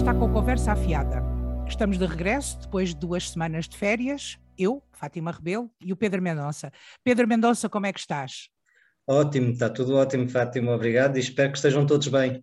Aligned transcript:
está 0.00 0.14
com 0.14 0.24
a 0.24 0.32
conversa 0.32 0.72
afiada. 0.72 1.22
Estamos 1.68 1.98
de 1.98 2.06
regresso 2.06 2.58
depois 2.58 2.88
de 2.88 2.96
duas 2.96 3.28
semanas 3.28 3.68
de 3.68 3.76
férias. 3.76 4.38
Eu, 4.56 4.82
Fátima 4.92 5.30
Rebelo 5.30 5.70
e 5.78 5.92
o 5.92 5.96
Pedro 5.96 6.22
Mendonça. 6.22 6.72
Pedro 7.04 7.28
Mendonça, 7.28 7.68
como 7.68 7.84
é 7.84 7.92
que 7.92 8.00
estás? 8.00 8.48
Ótimo, 9.06 9.50
está 9.50 9.68
tudo 9.68 9.96
ótimo, 9.96 10.26
Fátima, 10.26 10.72
obrigado 10.72 11.18
e 11.18 11.20
espero 11.20 11.52
que 11.52 11.58
estejam 11.58 11.84
todos 11.84 12.08
bem. 12.08 12.42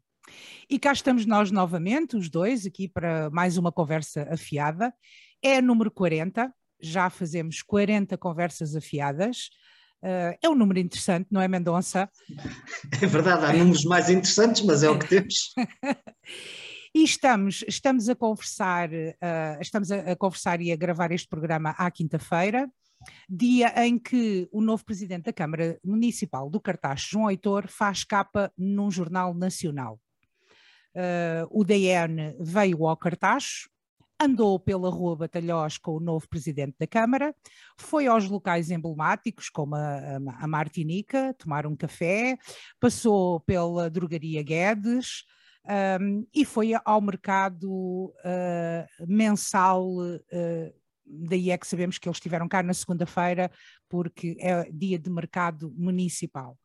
E 0.69 0.77
cá 0.77 0.91
estamos 0.93 1.25
nós 1.25 1.49
novamente, 1.49 2.15
os 2.15 2.29
dois, 2.29 2.63
aqui 2.67 2.87
para 2.87 3.27
mais 3.31 3.57
uma 3.57 3.71
conversa 3.71 4.27
afiada. 4.31 4.93
É 5.41 5.57
a 5.57 5.61
número 5.61 5.89
40, 5.89 6.53
já 6.79 7.09
fazemos 7.09 7.63
40 7.63 8.15
conversas 8.19 8.75
afiadas. 8.75 9.49
Uh, 10.03 10.37
é 10.43 10.47
um 10.47 10.53
número 10.53 10.77
interessante, 10.77 11.27
não 11.31 11.41
é, 11.41 11.47
Mendonça? 11.47 12.07
É 13.01 13.05
verdade, 13.07 13.45
há 13.45 13.51
números 13.51 13.83
mais 13.83 14.11
interessantes, 14.11 14.61
mas 14.63 14.83
é 14.83 14.89
o 14.91 14.99
que 14.99 15.07
temos. 15.07 15.55
E 16.97 17.03
estamos, 17.03 17.63
estamos 17.67 18.09
a 18.09 18.15
conversar, 18.15 18.89
uh, 18.89 19.61
estamos 19.61 19.91
a, 19.91 20.13
a, 20.13 20.15
conversar 20.15 20.59
e 20.61 20.71
a 20.71 20.75
gravar 20.75 21.11
este 21.11 21.27
programa 21.27 21.69
à 21.77 21.91
quinta-feira, 21.91 22.67
dia 23.29 23.71
em 23.85 23.99
que 23.99 24.49
o 24.51 24.61
novo 24.61 24.83
presidente 24.83 25.25
da 25.25 25.31
Câmara 25.31 25.79
Municipal 25.85 26.49
do 26.49 26.59
Cartaz, 26.59 27.01
João 27.01 27.29
Heitor, 27.29 27.67
faz 27.67 28.03
capa 28.03 28.51
num 28.57 28.89
jornal 28.89 29.35
nacional. 29.35 29.99
Uh, 30.95 31.45
o 31.51 31.63
DN 31.63 32.35
veio 32.39 32.87
ao 32.87 32.97
Cartaz, 32.97 33.69
andou 34.19 34.59
pela 34.59 34.89
Rua 34.89 35.17
Batalhós 35.17 35.77
com 35.77 35.97
o 35.97 35.99
novo 35.99 36.27
presidente 36.27 36.77
da 36.79 36.87
Câmara, 36.87 37.35
foi 37.77 38.07
aos 38.07 38.27
locais 38.27 38.71
emblemáticos, 38.71 39.49
como 39.51 39.75
a, 39.75 40.15
a 40.39 40.47
Martinica, 40.47 41.35
tomar 41.37 41.67
um 41.67 41.75
café, 41.75 42.39
passou 42.79 43.39
pela 43.41 43.87
Drogaria 43.87 44.41
Guedes, 44.41 45.27
um, 46.01 46.25
e 46.33 46.45
foi 46.45 46.71
ao 46.85 47.01
mercado 47.01 47.69
uh, 47.69 49.07
mensal. 49.07 49.85
Uh, 49.87 50.73
daí 51.05 51.51
é 51.51 51.57
que 51.57 51.67
sabemos 51.67 51.97
que 51.97 52.07
eles 52.07 52.17
estiveram 52.17 52.47
cá 52.47 52.61
na 52.61 52.73
segunda-feira, 52.73 53.51
porque 53.89 54.35
é 54.39 54.69
dia 54.71 54.99
de 54.99 55.09
mercado 55.09 55.73
municipal. 55.75 56.57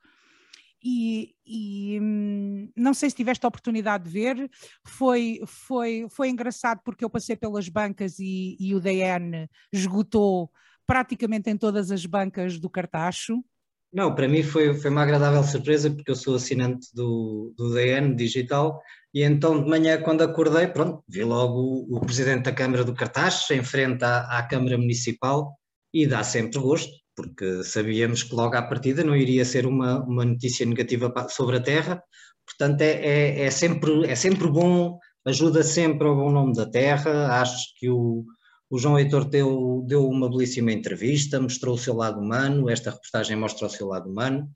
E, 0.84 1.36
e 1.46 2.00
hum, 2.00 2.68
não 2.76 2.92
sei 2.92 3.08
se 3.08 3.14
tiveste 3.14 3.46
a 3.46 3.48
oportunidade 3.48 4.04
de 4.04 4.10
ver, 4.10 4.50
foi, 4.84 5.40
foi, 5.46 6.06
foi 6.10 6.28
engraçado 6.28 6.80
porque 6.84 7.04
eu 7.04 7.10
passei 7.10 7.36
pelas 7.36 7.68
bancas 7.68 8.18
e, 8.18 8.56
e 8.58 8.74
o 8.74 8.80
DN 8.80 9.48
esgotou 9.72 10.50
praticamente 10.84 11.48
em 11.48 11.56
todas 11.56 11.92
as 11.92 12.04
bancas 12.04 12.58
do 12.58 12.68
Cartacho. 12.68 13.44
Não, 13.92 14.14
para 14.14 14.26
mim 14.26 14.42
foi, 14.42 14.72
foi 14.74 14.90
uma 14.90 15.02
agradável 15.02 15.42
surpresa 15.44 15.90
porque 15.90 16.10
eu 16.10 16.16
sou 16.16 16.36
assinante 16.36 16.88
do, 16.94 17.52
do 17.56 17.74
DN 17.74 18.14
digital 18.16 18.80
e 19.12 19.22
então 19.22 19.62
de 19.62 19.68
manhã 19.68 20.00
quando 20.00 20.22
acordei, 20.22 20.66
pronto, 20.66 21.04
vi 21.06 21.22
logo 21.22 21.58
o, 21.60 21.96
o 21.98 22.00
Presidente 22.00 22.44
da 22.44 22.52
Câmara 22.52 22.84
do 22.84 22.94
Cartaz 22.94 23.50
em 23.50 23.62
frente 23.62 24.02
à, 24.02 24.38
à, 24.38 24.42
Câmara 24.44 24.78
Municipal 24.78 25.54
e 25.92 26.06
dá 26.06 26.24
sempre 26.24 26.58
gosto, 26.58 26.90
porque 27.14 27.62
sabíamos 27.64 28.22
que 28.22 28.34
logo 28.34 28.56
à 28.56 28.62
partida 28.62 29.04
não 29.04 29.14
iria 29.14 29.44
ser 29.44 29.66
uma, 29.66 30.02
uma 30.04 30.24
notícia 30.24 30.64
negativa 30.64 31.12
sobre 31.28 31.58
a 31.58 31.62
terra, 31.62 32.02
portanto 32.46 32.80
é, 32.80 32.92
é, 32.92 33.40
é, 33.42 33.50
sempre, 33.50 34.06
é 34.06 34.14
sempre 34.14 34.48
bom, 34.48 34.98
ajuda 35.26 35.62
sempre 35.62 36.08
ao 36.08 36.16
bom 36.16 36.30
nome 36.30 36.54
da 36.54 36.64
terra, 36.64 37.42
acho 37.42 37.74
que 37.78 37.90
o 37.90 38.24
o 38.72 38.78
João 38.78 38.98
Heitor 38.98 39.26
deu, 39.26 39.84
deu 39.86 40.08
uma 40.08 40.30
belíssima 40.30 40.72
entrevista, 40.72 41.38
mostrou 41.38 41.74
o 41.74 41.78
seu 41.78 41.94
lado 41.94 42.18
humano, 42.18 42.70
esta 42.70 42.90
reportagem 42.90 43.36
mostra 43.36 43.66
o 43.66 43.70
seu 43.70 43.86
lado 43.86 44.08
humano. 44.08 44.48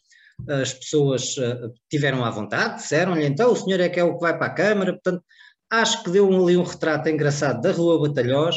As 0.48 0.72
pessoas 0.72 1.36
uh, 1.36 1.70
tiveram 1.91 2.25
à 2.25 2.31
vontade, 2.31 2.77
disseram-lhe 2.77 3.27
então 3.27 3.53
o 3.53 3.56
senhor 3.56 3.78
é 3.78 3.91
que 3.91 4.00
é 4.00 4.05
o 4.05 4.14
que 4.14 4.22
vai 4.22 4.34
para 4.34 4.47
a 4.47 4.55
Câmara, 4.55 4.92
portanto 4.94 5.22
acho 5.70 6.03
que 6.03 6.10
deu 6.10 6.32
ali 6.32 6.56
um 6.56 6.62
retrato 6.62 7.10
engraçado 7.10 7.60
da 7.60 7.71
Rua 7.72 8.09
Batalhós 8.09 8.56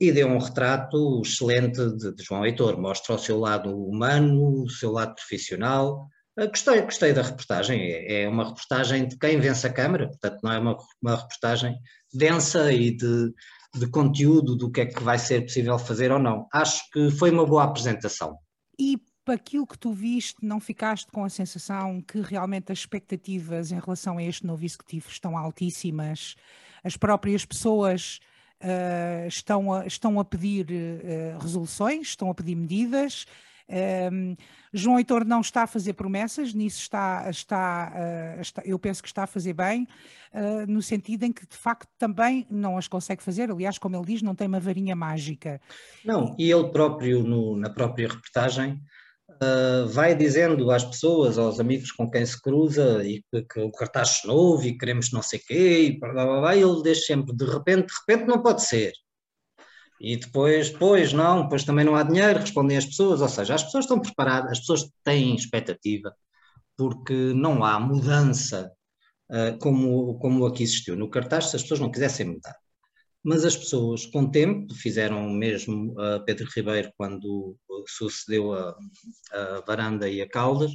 e 0.00 0.12
deu 0.12 0.28
um 0.28 0.38
retrato 0.38 1.22
excelente 1.24 1.84
de, 1.96 2.14
de 2.14 2.22
João 2.22 2.46
Heitor, 2.46 2.80
mostra 2.80 3.16
o 3.16 3.18
seu 3.18 3.40
lado 3.40 3.76
humano, 3.76 4.62
o 4.62 4.70
seu 4.70 4.92
lado 4.92 5.12
profissional, 5.16 6.08
Uh, 6.36 6.48
gostei, 6.48 6.82
gostei 6.82 7.12
da 7.12 7.22
reportagem. 7.22 7.80
É, 7.80 8.22
é, 8.22 8.28
uma 8.28 8.48
reportagem 8.48 9.06
de 9.06 9.16
quem 9.16 9.38
vence 9.38 9.64
a 9.68 9.72
Câmara, 9.72 10.08
portanto, 10.08 10.40
não 10.42 10.50
é 10.50 10.58
uma, 10.58 10.76
uma 11.00 11.14
reportagem 11.14 11.78
densa 12.12 12.72
e 12.72 12.90
de, 12.90 13.32
de 13.74 13.86
conteúdo 13.88 14.56
do 14.56 14.70
que 14.70 14.82
é 14.82 14.86
que 14.86 15.02
vai 15.02 15.18
ser 15.18 15.42
possível 15.42 15.78
fazer 15.78 16.12
ou 16.12 16.18
não. 16.18 16.46
Acho 16.52 16.88
que 16.90 17.10
foi 17.10 17.30
uma 17.30 17.44
boa 17.44 17.64
apresentação. 17.64 18.38
E 18.78 18.98
para 19.24 19.34
aquilo 19.34 19.66
que 19.66 19.78
tu 19.78 19.92
viste, 19.92 20.36
não 20.42 20.60
ficaste 20.60 21.10
com 21.10 21.24
a 21.24 21.28
sensação 21.28 22.00
que 22.00 22.20
realmente 22.20 22.70
as 22.70 22.78
expectativas 22.78 23.72
em 23.72 23.80
relação 23.80 24.18
a 24.18 24.22
este 24.22 24.46
novo 24.46 24.64
executivo 24.64 25.08
estão 25.08 25.36
altíssimas? 25.36 26.36
As 26.82 26.96
próprias 26.96 27.44
pessoas 27.44 28.20
uh, 28.60 29.26
estão, 29.26 29.72
a, 29.72 29.86
estão 29.86 30.20
a 30.20 30.24
pedir 30.24 30.66
uh, 30.66 31.38
resoluções, 31.40 32.08
estão 32.08 32.30
a 32.30 32.34
pedir 32.34 32.54
medidas, 32.54 33.24
um, 33.68 34.36
João 34.72 34.98
Heitor 34.98 35.24
não 35.24 35.40
está 35.40 35.62
a 35.62 35.66
fazer 35.66 35.94
promessas, 35.94 36.52
nisso 36.52 36.80
está, 36.80 37.28
está, 37.30 37.92
uh, 37.94 38.40
está, 38.40 38.62
eu 38.64 38.78
penso 38.78 39.02
que 39.02 39.08
está 39.08 39.24
a 39.24 39.26
fazer 39.26 39.52
bem, 39.52 39.86
uh, 40.32 40.70
no 40.70 40.82
sentido 40.82 41.24
em 41.24 41.32
que 41.32 41.46
de 41.46 41.56
facto 41.56 41.88
também 41.98 42.46
não 42.50 42.76
as 42.76 42.88
consegue 42.88 43.22
fazer, 43.22 43.50
aliás, 43.50 43.78
como 43.78 43.96
ele 43.96 44.06
diz, 44.06 44.22
não 44.22 44.34
tem 44.34 44.46
uma 44.46 44.60
varinha 44.60 44.94
mágica. 44.94 45.60
Não, 46.04 46.34
e 46.38 46.50
ele 46.50 46.68
próprio, 46.68 47.22
no, 47.22 47.56
na 47.56 47.70
própria 47.70 48.08
reportagem, 48.08 48.80
Uh, 49.42 49.88
vai 49.88 50.14
dizendo 50.14 50.70
às 50.70 50.84
pessoas, 50.84 51.38
aos 51.38 51.58
amigos 51.58 51.90
com 51.90 52.08
quem 52.08 52.24
se 52.24 52.40
cruza, 52.40 53.02
e 53.04 53.22
que, 53.32 53.42
que 53.42 53.60
o 53.60 53.72
cartaz 53.72 54.20
novo 54.24 54.64
e 54.64 54.78
queremos 54.78 55.10
não 55.10 55.22
sei 55.22 55.40
o 55.40 55.42
quê, 55.44 55.82
e 55.86 55.98
blá, 55.98 56.12
blá, 56.12 56.40
blá, 56.40 56.56
ele 56.56 56.82
deixa 56.82 57.06
sempre, 57.06 57.34
de 57.34 57.44
repente, 57.44 57.86
de 57.86 57.94
repente 58.06 58.28
não 58.28 58.40
pode 58.40 58.62
ser. 58.62 58.92
E 60.00 60.16
depois, 60.16 60.70
pois 60.70 61.12
não, 61.12 61.48
pois 61.48 61.64
também 61.64 61.84
não 61.84 61.94
há 61.94 62.02
dinheiro, 62.02 62.40
respondem 62.40 62.76
as 62.76 62.86
pessoas, 62.86 63.20
ou 63.20 63.28
seja, 63.28 63.54
as 63.54 63.62
pessoas 63.62 63.84
estão 63.84 64.00
preparadas, 64.00 64.52
as 64.52 64.60
pessoas 64.60 64.90
têm 65.02 65.34
expectativa, 65.34 66.14
porque 66.76 67.14
não 67.34 67.64
há 67.64 67.78
mudança 67.78 68.72
uh, 69.30 69.58
como, 69.58 70.18
como 70.18 70.46
aqui 70.46 70.62
existiu 70.62 70.96
no 70.96 71.10
cartaz, 71.10 71.46
se 71.46 71.56
as 71.56 71.62
pessoas 71.62 71.80
não 71.80 71.90
quisessem 71.90 72.26
mudar. 72.26 72.56
Mas 73.22 73.44
as 73.44 73.56
pessoas, 73.56 74.04
com 74.04 74.30
tempo, 74.30 74.74
fizeram 74.74 75.30
mesmo 75.30 75.92
uh, 75.92 76.22
Pedro 76.26 76.46
Ribeiro 76.54 76.92
quando 76.96 77.56
sucedeu 77.86 78.52
a, 78.52 78.76
a 79.32 79.64
Varanda 79.66 80.08
e 80.08 80.20
a 80.20 80.28
Caldas, 80.28 80.72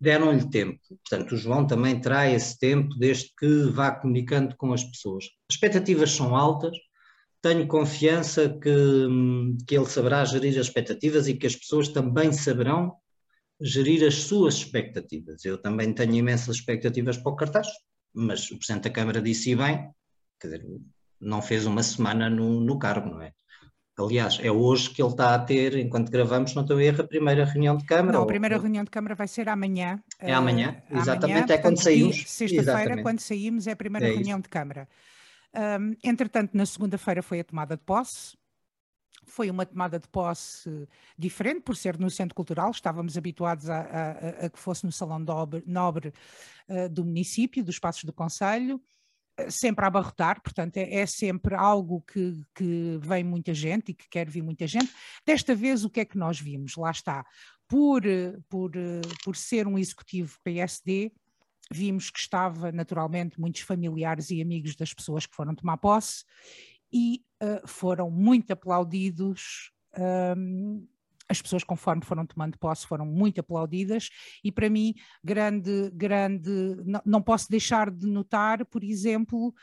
deram-lhe 0.00 0.48
tempo. 0.48 0.80
Portanto, 0.88 1.32
o 1.32 1.36
João 1.36 1.66
também 1.66 2.00
terá 2.00 2.30
esse 2.30 2.58
tempo 2.58 2.94
desde 2.96 3.30
que 3.38 3.64
vá 3.64 3.90
comunicando 3.90 4.56
com 4.56 4.72
as 4.72 4.82
pessoas. 4.82 5.24
As 5.48 5.56
expectativas 5.56 6.12
são 6.12 6.34
altas, 6.34 6.74
tenho 7.42 7.66
confiança 7.66 8.48
que, 8.48 8.70
que 9.66 9.76
ele 9.76 9.86
saberá 9.86 10.24
gerir 10.24 10.58
as 10.58 10.66
expectativas 10.66 11.26
e 11.26 11.34
que 11.34 11.46
as 11.46 11.56
pessoas 11.56 11.88
também 11.88 12.32
saberão 12.32 12.94
gerir 13.60 14.06
as 14.06 14.14
suas 14.14 14.54
expectativas. 14.54 15.44
Eu 15.44 15.58
também 15.58 15.92
tenho 15.92 16.14
imensas 16.14 16.56
expectativas 16.56 17.16
para 17.16 17.32
o 17.32 17.36
cartaz, 17.36 17.68
mas 18.12 18.50
o 18.50 18.58
Presidente 18.58 18.84
da 18.84 18.90
Câmara 18.90 19.22
disse 19.22 19.54
bem, 19.54 19.90
quer 20.38 20.48
dizer, 20.48 20.66
não 21.20 21.42
fez 21.42 21.66
uma 21.66 21.82
semana 21.82 22.30
no, 22.30 22.60
no 22.60 22.78
cargo, 22.78 23.10
não 23.10 23.22
é? 23.22 23.32
Aliás, 23.98 24.38
é 24.42 24.50
hoje 24.50 24.88
que 24.90 25.02
ele 25.02 25.10
está 25.10 25.34
a 25.34 25.38
ter, 25.38 25.76
enquanto 25.76 26.10
gravamos, 26.10 26.54
não 26.54 26.62
estou 26.62 26.78
a 26.78 26.82
erro, 26.82 27.02
a 27.02 27.06
primeira 27.06 27.44
reunião 27.44 27.76
de 27.76 27.84
Câmara. 27.84 28.16
Não, 28.16 28.22
a 28.22 28.26
primeira 28.26 28.56
ou... 28.56 28.62
reunião 28.62 28.82
de 28.82 28.90
Câmara 28.90 29.14
vai 29.14 29.28
ser 29.28 29.46
amanhã. 29.48 30.02
É 30.18 30.32
amanhã, 30.32 30.82
uh, 30.90 30.96
exatamente, 30.96 31.38
amanhã, 31.38 31.54
é 31.54 31.58
quando 31.58 31.82
saímos. 31.82 32.24
Sexta-feira, 32.26 33.02
quando 33.02 33.20
saímos, 33.20 33.66
é 33.66 33.72
a 33.72 33.76
primeira 33.76 34.08
é 34.08 34.12
reunião 34.12 34.40
de 34.40 34.48
Câmara. 34.48 34.88
Um, 35.54 35.96
entretanto, 36.04 36.56
na 36.56 36.64
segunda-feira 36.64 37.22
foi 37.22 37.40
a 37.40 37.44
tomada 37.44 37.76
de 37.76 37.82
posse. 37.82 38.36
Foi 39.24 39.50
uma 39.50 39.66
tomada 39.66 39.98
de 39.98 40.08
posse 40.08 40.88
diferente, 41.16 41.62
por 41.62 41.76
ser 41.76 41.98
no 41.98 42.10
Centro 42.10 42.34
Cultural, 42.34 42.70
estávamos 42.70 43.16
habituados 43.16 43.68
a, 43.68 43.80
a, 43.80 44.10
a 44.46 44.50
que 44.50 44.58
fosse 44.58 44.84
no 44.84 44.92
Salão 44.92 45.18
Nobre, 45.66 46.12
uh, 46.68 46.88
do 46.88 47.04
município, 47.04 47.62
dos 47.62 47.78
Passos 47.78 48.04
do 48.04 48.12
Conselho, 48.12 48.80
uh, 49.38 49.50
sempre 49.50 49.84
a 49.84 49.88
abarrotar, 49.88 50.40
portanto, 50.42 50.78
é, 50.78 50.94
é 50.94 51.06
sempre 51.06 51.54
algo 51.54 52.00
que, 52.02 52.40
que, 52.54 52.98
vem 53.00 53.22
muita 53.22 53.52
gente 53.52 53.90
e 53.90 53.94
que 53.94 54.08
quer 54.08 54.28
vir 54.28 54.42
muita 54.42 54.66
gente. 54.66 54.92
Desta 55.24 55.54
vez, 55.54 55.84
o 55.84 55.90
que 55.90 56.00
é 56.00 56.04
que 56.04 56.18
nós 56.18 56.40
vimos? 56.40 56.76
Lá 56.76 56.90
está. 56.90 57.24
Por, 57.68 58.02
por, 58.48 58.72
por 59.22 59.36
ser 59.36 59.66
um 59.68 59.78
executivo 59.78 60.36
PSD, 60.42 61.12
vimos 61.72 62.10
que 62.10 62.18
estava 62.18 62.72
naturalmente 62.72 63.40
muitos 63.40 63.62
familiares 63.62 64.30
e 64.30 64.42
amigos 64.42 64.74
das 64.74 64.92
pessoas 64.92 65.26
que 65.26 65.34
foram 65.34 65.54
tomar 65.54 65.76
posse 65.76 66.24
e 66.92 67.22
uh, 67.42 67.66
foram 67.66 68.10
muito 68.10 68.52
aplaudidos. 68.52 69.72
Um, 69.96 70.86
as 71.28 71.40
pessoas, 71.40 71.62
conforme 71.62 72.04
foram 72.04 72.26
tomando 72.26 72.58
posse, 72.58 72.84
foram 72.84 73.06
muito 73.06 73.40
aplaudidas, 73.40 74.10
e 74.42 74.50
para 74.50 74.68
mim, 74.68 74.94
grande, 75.22 75.88
grande, 75.94 76.50
não, 76.84 77.00
não 77.06 77.22
posso 77.22 77.48
deixar 77.48 77.88
de 77.88 78.04
notar, 78.04 78.66
por 78.66 78.82
exemplo, 78.82 79.54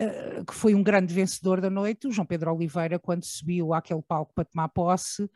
uh, 0.00 0.44
que 0.44 0.54
foi 0.54 0.76
um 0.76 0.82
grande 0.82 1.12
vencedor 1.12 1.60
da 1.60 1.68
noite, 1.68 2.06
o 2.06 2.12
João 2.12 2.24
Pedro 2.24 2.54
Oliveira, 2.54 3.00
quando 3.00 3.24
subiu 3.24 3.74
àquele 3.74 4.02
palco 4.02 4.32
para 4.32 4.44
tomar 4.44 4.68
posse, 4.68 5.28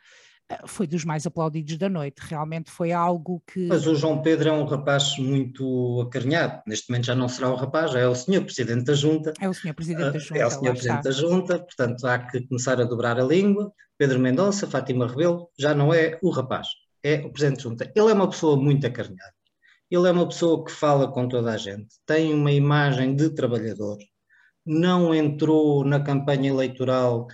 foi 0.66 0.86
dos 0.86 1.04
mais 1.04 1.26
aplaudidos 1.26 1.76
da 1.76 1.88
noite. 1.88 2.20
Realmente 2.20 2.70
foi 2.70 2.92
algo 2.92 3.42
que. 3.46 3.66
Mas 3.66 3.86
o 3.86 3.94
João 3.94 4.22
Pedro 4.22 4.48
é 4.48 4.52
um 4.52 4.64
rapaz 4.64 5.16
muito 5.18 6.00
acarinhado. 6.02 6.62
Neste 6.66 6.90
momento 6.90 7.06
já 7.06 7.14
não 7.14 7.28
será 7.28 7.50
o 7.50 7.56
rapaz, 7.56 7.92
já 7.92 8.00
é 8.00 8.08
o 8.08 8.14
senhor 8.14 8.44
Presidente 8.44 8.84
da 8.84 8.94
Junta. 8.94 9.32
É 9.40 9.48
o 9.48 9.54
senhor 9.54 9.74
Presidente 9.74 10.12
da 10.12 10.18
Junta. 10.18 10.38
É 10.38 10.46
o 10.46 10.50
senhor 10.50 10.72
Presidente 10.72 11.02
da 11.02 11.10
Junta, 11.10 11.58
portanto 11.58 12.06
há 12.06 12.18
que 12.18 12.46
começar 12.46 12.80
a 12.80 12.84
dobrar 12.84 13.18
a 13.18 13.24
língua. 13.24 13.72
Pedro 13.98 14.18
Mendonça, 14.18 14.66
Fátima 14.66 15.06
Rebelo, 15.06 15.48
já 15.58 15.74
não 15.74 15.92
é 15.92 16.18
o 16.22 16.30
rapaz, 16.30 16.68
é 17.02 17.16
o 17.24 17.30
Presidente 17.30 17.58
da 17.58 17.62
Junta. 17.62 17.92
Ele 17.94 18.10
é 18.10 18.14
uma 18.14 18.28
pessoa 18.28 18.56
muito 18.56 18.86
acarinhada. 18.86 19.34
Ele 19.90 20.08
é 20.08 20.10
uma 20.10 20.26
pessoa 20.26 20.64
que 20.64 20.72
fala 20.72 21.12
com 21.12 21.28
toda 21.28 21.52
a 21.52 21.56
gente, 21.56 21.88
tem 22.06 22.32
uma 22.32 22.50
imagem 22.50 23.14
de 23.14 23.28
trabalhador, 23.28 23.98
não 24.64 25.14
entrou 25.14 25.84
na 25.84 26.00
campanha 26.00 26.48
eleitoral 26.48 27.26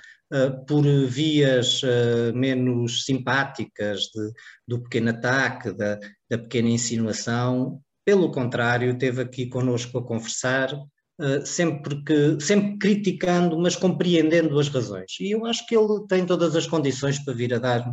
por 0.67 0.85
vias 1.07 1.83
uh, 1.83 2.35
menos 2.35 3.05
simpáticas 3.05 4.03
de, 4.15 4.31
do 4.67 4.83
pequeno 4.83 5.11
ataque, 5.11 5.73
da, 5.73 5.99
da, 6.29 6.39
pequena 6.39 6.69
insinuação. 6.69 7.81
Pelo 8.05 8.31
contrário, 8.31 8.93
esteve 8.93 9.23
aqui 9.23 9.47
connosco 9.47 9.99
a 9.99 10.05
conversar, 10.05 10.75
uh, 10.75 11.47
sempre, 11.47 12.03
que, 12.05 12.39
sempre 12.41 12.79
criticando, 12.79 13.59
mas 13.59 13.75
compreendendo 13.75 14.59
as 14.59 14.69
razões. 14.69 15.13
E 15.21 15.31
eu 15.31 15.47
acho 15.47 15.67
que 15.67 15.77
ele 15.77 16.07
tem 16.07 16.27
todas 16.27 16.55
as 16.55 16.67
condições 16.67 17.19
para 17.19 17.35
vir 17.35 17.55
a 17.55 17.59
dar 17.59 17.91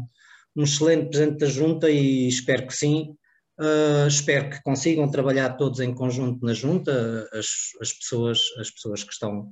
um 0.56 0.64
excelente 0.64 1.10
presente 1.10 1.38
da 1.38 1.48
Junta 1.48 1.90
e 1.90 2.28
espero 2.28 2.68
que 2.68 2.76
sim. 2.76 3.16
Uh, 3.58 4.08
espero 4.08 4.50
que 4.50 4.62
consigam 4.64 5.10
trabalhar 5.10 5.56
todos 5.56 5.80
em 5.80 5.94
conjunto 5.94 6.46
na 6.46 6.54
junta, 6.54 7.26
as, 7.32 7.48
as, 7.82 7.94
pessoas, 7.94 8.42
as 8.60 8.70
pessoas 8.70 9.02
que 9.02 9.14
estão 9.14 9.50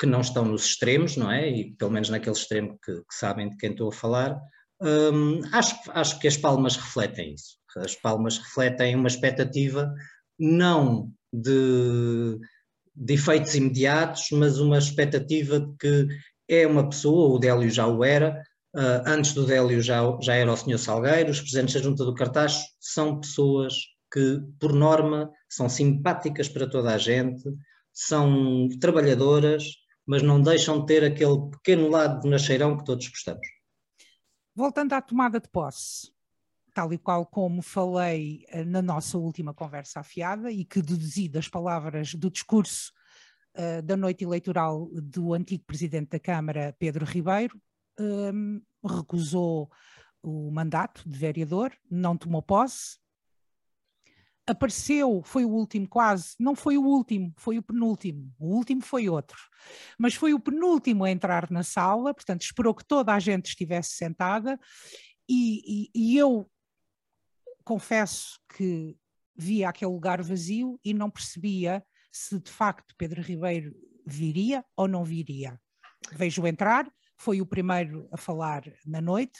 que 0.00 0.06
não 0.06 0.22
estão 0.22 0.46
nos 0.46 0.64
extremos, 0.64 1.16
não 1.16 1.30
é? 1.30 1.48
E 1.48 1.74
pelo 1.74 1.90
menos 1.90 2.08
naquele 2.08 2.34
extremo 2.34 2.78
que, 2.82 2.92
que 2.92 3.14
sabem 3.14 3.50
de 3.50 3.56
quem 3.58 3.72
estou 3.72 3.90
a 3.90 3.92
falar. 3.92 4.40
Um, 4.80 5.42
acho, 5.52 5.76
acho 5.90 6.18
que 6.18 6.26
as 6.26 6.38
palmas 6.38 6.76
refletem 6.76 7.34
isso. 7.34 7.58
As 7.76 7.94
palmas 7.94 8.38
refletem 8.38 8.96
uma 8.96 9.08
expectativa 9.08 9.92
não 10.38 11.12
de, 11.30 12.38
de 12.96 13.14
efeitos 13.14 13.54
imediatos, 13.54 14.28
mas 14.32 14.58
uma 14.58 14.78
expectativa 14.78 15.60
de 15.60 15.76
que 15.76 16.08
é 16.48 16.66
uma 16.66 16.88
pessoa, 16.88 17.34
o 17.34 17.38
Délio 17.38 17.70
já 17.70 17.86
o 17.86 18.02
era, 18.02 18.42
Uh, 18.72 19.02
antes 19.04 19.32
do 19.32 19.44
Délio 19.44 19.82
já, 19.82 20.00
já 20.22 20.34
era 20.36 20.52
o 20.52 20.56
Sr. 20.56 20.78
Salgueiro, 20.78 21.30
os 21.32 21.40
presidentes 21.40 21.74
da 21.74 21.80
Junta 21.80 22.04
do 22.04 22.14
Cartacho 22.14 22.64
são 22.78 23.18
pessoas 23.18 23.74
que, 24.12 24.40
por 24.60 24.72
norma, 24.72 25.28
são 25.48 25.68
simpáticas 25.68 26.48
para 26.48 26.68
toda 26.68 26.94
a 26.94 26.98
gente, 26.98 27.42
são 27.92 28.68
trabalhadoras, 28.80 29.64
mas 30.10 30.22
não 30.22 30.42
deixam 30.42 30.80
de 30.80 30.86
ter 30.86 31.04
aquele 31.04 31.38
pequeno 31.52 31.88
lado 31.88 32.22
de 32.22 32.28
nacheirão 32.28 32.76
que 32.76 32.84
todos 32.84 33.06
gostamos. 33.06 33.46
Voltando 34.52 34.92
à 34.94 35.00
tomada 35.00 35.38
de 35.38 35.48
posse, 35.48 36.12
tal 36.74 36.92
e 36.92 36.98
qual 36.98 37.24
como 37.24 37.62
falei 37.62 38.44
uh, 38.52 38.64
na 38.64 38.82
nossa 38.82 39.16
última 39.16 39.54
conversa 39.54 40.00
afiada 40.00 40.50
e 40.50 40.64
que 40.64 40.82
deduzi 40.82 41.28
das 41.28 41.46
palavras 41.46 42.12
do 42.12 42.28
discurso 42.28 42.92
uh, 43.56 43.80
da 43.82 43.96
noite 43.96 44.24
eleitoral 44.24 44.88
do 44.94 45.32
antigo 45.32 45.62
presidente 45.64 46.08
da 46.08 46.18
Câmara, 46.18 46.74
Pedro 46.76 47.04
Ribeiro, 47.04 47.56
um, 48.00 48.60
recusou 48.84 49.70
o 50.20 50.50
mandato 50.50 51.08
de 51.08 51.16
vereador, 51.16 51.72
não 51.88 52.16
tomou 52.16 52.42
posse. 52.42 52.98
Apareceu, 54.46 55.22
foi 55.24 55.44
o 55.44 55.50
último 55.50 55.88
quase, 55.88 56.34
não 56.38 56.56
foi 56.56 56.76
o 56.76 56.82
último, 56.82 57.32
foi 57.36 57.58
o 57.58 57.62
penúltimo. 57.62 58.34
O 58.38 58.56
último 58.56 58.82
foi 58.82 59.08
outro, 59.08 59.38
mas 59.98 60.14
foi 60.14 60.34
o 60.34 60.40
penúltimo 60.40 61.04
a 61.04 61.10
entrar 61.10 61.50
na 61.50 61.62
sala, 61.62 62.12
portanto, 62.12 62.42
esperou 62.42 62.74
que 62.74 62.84
toda 62.84 63.14
a 63.14 63.18
gente 63.18 63.46
estivesse 63.46 63.90
sentada. 63.90 64.58
E, 65.28 65.62
e, 65.64 65.90
e 65.94 66.18
eu 66.18 66.50
confesso 67.62 68.40
que 68.56 68.96
via 69.36 69.68
aquele 69.68 69.92
lugar 69.92 70.22
vazio 70.22 70.80
e 70.84 70.92
não 70.92 71.10
percebia 71.10 71.84
se 72.12 72.40
de 72.40 72.50
facto 72.50 72.94
Pedro 72.96 73.22
Ribeiro 73.22 73.74
viria 74.04 74.64
ou 74.76 74.88
não 74.88 75.04
viria. 75.04 75.60
Vejo 76.12 76.46
entrar, 76.46 76.90
foi 77.16 77.40
o 77.40 77.46
primeiro 77.46 78.08
a 78.10 78.16
falar 78.16 78.64
na 78.84 79.00
noite, 79.00 79.38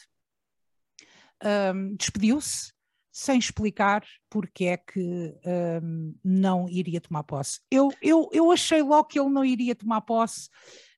um, 1.75 1.97
despediu-se 1.97 2.73
sem 3.13 3.39
explicar 3.39 4.05
porque 4.29 4.67
é 4.67 4.77
que 4.77 5.35
um, 5.83 6.15
não 6.25 6.69
iria 6.69 7.01
tomar 7.01 7.25
posse. 7.25 7.61
Eu, 7.71 7.91
eu, 8.01 8.29
eu 8.33 8.53
achei 8.53 8.83
logo 8.83 9.09
que 9.09 9.19
ele 9.19 9.31
não 9.31 9.45
iria 9.45 9.75
tomar 9.75 10.01
posse 10.03 10.49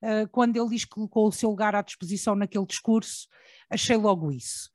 uh, 0.03 0.29
quando 0.31 0.57
ele 0.57 0.69
diz 0.69 0.85
que 0.85 0.91
colocou 0.91 1.29
o 1.29 1.33
seu 1.33 1.51
lugar 1.51 1.75
à 1.75 1.83
disposição 1.83 2.35
naquele 2.35 2.67
discurso, 2.67 3.27
achei 3.71 3.97
logo 3.97 4.31
isso. 4.31 4.71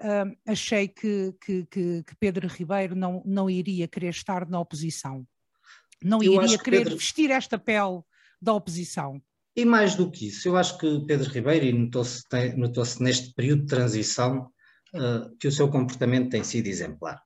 Um, 0.00 0.52
achei 0.52 0.86
que, 0.86 1.34
que, 1.44 1.66
que, 1.66 2.02
que, 2.04 2.16
Pedro 2.20 2.46
Ribeiro 2.46 2.94
não, 2.94 3.20
não 3.26 3.50
iria 3.50 3.88
querer 3.88 4.10
estar 4.10 4.48
na 4.48 4.60
oposição, 4.60 5.26
não 6.02 6.22
eu 6.22 6.40
iria 6.40 6.56
querer 6.56 6.84
Pedro... 6.84 6.96
vestir 6.96 7.32
esta 7.32 7.58
pele 7.58 8.00
da 8.40 8.54
oposição. 8.54 9.20
E 9.56 9.64
mais 9.64 9.96
do 9.96 10.08
que 10.08 10.28
isso, 10.28 10.46
eu 10.46 10.56
acho 10.56 10.78
que 10.78 11.00
Pedro 11.04 11.28
Ribeiro, 11.28 11.66
e 11.66 11.72
notou-se 11.72 12.22
notou 12.56 12.84
neste 13.00 13.34
período 13.34 13.62
de 13.62 13.66
transição, 13.66 14.48
uh, 14.94 15.36
que 15.38 15.48
o 15.48 15.52
seu 15.52 15.68
comportamento 15.70 16.30
tem 16.30 16.44
sido 16.44 16.66
exemplar. 16.66 17.22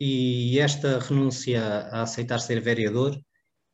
E 0.00 0.58
esta 0.58 0.98
renúncia 0.98 1.62
a 1.62 2.02
aceitar 2.02 2.38
ser 2.38 2.60
vereador 2.60 3.18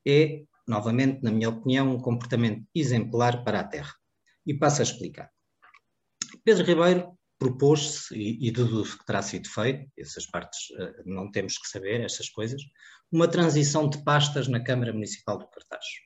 é, 0.07 0.43
novamente, 0.67 1.23
na 1.23 1.31
minha 1.31 1.51
opinião, 1.51 1.95
um 1.95 2.01
comportamento 2.01 2.65
exemplar 2.75 3.45
para 3.45 3.61
a 3.61 3.65
Terra. 3.65 3.95
E 4.47 4.55
passo 4.55 4.81
a 4.81 4.85
explicar. 4.85 5.31
Pedro 6.45 6.65
Ribeiro 6.65 7.19
propôs-se, 7.39 8.15
e, 8.15 8.49
e 8.49 8.51
deduzo 8.51 8.99
que 8.99 9.05
terá 9.05 9.21
sido 9.21 9.49
feito, 9.49 9.91
essas 9.99 10.27
partes 10.27 10.71
uh, 10.71 11.03
não 11.05 11.31
temos 11.31 11.59
que 11.59 11.69
saber, 11.69 12.01
essas 12.01 12.29
coisas, 12.31 12.63
uma 13.13 13.29
transição 13.29 13.89
de 13.89 14.03
pastas 14.03 14.49
na 14.49 14.63
Câmara 14.63 14.93
Municipal 14.93 15.39
do 15.39 15.49
Cartaxo. 15.49 16.01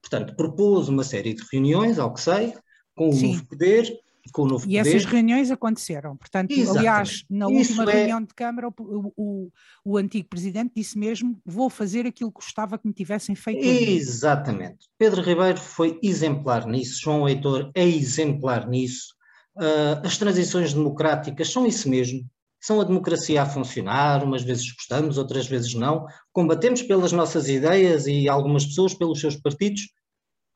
Portanto, 0.00 0.34
propôs 0.34 0.88
uma 0.88 1.04
série 1.04 1.34
de 1.34 1.42
reuniões, 1.52 1.98
ao 1.98 2.12
que 2.14 2.20
sei, 2.20 2.54
com 2.94 3.10
o 3.10 3.12
Sim. 3.12 3.32
novo 3.32 3.46
poder, 3.48 4.00
com 4.32 4.42
o 4.42 4.46
novo 4.46 4.64
e 4.64 4.76
poder. 4.76 4.78
essas 4.78 5.04
reuniões 5.04 5.50
aconteceram. 5.50 6.16
Portanto, 6.16 6.50
Exatamente. 6.50 6.78
aliás, 6.78 7.24
na 7.28 7.46
Isso 7.46 7.72
última 7.72 7.90
é... 7.90 7.94
reunião 7.94 8.20
de 8.22 8.34
Câmara, 8.34 8.68
o, 8.68 9.12
o, 9.16 9.52
o, 9.84 9.96
antigo 9.96 10.28
presidente 10.28 10.72
disse 10.76 10.98
mesmo: 10.98 11.40
vou 11.44 11.68
fazer 11.68 12.06
aquilo 12.06 12.30
que 12.30 12.40
gostava 12.40 12.78
que 12.78 12.86
me 12.86 12.94
tivessem 12.94 13.34
feito. 13.34 13.64
Exatamente. 13.64 14.88
Pedro 14.98 15.22
Ribeiro 15.22 15.58
foi 15.58 15.98
exemplar 16.02 16.66
nisso, 16.66 17.00
João 17.02 17.28
Heitor 17.28 17.70
é 17.74 17.86
exemplar 17.86 18.68
nisso. 18.68 19.14
Uh, 19.56 20.06
as 20.06 20.16
transições 20.16 20.72
democráticas 20.72 21.50
são 21.50 21.66
isso 21.66 21.88
mesmo 21.88 22.24
são 22.60 22.80
a 22.80 22.84
democracia 22.84 23.42
a 23.42 23.46
funcionar, 23.46 24.24
umas 24.24 24.42
vezes 24.42 24.72
gostamos, 24.72 25.16
outras 25.16 25.46
vezes 25.46 25.74
não, 25.74 26.06
combatemos 26.32 26.82
pelas 26.82 27.12
nossas 27.12 27.48
ideias 27.48 28.06
e 28.06 28.28
algumas 28.28 28.66
pessoas 28.66 28.94
pelos 28.94 29.20
seus 29.20 29.36
partidos, 29.36 29.82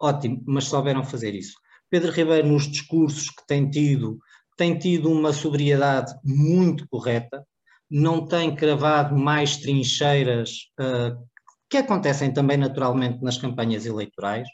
ótimo, 0.00 0.42
mas 0.46 0.64
souberam 0.64 1.04
fazer 1.04 1.34
isso. 1.34 1.54
Pedro 1.92 2.10
Ribeiro, 2.10 2.48
nos 2.48 2.70
discursos 2.70 3.28
que 3.28 3.46
tem 3.46 3.68
tido, 3.68 4.18
tem 4.56 4.78
tido 4.78 5.10
uma 5.12 5.30
sobriedade 5.30 6.14
muito 6.24 6.88
correta, 6.88 7.46
não 7.90 8.26
tem 8.26 8.56
cravado 8.56 9.14
mais 9.14 9.58
trincheiras 9.58 10.70
uh, 10.80 11.22
que 11.68 11.76
acontecem 11.76 12.32
também 12.32 12.56
naturalmente 12.56 13.22
nas 13.22 13.36
campanhas 13.36 13.84
eleitorais, 13.84 14.48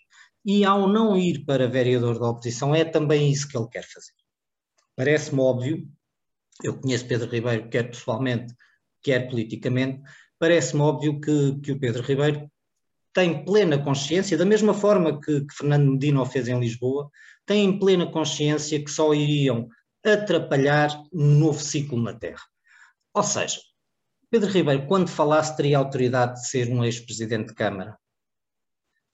e 0.44 0.64
ao 0.64 0.88
não 0.88 1.16
ir 1.16 1.44
para 1.44 1.68
vereador 1.68 2.18
da 2.18 2.28
oposição, 2.28 2.74
é 2.74 2.84
também 2.84 3.30
isso 3.30 3.46
que 3.46 3.56
ele 3.56 3.68
quer 3.68 3.84
fazer. 3.84 4.14
Parece-me 4.96 5.40
óbvio 5.40 5.88
eu 6.64 6.80
conheço 6.80 7.06
Pedro 7.06 7.30
Ribeiro, 7.30 7.68
quer 7.68 7.84
pessoalmente, 7.84 8.52
quer 9.00 9.28
politicamente, 9.28 10.02
parece-me 10.40 10.82
óbvio 10.82 11.20
que, 11.20 11.60
que 11.60 11.70
o 11.70 11.78
Pedro 11.78 12.02
Ribeiro 12.02 12.50
tem 13.12 13.44
plena 13.44 13.78
consciência, 13.82 14.36
da 14.36 14.44
mesma 14.44 14.74
forma 14.74 15.20
que, 15.20 15.40
que 15.40 15.54
Fernando 15.54 15.92
Medina 15.92 16.22
o 16.22 16.26
fez 16.26 16.48
em 16.48 16.60
Lisboa, 16.60 17.10
tem 17.46 17.78
plena 17.78 18.10
consciência 18.10 18.82
que 18.82 18.90
só 18.90 19.14
iriam 19.14 19.68
atrapalhar 20.04 20.90
um 21.12 21.38
novo 21.38 21.60
ciclo 21.60 22.00
na 22.00 22.14
Terra. 22.14 22.42
Ou 23.14 23.22
seja, 23.22 23.60
Pedro 24.30 24.50
Ribeiro, 24.50 24.86
quando 24.86 25.08
falasse, 25.08 25.56
teria 25.56 25.78
autoridade 25.78 26.34
de 26.34 26.48
ser 26.48 26.70
um 26.70 26.84
ex-presidente 26.84 27.48
de 27.48 27.54
Câmara. 27.54 27.98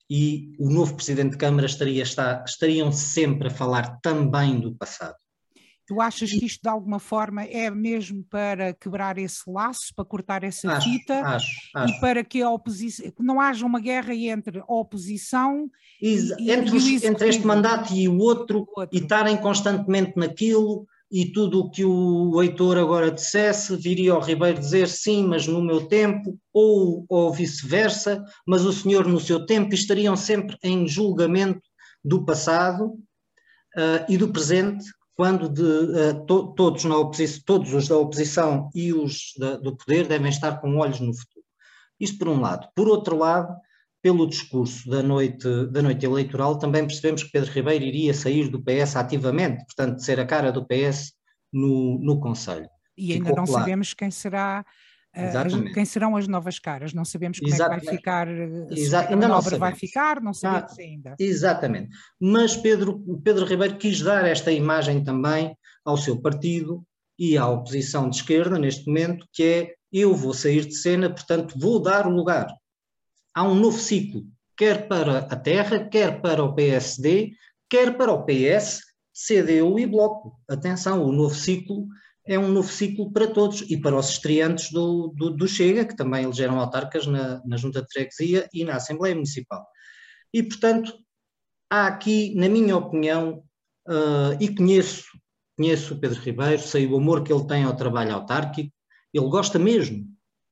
E 0.09 0.53
o 0.59 0.69
novo 0.69 0.95
presidente 0.95 1.31
de 1.31 1.37
Câmara 1.37 1.65
estaria, 1.65 2.03
está, 2.03 2.43
estariam 2.45 2.91
sempre 2.91 3.47
a 3.47 3.51
falar 3.51 3.99
também 4.01 4.59
do 4.59 4.75
passado. 4.75 5.15
Tu 5.87 6.01
achas 6.01 6.31
que 6.31 6.45
isto 6.45 6.63
de 6.63 6.69
alguma 6.69 6.99
forma 6.99 7.43
é 7.43 7.69
mesmo 7.69 8.23
para 8.23 8.73
quebrar 8.73 9.19
esse 9.19 9.47
laço, 9.47 9.93
para 9.95 10.03
cortar 10.03 10.43
essa 10.43 10.71
acho, 10.71 10.89
fita 10.89 11.19
acho, 11.21 11.47
acho. 11.75 11.93
e 11.93 11.99
para 11.99 12.23
que 12.23 12.41
a 12.41 12.49
oposição 12.49 13.11
não 13.19 13.39
haja 13.39 13.65
uma 13.65 13.79
guerra 13.79 14.15
entre 14.15 14.59
a 14.59 14.73
oposição 14.73 15.69
e, 16.01 16.17
entre, 16.51 16.75
os, 16.75 17.03
entre, 17.03 17.29
este 17.29 17.45
mandato 17.45 17.93
e 17.93 18.07
o 18.07 18.17
outro, 18.17 18.67
o 18.75 18.79
outro, 18.79 18.97
e 18.97 18.99
estarem 18.99 19.37
constantemente 19.37 20.13
naquilo 20.15 20.87
e 21.11 21.31
tudo 21.31 21.59
o 21.59 21.69
que 21.69 21.85
o 21.85 22.41
Heitor 22.41 22.77
agora 22.77 23.11
dissesse 23.11 23.77
viria 23.77 24.13
ao 24.13 24.21
Ribeiro 24.21 24.59
dizer 24.59 24.87
sim, 24.87 25.25
mas 25.27 25.45
no 25.45 25.61
meu 25.61 25.87
tempo, 25.87 26.37
ou, 26.51 27.05
ou 27.07 27.31
vice-versa, 27.31 28.23
mas 28.45 28.65
o 28.65 28.73
senhor 28.73 29.07
no 29.07 29.19
seu 29.19 29.45
tempo, 29.45 29.75
estariam 29.75 30.15
sempre 30.15 30.57
em 30.63 30.87
julgamento 30.87 31.61
do 32.03 32.25
passado 32.25 32.87
uh, 32.87 34.05
e 34.09 34.17
do 34.17 34.29
presente 34.29 34.83
quando 35.15 35.47
de, 35.49 35.61
uh, 35.61 36.25
to, 36.25 36.53
todos, 36.53 36.83
na 36.83 36.95
todos 37.45 37.73
os 37.73 37.87
da 37.87 37.97
oposição 37.97 38.69
e 38.75 38.93
os 38.93 39.33
da, 39.37 39.55
do 39.55 39.75
poder 39.75 40.07
devem 40.07 40.29
estar 40.29 40.59
com 40.59 40.77
olhos 40.77 40.99
no 40.99 41.13
futuro. 41.13 41.45
Isto 41.99 42.17
por 42.17 42.27
um 42.27 42.41
lado. 42.41 42.67
Por 42.75 42.89
outro 42.89 43.17
lado, 43.17 43.55
pelo 44.01 44.27
discurso 44.27 44.89
da 44.89 45.01
noite, 45.01 45.47
da 45.71 45.81
noite 45.81 46.05
eleitoral, 46.05 46.59
também 46.59 46.85
percebemos 46.85 47.23
que 47.23 47.31
Pedro 47.31 47.51
Ribeiro 47.51 47.85
iria 47.85 48.13
sair 48.13 48.49
do 48.49 48.61
PS 48.61 48.97
ativamente, 48.97 49.65
portanto, 49.65 50.03
ser 50.03 50.19
a 50.19 50.25
cara 50.25 50.51
do 50.51 50.65
PS 50.65 51.13
no, 51.51 51.97
no 51.99 52.19
Conselho. 52.19 52.69
E 52.97 53.13
ainda 53.13 53.25
Ficou 53.25 53.37
não 53.37 53.45
claro. 53.45 53.61
sabemos 53.61 53.93
quem 53.93 54.11
será 54.11 54.65
Exatamente. 55.15 55.73
quem 55.73 55.85
serão 55.85 56.15
as 56.15 56.27
novas 56.27 56.59
caras, 56.59 56.93
não 56.93 57.05
sabemos 57.05 57.39
como 57.39 57.53
Exatamente. 57.53 57.77
é 57.77 57.79
que 57.79 57.85
vai 57.85 57.97
ficar, 57.97 58.27
Exato. 58.71 59.13
a 59.13 59.17
manobra 59.17 59.57
vai 59.57 59.75
ficar, 59.75 60.21
não 60.21 60.33
sabemos 60.33 60.73
ah, 60.77 60.81
ainda. 60.81 61.15
Exatamente, 61.19 61.89
mas 62.19 62.55
Pedro, 62.55 62.99
Pedro 63.23 63.45
Ribeiro 63.45 63.77
quis 63.77 64.01
dar 64.01 64.25
esta 64.25 64.51
imagem 64.51 65.03
também 65.03 65.55
ao 65.85 65.97
seu 65.97 66.19
partido 66.19 66.85
e 67.17 67.37
à 67.37 67.47
oposição 67.47 68.09
de 68.09 68.17
esquerda 68.17 68.59
neste 68.59 68.87
momento, 68.87 69.25
que 69.31 69.43
é 69.43 69.73
eu 69.91 70.13
vou 70.13 70.33
sair 70.33 70.65
de 70.65 70.75
cena, 70.75 71.09
portanto 71.09 71.57
vou 71.57 71.81
dar 71.81 72.05
o 72.05 72.11
lugar. 72.11 72.47
Há 73.33 73.43
um 73.43 73.55
novo 73.55 73.79
ciclo, 73.79 74.25
quer 74.57 74.87
para 74.87 75.19
a 75.19 75.35
Terra, 75.35 75.87
quer 75.87 76.21
para 76.21 76.43
o 76.43 76.53
PSD, 76.53 77.31
quer 77.69 77.95
para 77.95 78.11
o 78.11 78.25
PS, 78.25 78.81
CDU 79.13 79.79
e 79.79 79.85
Bloco. 79.85 80.37
Atenção, 80.49 81.03
o 81.03 81.11
novo 81.11 81.35
ciclo 81.35 81.87
é 82.27 82.39
um 82.39 82.51
novo 82.51 82.71
ciclo 82.71 83.11
para 83.11 83.27
todos 83.27 83.61
e 83.69 83.77
para 83.77 83.95
os 83.95 84.09
estreantes 84.09 84.71
do, 84.71 85.13
do, 85.15 85.29
do 85.29 85.47
Chega, 85.47 85.85
que 85.85 85.95
também 85.95 86.23
elegeram 86.23 86.59
autarcas 86.59 87.05
na, 87.05 87.41
na 87.45 87.55
Junta 87.55 87.81
de 87.81 87.87
Freguesia 87.91 88.49
e 88.51 88.63
na 88.63 88.75
Assembleia 88.75 89.13
Municipal. 89.13 89.65
E, 90.33 90.41
portanto, 90.41 90.93
há 91.69 91.85
aqui, 91.87 92.33
na 92.35 92.49
minha 92.49 92.75
opinião, 92.75 93.43
uh, 93.87 94.35
e 94.39 94.53
conheço, 94.53 95.05
conheço 95.55 95.93
o 95.93 95.99
Pedro 95.99 96.19
Ribeiro, 96.19 96.61
sei 96.61 96.87
o 96.87 96.97
amor 96.97 97.23
que 97.23 97.31
ele 97.31 97.45
tem 97.45 97.63
ao 97.63 97.75
trabalho 97.75 98.15
autárquico, 98.15 98.73
ele 99.13 99.29
gosta 99.29 99.59
mesmo. 99.59 100.03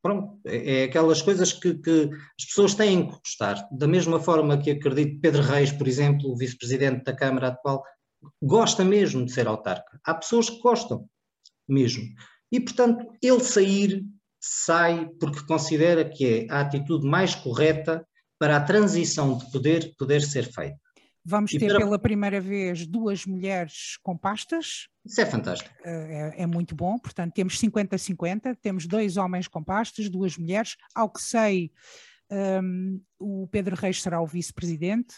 Pronto, 0.02 0.40
é, 0.46 0.82
é 0.82 0.84
aquelas 0.84 1.22
coisas 1.22 1.54
que, 1.54 1.74
que, 1.76 2.10
as 2.40 2.46
pessoas 2.46 2.76
têm 2.76 3.08
que 3.08 3.18
gostar. 3.18 3.68
Da 3.72 3.88
mesma 3.88 4.20
forma 4.20 4.58
que 4.58 4.72
acredito 4.72 5.22
Pedro 5.22 5.42
Reis, 5.42 5.72
por 5.72 5.88
exemplo, 5.88 6.30
o 6.30 6.38
vice-presidente 6.38 7.04
da 7.04 7.16
Câmara 7.16 7.48
atual, 7.48 7.84
gosta 8.42 8.86
mesmo 8.86 9.26
de 9.26 9.32
ser 9.32 9.48
autarca. 9.48 10.00
Há 10.06 10.14
pessoas 10.14 10.50
que 10.50 10.60
gostam 10.60 11.10
mesmo. 11.68 12.04
E, 12.52 12.60
portanto, 12.60 13.06
ele 13.22 13.40
sair, 13.40 14.06
sai 14.40 15.10
porque 15.20 15.46
considera 15.46 16.08
que 16.08 16.26
é 16.26 16.54
a 16.54 16.62
atitude 16.62 17.08
mais 17.08 17.34
correta 17.34 18.06
para 18.40 18.58
a 18.58 18.62
transição 18.62 19.38
de 19.38 19.50
poder 19.52 19.94
poder 19.98 20.22
ser 20.22 20.52
feita. 20.52 20.78
Vamos 21.26 21.52
ter 21.52 21.68
para... 21.68 21.80
pela 21.80 21.98
primeira 21.98 22.42
vez 22.42 22.86
duas 22.86 23.26
mulheres 23.26 23.98
com 24.04 24.18
pastas. 24.18 24.90
Isso 25.06 25.22
é 25.22 25.26
fantástico. 25.26 25.74
Eh, 25.86 26.34
é, 26.38 26.44
é 26.44 26.46
muito 26.46 26.76
bom, 26.76 27.00
portanto, 27.00 27.34
temos 27.34 27.58
50-50, 27.60 28.58
temos 28.62 28.86
dois 28.86 29.16
homens 29.16 29.48
com 29.48 29.64
pastas, 29.64 30.10
duas 30.10 30.38
mulheres. 30.38 30.76
Ao 30.94 31.10
que 31.10 31.22
sei, 31.22 31.72
um, 32.30 33.02
o 33.18 33.48
Pedro 33.48 33.76
Reis 33.76 34.02
será 34.02 34.22
o 34.22 34.28
vice-presidente, 34.28 35.16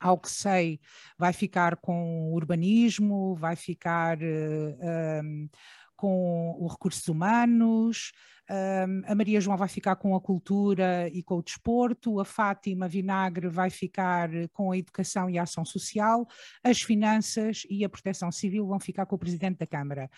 ao 0.00 0.18
que 0.18 0.30
sei, 0.30 0.80
vai 1.18 1.32
ficar 1.32 1.76
com 1.76 2.30
o 2.30 2.34
urbanismo, 2.34 3.34
vai 3.36 3.54
ficar 3.54 4.18
uh, 4.18 4.78
eh, 4.80 5.20
um, 5.22 5.48
com 5.94 6.56
os 6.58 6.72
recursos 6.72 7.06
humanos, 7.08 8.12
um, 8.50 9.02
a 9.06 9.14
Maria 9.14 9.40
João 9.40 9.56
vai 9.56 9.68
ficar 9.68 9.94
com 9.96 10.16
a 10.16 10.20
cultura 10.20 11.08
e 11.12 11.22
com 11.22 11.36
o 11.36 11.42
desporto, 11.42 12.18
a 12.18 12.24
Fátima 12.24 12.88
Vinagre 12.88 13.48
vai 13.48 13.70
ficar 13.70 14.28
com 14.52 14.72
a 14.72 14.78
educação 14.78 15.30
e 15.30 15.38
a 15.38 15.42
ação 15.42 15.64
social, 15.64 16.26
as 16.64 16.80
finanças 16.80 17.62
e 17.68 17.84
a 17.84 17.88
proteção 17.88 18.32
civil 18.32 18.66
vão 18.66 18.80
ficar 18.80 19.06
com 19.06 19.14
o 19.14 19.18
Presidente 19.18 19.58
da 19.58 19.66
Câmara. 19.66 20.10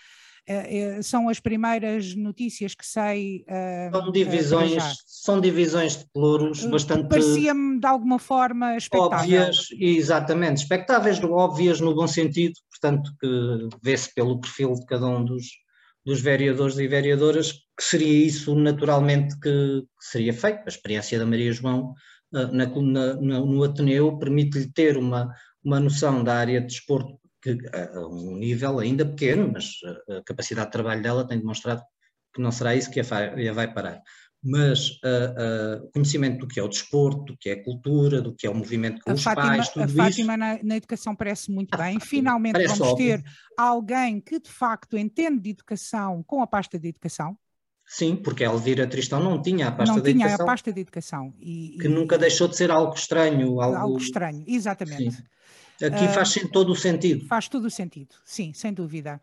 Uh, 0.49 1.01
são 1.05 1.29
as 1.29 1.39
primeiras 1.39 2.17
notícias 2.17 2.75
que 2.75 2.85
sei. 2.85 3.45
Uh, 3.49 3.97
são 3.97 4.13
divisões, 4.13 4.83
uh, 4.83 4.97
são 5.07 5.41
divisões 5.41 5.97
de 5.99 6.07
pluros 6.13 6.65
bastante. 6.65 7.09
Parecia-me 7.09 7.79
de 7.79 7.87
alguma 7.87 8.19
forma 8.19 8.77
Óbvias, 8.93 9.69
exatamente, 9.79 10.63
expectáveis, 10.63 11.23
óbvias 11.23 11.81
no 11.81 11.95
bom 11.95 12.09
sentido, 12.09 12.55
portanto, 12.71 13.13
que 13.21 13.69
vê-se 13.83 14.13
pelo 14.15 14.41
perfil 14.41 14.75
de 14.75 14.85
cada 14.87 15.07
um 15.07 15.25
dos, 15.25 15.45
dos 16.05 16.21
vereadores 16.21 16.77
e 16.77 16.89
vereadoras 16.89 17.53
que 17.53 17.85
seria 17.85 18.27
isso 18.27 18.53
naturalmente 18.57 19.39
que, 19.39 19.83
que 19.83 20.05
seria 20.05 20.33
feito. 20.33 20.63
A 20.67 20.69
experiência 20.69 21.21
da 21.21 21.27
Maria 21.27 21.53
João 21.53 21.95
na, 22.33 22.67
na, 22.67 23.15
no 23.15 23.63
Ateneu 23.63 24.19
permite-lhe 24.19 24.73
ter 24.73 24.97
uma, 24.97 25.33
uma 25.65 25.79
noção 25.79 26.25
da 26.25 26.35
área 26.35 26.61
de 26.61 26.67
desporto 26.67 27.22
que 27.43 27.59
a 27.75 27.99
um 28.07 28.37
nível 28.37 28.79
ainda 28.79 29.05
pequeno, 29.05 29.51
mas 29.53 29.73
a 30.09 30.23
capacidade 30.25 30.69
de 30.69 30.73
trabalho 30.73 31.03
dela 31.03 31.27
tem 31.27 31.39
demonstrado 31.39 31.83
que 32.35 32.41
não 32.41 32.53
será 32.53 32.75
isso 32.75 32.91
que 32.91 33.01
a 33.01 33.53
vai 33.53 33.73
parar. 33.73 34.01
Mas 34.45 34.91
uh, 34.91 35.89
conhecimento 35.93 36.41
do 36.41 36.49
que 36.49 36.59
é 36.59 36.63
o 36.63 36.69
desporto, 36.69 37.33
do 37.33 37.39
que 37.39 37.49
é 37.49 37.53
a 37.53 37.63
cultura, 37.63 38.21
do 38.21 38.35
que 38.35 38.45
é 38.45 38.51
o 38.51 38.55
movimento 38.55 39.01
com 39.01 39.13
os 39.13 39.23
Fátima, 39.23 39.47
pais, 39.47 39.69
tudo 39.69 39.87
isso. 39.87 40.01
A 40.01 40.05
Fátima 40.05 40.37
na, 40.37 40.59
na, 40.63 40.77
educação 40.77 41.15
parece 41.15 41.53
muito 41.53 41.79
bem. 41.79 42.01
Finalmente 42.01 42.61
vamos 42.61 42.81
óbvio. 42.81 42.97
ter 42.97 43.25
alguém 43.57 44.21
que 44.21 44.41
de 44.41 44.51
facto 44.51 44.99
entende 44.99 45.39
de 45.39 45.51
educação 45.51 46.25
com 46.27 46.43
a 46.43 46.47
pasta 46.47 46.77
de 46.77 46.89
educação. 46.89 47.39
Sim, 47.87 48.17
porque 48.17 48.43
a 48.43 48.49
Elvira 48.49 48.87
Tristão 48.87 49.23
não 49.23 49.41
tinha 49.41 49.69
a 49.69 49.73
pasta 49.73 49.95
não 49.95 50.03
de 50.03 50.11
educação. 50.11 50.29
Não 50.29 50.37
tinha 50.37 50.45
a 50.45 50.47
pasta 50.47 50.73
de 50.73 50.81
educação. 50.81 51.35
E, 51.39 51.77
que 51.79 51.87
e, 51.87 51.89
nunca 51.89 52.19
deixou 52.19 52.49
de 52.49 52.57
ser 52.57 52.71
algo 52.71 52.95
estranho. 52.95 53.61
Algo, 53.61 53.77
algo 53.77 53.99
estranho, 53.99 54.43
exatamente. 54.49 55.13
Sim. 55.13 55.23
Aqui 55.83 56.09
faz 56.09 56.37
uh, 56.37 56.49
todo 56.49 56.73
o 56.73 56.77
sentido. 56.77 57.27
Faz 57.27 57.49
todo 57.49 57.65
o 57.65 57.71
sentido, 57.71 58.15
sim, 58.25 58.53
sem 58.53 58.73
dúvida. 58.73 59.21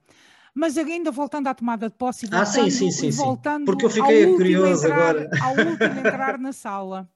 Mas 0.53 0.77
ainda 0.77 1.11
voltando 1.11 1.47
à 1.47 1.53
tomada 1.53 1.89
de 1.89 1.95
posse, 1.95 2.25
voltando, 2.25 2.41
ah, 2.41 2.45
sim, 2.45 2.69
sim, 2.69 2.91
sim, 2.91 3.11
voltando 3.11 3.65
porque 3.65 3.85
eu 3.85 3.89
fiquei 3.89 4.25
curioso 4.33 4.85
entrar, 4.85 5.09
agora. 5.09 5.29
Ao 5.41 5.51
último 5.51 5.99
entrar 5.99 6.37
na 6.37 6.51
sala. 6.51 7.09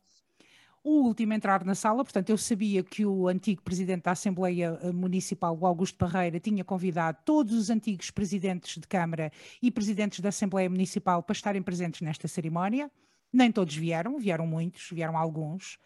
O 0.83 1.07
último 1.07 1.33
entrar 1.33 1.63
na 1.63 1.75
sala, 1.75 2.03
portanto, 2.03 2.29
eu 2.29 2.38
sabia 2.38 2.83
que 2.83 3.05
o 3.05 3.29
antigo 3.29 3.62
presidente 3.62 4.03
da 4.03 4.12
Assembleia 4.12 4.77
eh, 4.81 4.91
Municipal, 4.91 5.57
o 5.57 5.65
Augusto 5.65 5.97
Parreira, 5.97 6.41
tinha 6.41 6.62
convidado 6.63 7.19
todos 7.23 7.53
os 7.53 7.69
antigos 7.69 8.12
presidentes 8.12 8.77
de 8.77 8.85
Câmara 8.85 9.31
e 9.62 9.71
presidentes 9.71 10.19
da 10.19 10.27
Assembleia 10.27 10.69
Municipal 10.69 11.23
para 11.23 11.33
estarem 11.33 11.62
presentes 11.62 12.01
nesta 12.01 12.27
cerimónia. 12.27 12.91
Nem 13.31 13.50
todos 13.50 13.73
vieram, 13.73 14.19
vieram 14.19 14.45
muitos, 14.45 14.89
vieram 14.91 15.17
alguns 15.17 15.79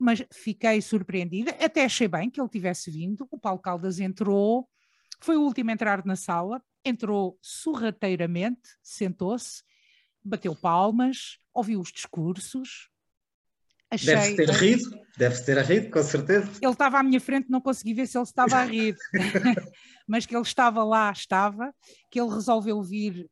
mas 0.00 0.24
fiquei 0.32 0.80
surpreendida, 0.80 1.50
até 1.62 1.84
achei 1.84 2.08
bem 2.08 2.30
que 2.30 2.40
ele 2.40 2.48
tivesse 2.48 2.90
vindo. 2.90 3.28
O 3.30 3.38
Paulo 3.38 3.60
Caldas 3.60 4.00
entrou, 4.00 4.66
foi 5.20 5.36
o 5.36 5.42
último 5.42 5.68
a 5.68 5.74
entrar 5.74 6.04
na 6.06 6.16
sala, 6.16 6.62
entrou 6.82 7.38
sorrateiramente, 7.42 8.62
sentou-se, 8.82 9.62
bateu 10.24 10.56
palmas, 10.56 11.38
ouviu 11.52 11.80
os 11.80 11.92
discursos. 11.92 12.88
Achei, 13.90 14.14
deve 14.14 14.36
ter 14.36 14.50
rido, 14.50 14.90
deve 15.18 15.42
ter 15.42 15.58
rido, 15.58 15.90
com 15.90 16.02
certeza. 16.02 16.50
Ele 16.62 16.72
estava 16.72 16.98
à 16.98 17.02
minha 17.02 17.20
frente, 17.20 17.50
não 17.50 17.60
consegui 17.60 17.92
ver 17.92 18.06
se 18.06 18.16
ele 18.16 18.24
estava 18.24 18.56
a 18.56 18.64
rir, 18.64 18.96
mas 20.08 20.24
que 20.24 20.34
ele 20.34 20.44
estava 20.44 20.82
lá, 20.82 21.12
estava, 21.12 21.74
que 22.10 22.18
ele 22.18 22.32
resolveu 22.32 22.80
vir, 22.82 23.28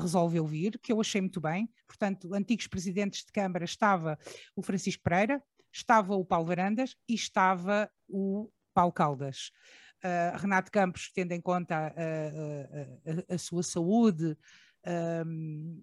resolveu 0.00 0.46
vir, 0.46 0.78
que 0.78 0.92
eu 0.92 1.00
achei 1.00 1.20
muito 1.20 1.40
bem. 1.40 1.68
Portanto, 1.86 2.32
antigos 2.32 2.68
presidentes 2.68 3.24
de 3.24 3.32
Câmara 3.32 3.64
estava 3.64 4.16
o 4.56 4.62
Francisco 4.62 5.02
Pereira, 5.02 5.42
estava 5.72 6.14
o 6.14 6.24
Paulo 6.24 6.46
Varandas 6.46 6.96
e 7.08 7.14
estava 7.14 7.90
o 8.08 8.50
Paulo 8.74 8.92
Caldas. 8.92 9.50
Uh, 10.02 10.38
Renato 10.38 10.72
Campos, 10.72 11.10
tendo 11.14 11.32
em 11.32 11.40
conta 11.40 11.76
a, 11.76 11.82
a, 11.88 13.32
a, 13.32 13.34
a 13.34 13.38
sua 13.38 13.62
saúde, 13.62 14.36
um, 15.26 15.82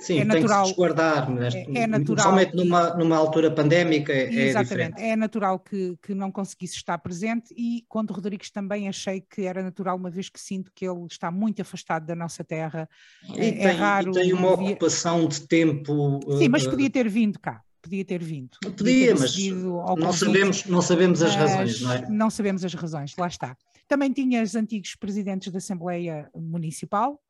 Sim, 0.00 0.20
é 0.20 0.24
natural, 0.24 0.62
tem 0.62 0.62
que 0.62 0.68
se 0.68 0.76
guardar, 0.76 1.28
é, 1.28 1.82
é 1.82 1.86
natural, 1.86 2.04
principalmente 2.04 2.56
numa, 2.56 2.94
numa 2.94 3.16
altura 3.16 3.50
pandémica 3.50 4.12
é, 4.12 4.32
é 4.32 4.48
Exatamente, 4.48 5.02
é, 5.02 5.16
natural 5.16 5.58
que, 5.58 5.96
que 6.00 6.14
não 6.14 6.30
conseguisse 6.30 6.76
estar 6.76 6.98
presente 6.98 7.52
e 7.56 7.84
quando 7.88 8.12
Rodrigues 8.12 8.50
também 8.50 8.88
achei 8.88 9.20
que 9.20 9.42
era 9.42 9.60
natural, 9.62 9.96
uma 9.96 10.10
vez 10.10 10.28
que 10.28 10.40
sinto 10.40 10.70
que 10.72 10.86
ele 10.86 11.06
está 11.10 11.30
muito 11.30 11.60
afastado 11.62 12.06
da 12.06 12.14
nossa 12.14 12.44
terra, 12.44 12.88
e 13.24 13.40
é, 13.40 13.52
tem, 13.52 13.76
raro... 13.76 14.10
E 14.10 14.12
tem 14.12 14.32
uma 14.32 14.52
ocupação 14.52 15.26
de 15.26 15.46
tempo... 15.46 16.20
Sim, 16.38 16.48
mas 16.48 16.66
podia 16.66 16.90
ter 16.90 17.08
vindo 17.08 17.38
cá 17.38 17.62
podia 17.80 18.04
ter 18.04 18.22
vindo. 18.22 18.58
Podia, 18.76 19.14
mas 19.14 19.36
não 19.36 20.12
sabemos, 20.12 20.64
não 20.66 20.82
sabemos 20.82 21.22
as 21.22 21.34
razões, 21.34 21.80
não 21.80 21.92
é? 21.92 22.08
Não 22.08 22.30
sabemos 22.30 22.64
as 22.64 22.74
razões, 22.74 23.16
lá 23.16 23.26
está. 23.26 23.56
Também 23.86 24.12
tinha 24.12 24.42
os 24.42 24.54
antigos 24.54 24.94
presidentes 24.94 25.50
da 25.50 25.58
Assembleia 25.58 26.30
Municipal, 26.34 27.20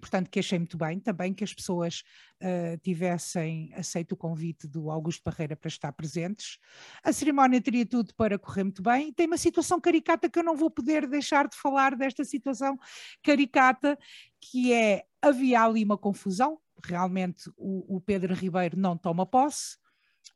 portanto 0.00 0.28
que 0.28 0.40
achei 0.40 0.58
muito 0.58 0.76
bem 0.76 0.98
também 0.98 1.32
que 1.32 1.44
as 1.44 1.54
pessoas 1.54 2.02
uh, 2.42 2.76
tivessem 2.82 3.72
aceito 3.74 4.12
o 4.12 4.16
convite 4.16 4.66
do 4.66 4.90
Augusto 4.90 5.22
Barreira 5.24 5.54
para 5.54 5.68
estar 5.68 5.92
presentes. 5.92 6.58
A 7.04 7.12
cerimónia 7.12 7.60
teria 7.60 7.86
tudo 7.86 8.12
para 8.16 8.36
correr 8.36 8.64
muito 8.64 8.82
bem 8.82 9.08
e 9.08 9.12
tem 9.12 9.26
uma 9.26 9.38
situação 9.38 9.80
caricata 9.80 10.28
que 10.28 10.38
eu 10.38 10.42
não 10.42 10.56
vou 10.56 10.70
poder 10.70 11.06
deixar 11.06 11.46
de 11.46 11.56
falar 11.56 11.94
desta 11.94 12.24
situação 12.24 12.76
caricata, 13.22 13.96
que 14.40 14.72
é, 14.72 15.04
havia 15.22 15.62
ali 15.62 15.84
uma 15.84 15.96
confusão, 15.96 16.58
realmente 16.84 17.48
o, 17.56 17.96
o 17.96 18.00
Pedro 18.00 18.34
Ribeiro 18.34 18.76
não 18.76 18.96
toma 18.96 19.24
posse, 19.24 19.76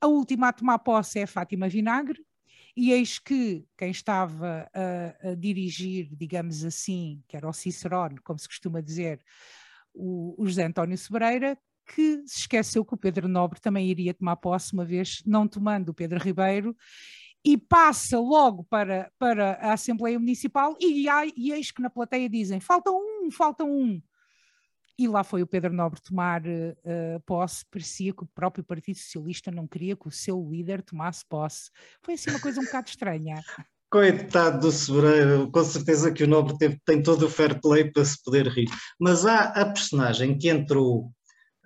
a 0.01 0.07
última 0.07 0.49
a 0.49 0.53
tomar 0.53 0.79
posse 0.79 1.19
é 1.19 1.23
a 1.25 1.27
Fátima 1.27 1.69
Vinagre 1.69 2.25
e 2.77 2.93
eis 2.93 3.19
que 3.19 3.65
quem 3.77 3.91
estava 3.91 4.69
a, 4.73 5.31
a 5.31 5.35
dirigir, 5.35 6.09
digamos 6.15 6.65
assim, 6.65 7.23
que 7.27 7.37
era 7.37 7.49
o 7.49 7.53
Cicerone, 7.53 8.19
como 8.19 8.39
se 8.39 8.47
costuma 8.47 8.83
dizer, 8.83 9.21
o, 9.95 10.35
o 10.37 10.47
José 10.47 10.65
António 10.65 10.99
Sobreira, 10.99 11.59
que 11.87 12.23
se 12.27 12.41
esqueceu 12.41 12.85
que 12.85 12.95
o 12.95 12.99
Pedro 12.99 13.29
Nobre 13.29 13.61
também 13.61 13.89
iria 13.89 14.13
tomar 14.13 14.37
posse, 14.37 14.75
uma 14.75 14.85
vez 14.85 15.23
não 15.25 15.49
tomando 15.49 15.89
o 15.89 15.95
Pedro 15.95 16.19
Ribeiro, 16.19 16.77
e 17.43 17.57
passa 17.57 18.19
logo 18.19 18.65
para, 18.65 19.11
para 19.19 19.53
a 19.55 19.73
Assembleia 19.73 20.19
Municipal 20.19 20.77
e, 20.81 21.07
e 21.37 21.53
eis 21.53 21.71
que 21.71 21.81
na 21.81 21.89
plateia 21.89 22.29
dizem 22.29 22.59
falta 22.59 22.91
um, 22.91 23.31
falta 23.31 23.65
um. 23.65 24.03
E 24.99 25.07
lá 25.07 25.23
foi 25.23 25.43
o 25.43 25.47
Pedro 25.47 25.73
Nobre 25.73 26.01
tomar 26.01 26.43
uh, 26.43 27.21
posse, 27.27 27.65
parecia 27.71 28.15
que 28.15 28.25
o 28.25 28.29
próprio 28.35 28.65
Partido 28.65 28.97
Socialista 28.97 29.51
não 29.51 29.67
queria 29.67 29.95
que 29.95 30.09
o 30.09 30.11
seu 30.11 30.43
líder 30.51 30.83
tomasse 30.83 31.25
posse. 31.29 31.71
Foi 32.03 32.15
assim 32.15 32.31
uma 32.31 32.41
coisa 32.41 32.61
um 32.61 32.65
bocado 32.65 32.89
estranha. 32.89 33.43
Coitado 33.91 34.61
do 34.61 34.73
Sobreiro, 34.73 35.51
com 35.51 35.63
certeza 35.63 36.11
que 36.11 36.25
o 36.25 36.27
Nobre 36.27 36.59
teve, 36.59 36.81
tem 36.85 37.03
todo 37.03 37.27
o 37.27 37.31
fair 37.31 37.61
play 37.61 37.91
para 37.91 38.05
se 38.05 38.21
poder 38.23 38.49
rir. 38.49 38.69
Mas 38.99 39.25
há 39.25 39.45
a 39.45 39.65
personagem 39.67 40.37
que 40.37 40.49
entrou 40.49 41.13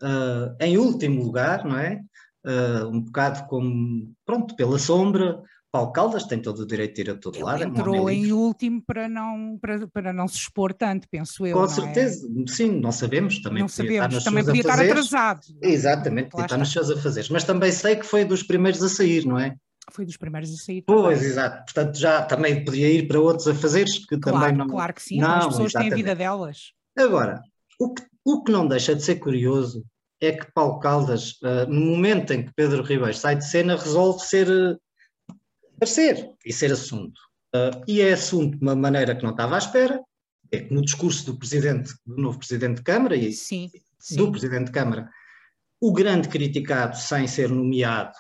uh, 0.03 0.55
em 0.61 0.77
último 0.77 1.23
lugar, 1.23 1.65
não 1.65 1.79
é? 1.79 2.01
Uh, 2.45 2.89
um 2.89 3.01
bocado 3.01 3.47
como, 3.49 4.13
pronto, 4.27 4.55
pela 4.55 4.79
sombra, 4.79 5.43
Paulo 5.73 5.93
Caldas 5.93 6.25
tem 6.25 6.43
todo 6.43 6.61
o 6.61 6.67
direito 6.67 6.97
de 6.97 7.01
ir 7.03 7.11
a 7.11 7.15
todo 7.15 7.37
Ele 7.37 7.45
lado. 7.45 7.63
É 7.63 7.67
entrou 7.67 8.11
é 8.11 8.15
em 8.15 8.33
último 8.33 8.83
para 8.83 9.09
não, 9.09 9.57
para, 9.61 9.87
para 9.87 10.13
não 10.13 10.27
se 10.27 10.37
expor 10.37 10.73
tanto, 10.73 11.09
penso 11.09 11.47
eu. 11.47 11.57
Com 11.57 11.65
é? 11.65 11.69
certeza, 11.69 12.27
é? 12.27 12.51
sim, 12.51 12.81
não 12.81 12.91
sabemos. 12.91 13.41
Também 13.41 13.63
não 13.63 13.69
sabemos, 13.69 14.25
também 14.25 14.45
podia 14.45 14.61
estar 14.63 14.81
atrasado. 14.81 15.41
Exatamente, 15.63 16.31
podia 16.31 16.47
estar 16.47 16.59
nos 16.59 16.73
seus 16.73 16.91
afazeres. 16.91 17.31
Mas 17.31 17.45
também 17.45 17.71
sei 17.71 17.97
que 17.97 18.05
foi 18.05 18.25
dos 18.25 18.43
primeiros 18.43 18.83
a 18.83 18.89
sair, 18.89 19.25
não 19.25 19.39
é? 19.39 19.55
Foi 19.93 20.05
dos 20.05 20.17
primeiros 20.17 20.53
a 20.53 20.57
sair. 20.57 20.83
Pois, 20.83 21.19
também. 21.19 21.31
exato. 21.31 21.73
Portanto, 21.73 21.99
já 21.99 22.23
também 22.23 22.65
podia 22.65 22.89
ir 22.89 23.07
para 23.07 23.21
outros 23.21 23.47
afazeres 23.47 24.05
que 24.07 24.19
claro, 24.19 24.41
também 24.41 24.57
não. 24.57 24.67
Claro 24.67 24.93
que 24.93 25.03
sim, 25.03 25.19
não, 25.19 25.29
as 25.29 25.47
pessoas 25.47 25.71
exatamente. 25.71 25.91
têm 25.91 25.93
a 25.93 25.97
vida 25.97 26.17
delas. 26.17 26.73
Agora, 26.99 27.43
o 27.79 27.95
que, 27.95 28.03
o 28.25 28.43
que 28.43 28.51
não 28.51 28.67
deixa 28.67 28.95
de 28.95 29.03
ser 29.03 29.17
curioso 29.17 29.85
é 30.21 30.33
que 30.33 30.53
Paulo 30.53 30.81
Caldas, 30.81 31.33
uh, 31.43 31.67
no 31.69 31.81
momento 31.81 32.33
em 32.33 32.45
que 32.45 32.53
Pedro 32.55 32.83
Ribeiro 32.83 33.15
sai 33.15 33.37
de 33.37 33.49
cena, 33.49 33.77
resolve 33.77 34.21
ser 34.21 34.49
uh, 34.49 34.79
aparecer 35.81 36.31
e 36.45 36.53
ser 36.53 36.73
assunto. 36.73 37.19
Uh, 37.55 37.83
e 37.89 38.01
é 38.01 38.13
assunto 38.13 38.59
de 38.59 38.63
uma 38.63 38.77
maneira 38.77 39.17
que 39.17 39.23
não 39.23 39.31
estava 39.31 39.55
à 39.55 39.59
espera, 39.59 40.01
é 40.53 40.61
que 40.61 40.75
no 40.75 40.83
discurso 40.83 41.27
do 41.27 41.39
presidente, 41.39 41.93
do 42.07 42.17
novo 42.17 42.39
presidente 42.39 42.77
de 42.77 42.83
Câmara 42.83 43.17
e 43.17 43.33
sim, 43.33 43.71
sim. 43.99 44.17
do 44.17 44.31
presidente 44.31 44.67
de 44.67 44.73
Câmara, 44.73 45.09
o 45.81 45.93
grande 45.93 46.29
criticado 46.29 46.97
sem 46.97 47.27
ser 47.27 47.49
nomeado 47.49 48.15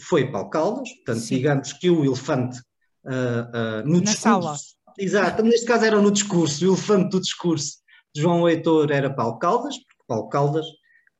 foi 0.00 0.30
Paulo 0.32 0.48
Caldas, 0.48 0.90
portanto, 0.94 1.20
sim. 1.20 1.36
digamos 1.36 1.72
que 1.74 1.90
o 1.90 2.04
elefante 2.04 2.58
uh, 3.04 3.82
uh, 3.82 3.86
no 3.86 3.98
Na 3.98 4.00
discurso. 4.00 4.18
Sala. 4.18 4.56
Exato, 4.98 5.42
neste 5.42 5.66
caso 5.66 5.84
era 5.84 6.00
no 6.00 6.10
discurso, 6.10 6.64
o 6.64 6.68
elefante 6.68 7.10
do 7.10 7.20
discurso 7.20 7.78
de 8.14 8.22
João 8.22 8.48
Heitor 8.48 8.90
era 8.90 9.14
Paulo 9.14 9.38
Caldas, 9.38 9.76
porque 9.76 10.04
Paulo 10.08 10.28
Caldas 10.28 10.66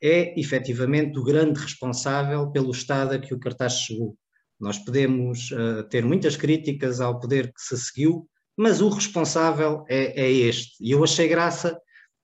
é 0.03 0.39
efetivamente 0.41 1.19
o 1.19 1.23
grande 1.23 1.61
responsável 1.61 2.51
pelo 2.51 2.71
estado 2.71 3.15
a 3.15 3.19
que 3.19 3.35
o 3.35 3.39
cartaz 3.39 3.75
chegou. 3.75 4.17
Nós 4.61 4.79
podemos 4.79 5.51
uh, 5.53 5.83
ter 5.85 6.05
muitas 6.05 6.37
críticas 6.37 7.01
ao 7.01 7.19
poder 7.19 7.53
que 7.53 7.61
se 7.61 7.77
seguiu, 7.79 8.29
mas 8.57 8.81
o 8.81 8.89
responsável 8.91 9.85
é, 9.89 10.23
é 10.23 10.31
este. 10.31 10.73
E 10.81 10.91
eu 10.91 11.03
achei 11.03 11.27
graça 11.27 11.81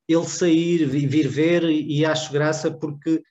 ele 0.09 0.27
sair 0.27 0.83
e 0.83 1.07
vir 1.07 1.27
ver, 1.27 1.65
e 1.65 2.05
acho 2.05 2.33
graça 2.33 2.71
porque 2.71 3.23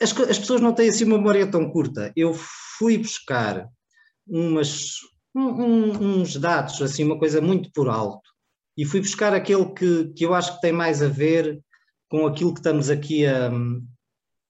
as, 0.00 0.18
as, 0.20 0.38
pessoas 0.38 0.60
não 0.60 0.72
têm 0.72 0.88
assim 0.88 1.04
uma 1.04 1.18
memória 1.18 1.50
tão 1.50 1.70
curta. 1.70 2.12
Eu 2.16 2.32
fui 2.78 2.96
buscar 2.96 3.68
umas, 4.26 4.94
um, 5.34 6.20
uns 6.20 6.36
dados, 6.36 6.80
assim, 6.80 7.04
uma 7.04 7.18
coisa 7.18 7.40
muito 7.40 7.70
por 7.72 7.88
alto, 7.88 8.30
e 8.76 8.84
fui 8.84 9.00
buscar 9.00 9.34
aquele 9.34 9.66
que, 9.72 10.12
que 10.14 10.24
eu 10.24 10.34
acho 10.34 10.54
que 10.54 10.60
tem 10.60 10.72
mais 10.72 11.02
a 11.02 11.08
ver 11.08 11.60
com 12.08 12.26
aquilo 12.26 12.52
que 12.52 12.60
estamos 12.60 12.88
aqui 12.88 13.26
a, 13.26 13.50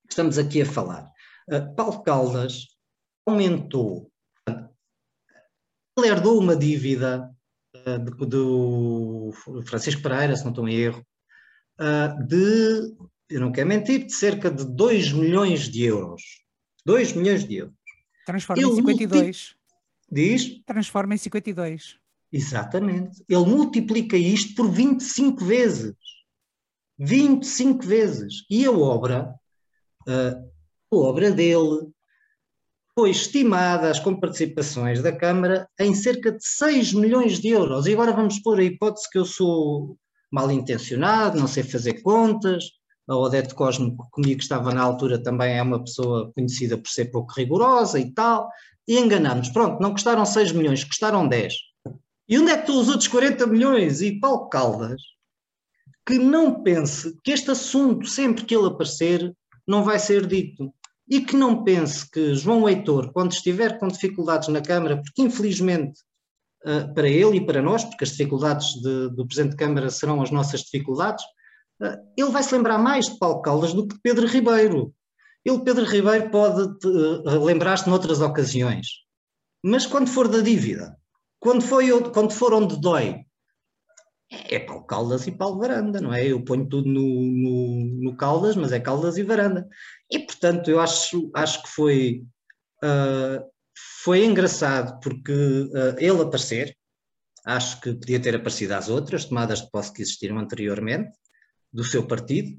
estamos 0.08 0.38
aqui 0.38 0.62
a 0.62 0.66
falar. 0.66 1.10
Uh, 1.50 1.74
Paulo 1.74 2.02
Caldas 2.02 2.75
aumentou. 3.26 4.10
Ele 5.98 6.08
herdou 6.08 6.38
uma 6.38 6.54
dívida 6.54 7.30
uh, 7.74 8.26
do 8.26 9.32
Francisco 9.64 10.02
Pereira, 10.02 10.36
se 10.36 10.44
não 10.44 10.50
estou 10.50 10.68
em 10.68 10.74
erro, 10.74 11.04
uh, 11.80 12.26
de, 12.26 12.94
eu 13.30 13.40
não 13.40 13.50
quero 13.50 13.68
mentir, 13.68 14.06
de 14.06 14.12
cerca 14.12 14.50
de 14.50 14.64
2 14.64 15.12
milhões 15.12 15.68
de 15.68 15.84
euros. 15.84 16.22
2 16.84 17.14
milhões 17.14 17.44
de 17.44 17.56
euros. 17.56 17.74
Transforma 18.26 18.62
Ele 18.62 18.72
em 18.72 18.76
52. 18.76 19.56
Diz? 20.10 20.62
Transforma 20.64 21.14
em 21.14 21.18
52. 21.18 21.98
Exatamente. 22.32 23.24
Ele 23.28 23.46
multiplica 23.46 24.16
isto 24.16 24.54
por 24.54 24.70
25 24.70 25.44
vezes. 25.44 25.94
25 26.98 27.84
vezes. 27.84 28.44
E 28.50 28.64
a 28.64 28.70
obra, 28.70 29.34
uh, 30.06 30.50
a 30.92 30.96
obra 30.96 31.30
dele, 31.30 31.90
foi 32.98 33.10
estimada 33.10 33.90
as 33.90 34.00
comparticipações 34.00 35.02
da 35.02 35.14
Câmara 35.14 35.68
em 35.78 35.94
cerca 35.94 36.32
de 36.32 36.42
6 36.42 36.94
milhões 36.94 37.38
de 37.38 37.48
euros. 37.48 37.86
E 37.86 37.92
agora 37.92 38.10
vamos 38.10 38.38
pôr 38.38 38.58
a 38.58 38.64
hipótese 38.64 39.10
que 39.10 39.18
eu 39.18 39.26
sou 39.26 39.98
mal 40.32 40.50
intencionado, 40.50 41.38
não 41.38 41.46
sei 41.46 41.62
fazer 41.62 42.00
contas. 42.00 42.64
A 43.06 43.14
Odete 43.14 43.54
Cosme, 43.54 43.94
comigo 44.10 44.40
estava 44.40 44.72
na 44.72 44.80
altura, 44.80 45.22
também 45.22 45.58
é 45.58 45.62
uma 45.62 45.84
pessoa 45.84 46.32
conhecida 46.34 46.78
por 46.78 46.88
ser 46.88 47.10
pouco 47.10 47.34
rigorosa 47.36 48.00
e 48.00 48.10
tal. 48.12 48.48
E 48.88 48.98
enganamos. 48.98 49.50
Pronto, 49.50 49.80
não 49.80 49.92
custaram 49.92 50.24
6 50.24 50.52
milhões, 50.52 50.82
custaram 50.82 51.28
10. 51.28 51.54
E 52.28 52.38
onde 52.38 52.50
é 52.50 52.54
que 52.54 52.62
estão 52.62 52.80
os 52.80 52.88
outros 52.88 53.08
40 53.08 53.46
milhões? 53.46 54.00
E 54.00 54.18
Paulo 54.18 54.48
Caldas, 54.48 55.02
que 56.06 56.18
não 56.18 56.62
pense 56.62 57.14
que 57.22 57.30
este 57.30 57.50
assunto, 57.50 58.06
sempre 58.06 58.44
que 58.44 58.56
ele 58.56 58.68
aparecer, 58.68 59.36
não 59.68 59.84
vai 59.84 59.98
ser 59.98 60.26
dito 60.26 60.72
e 61.08 61.20
que 61.20 61.36
não 61.36 61.62
pense 61.62 62.10
que 62.10 62.34
João 62.34 62.68
Heitor, 62.68 63.12
quando 63.12 63.32
estiver 63.32 63.78
com 63.78 63.86
dificuldades 63.86 64.48
na 64.48 64.60
Câmara, 64.60 65.00
porque 65.00 65.22
infelizmente 65.22 66.00
uh, 66.64 66.92
para 66.94 67.08
ele 67.08 67.38
e 67.38 67.46
para 67.46 67.62
nós, 67.62 67.84
porque 67.84 68.04
as 68.04 68.10
dificuldades 68.10 68.74
de, 68.74 69.10
do 69.10 69.26
Presidente 69.26 69.52
de 69.52 69.56
Câmara 69.56 69.88
serão 69.90 70.20
as 70.20 70.30
nossas 70.30 70.62
dificuldades, 70.62 71.24
uh, 71.80 71.96
ele 72.16 72.30
vai 72.30 72.42
se 72.42 72.54
lembrar 72.54 72.78
mais 72.78 73.06
de 73.06 73.18
Paulo 73.18 73.40
Caldas 73.40 73.72
do 73.72 73.86
que 73.86 73.94
de 73.94 74.00
Pedro 74.02 74.26
Ribeiro. 74.26 74.92
Ele, 75.44 75.60
Pedro 75.60 75.84
Ribeiro, 75.84 76.28
pode 76.30 76.62
uh, 76.86 77.44
lembrar-se 77.44 77.88
noutras 77.88 78.20
ocasiões, 78.20 78.86
mas 79.62 79.86
quando 79.86 80.08
for 80.08 80.26
da 80.26 80.40
dívida, 80.40 80.96
quando, 81.38 81.62
foi, 81.62 81.88
quando 82.10 82.32
for 82.32 82.52
onde 82.52 82.80
dói, 82.80 83.26
é 84.28 84.58
Paulo 84.58 84.84
Caldas 84.84 85.26
e 85.26 85.32
Paulo 85.32 85.58
Varanda, 85.58 86.00
não 86.00 86.12
é? 86.12 86.26
Eu 86.26 86.42
ponho 86.42 86.68
tudo 86.68 86.88
no, 86.88 87.00
no, 87.00 88.02
no 88.02 88.16
Caldas, 88.16 88.56
mas 88.56 88.72
é 88.72 88.80
Caldas 88.80 89.16
e 89.16 89.22
Varanda. 89.22 89.68
E, 90.10 90.18
portanto, 90.20 90.70
eu 90.70 90.80
acho, 90.80 91.30
acho 91.34 91.62
que 91.62 91.68
foi, 91.68 92.24
uh, 92.82 93.44
foi 94.02 94.24
engraçado 94.24 95.00
porque 95.00 95.32
uh, 95.32 95.98
ele 95.98 96.22
aparecer, 96.22 96.76
acho 97.44 97.80
que 97.80 97.94
podia 97.94 98.20
ter 98.20 98.36
aparecido 98.36 98.74
às 98.74 98.88
outras 98.88 99.24
tomadas 99.24 99.62
de 99.62 99.70
posse 99.70 99.92
que 99.92 100.02
existiram 100.02 100.38
anteriormente, 100.38 101.10
do 101.72 101.82
seu 101.84 102.06
partido, 102.06 102.56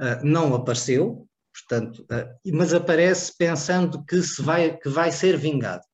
uh, 0.00 0.24
não 0.24 0.54
apareceu, 0.54 1.28
portanto, 1.52 2.06
mas 2.52 2.74
aparece 2.74 3.34
pensando 3.36 4.04
que, 4.04 4.22
se 4.22 4.42
vai, 4.42 4.76
que 4.76 4.88
vai 4.88 5.10
ser 5.10 5.36
vingado. 5.38 5.84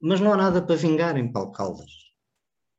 Mas 0.00 0.20
não 0.20 0.32
há 0.32 0.36
nada 0.36 0.60
para 0.60 0.74
vingar 0.74 1.16
em 1.16 1.30
Paulo 1.30 1.52
Caldas. 1.52 1.90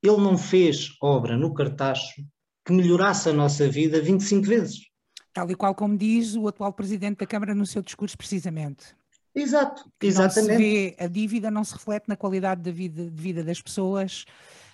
Ele 0.01 0.17
não 0.17 0.37
fez 0.37 0.89
obra 1.01 1.37
no 1.37 1.53
Cartacho 1.53 2.21
que 2.65 2.73
melhorasse 2.73 3.29
a 3.29 3.33
nossa 3.33 3.69
vida 3.69 4.01
25 4.01 4.45
vezes. 4.45 4.92
Tal 5.33 5.49
e 5.49 5.55
qual 5.55 5.73
como 5.73 5.97
diz 5.97 6.35
o 6.35 6.47
atual 6.47 6.71
presidente 6.71 7.17
da 7.17 7.25
Câmara 7.25 7.55
no 7.55 7.65
seu 7.65 7.81
discurso, 7.81 8.17
precisamente. 8.17 8.95
Exato, 9.35 9.89
exatamente. 10.01 10.57
Vê, 10.57 10.95
a 10.99 11.07
dívida 11.07 11.49
não 11.49 11.63
se 11.63 11.73
reflete 11.73 12.07
na 12.07 12.15
qualidade 12.15 12.61
de 12.61 12.71
vida, 12.71 13.09
de 13.09 13.21
vida 13.21 13.43
das 13.43 13.59
pessoas 13.61 14.25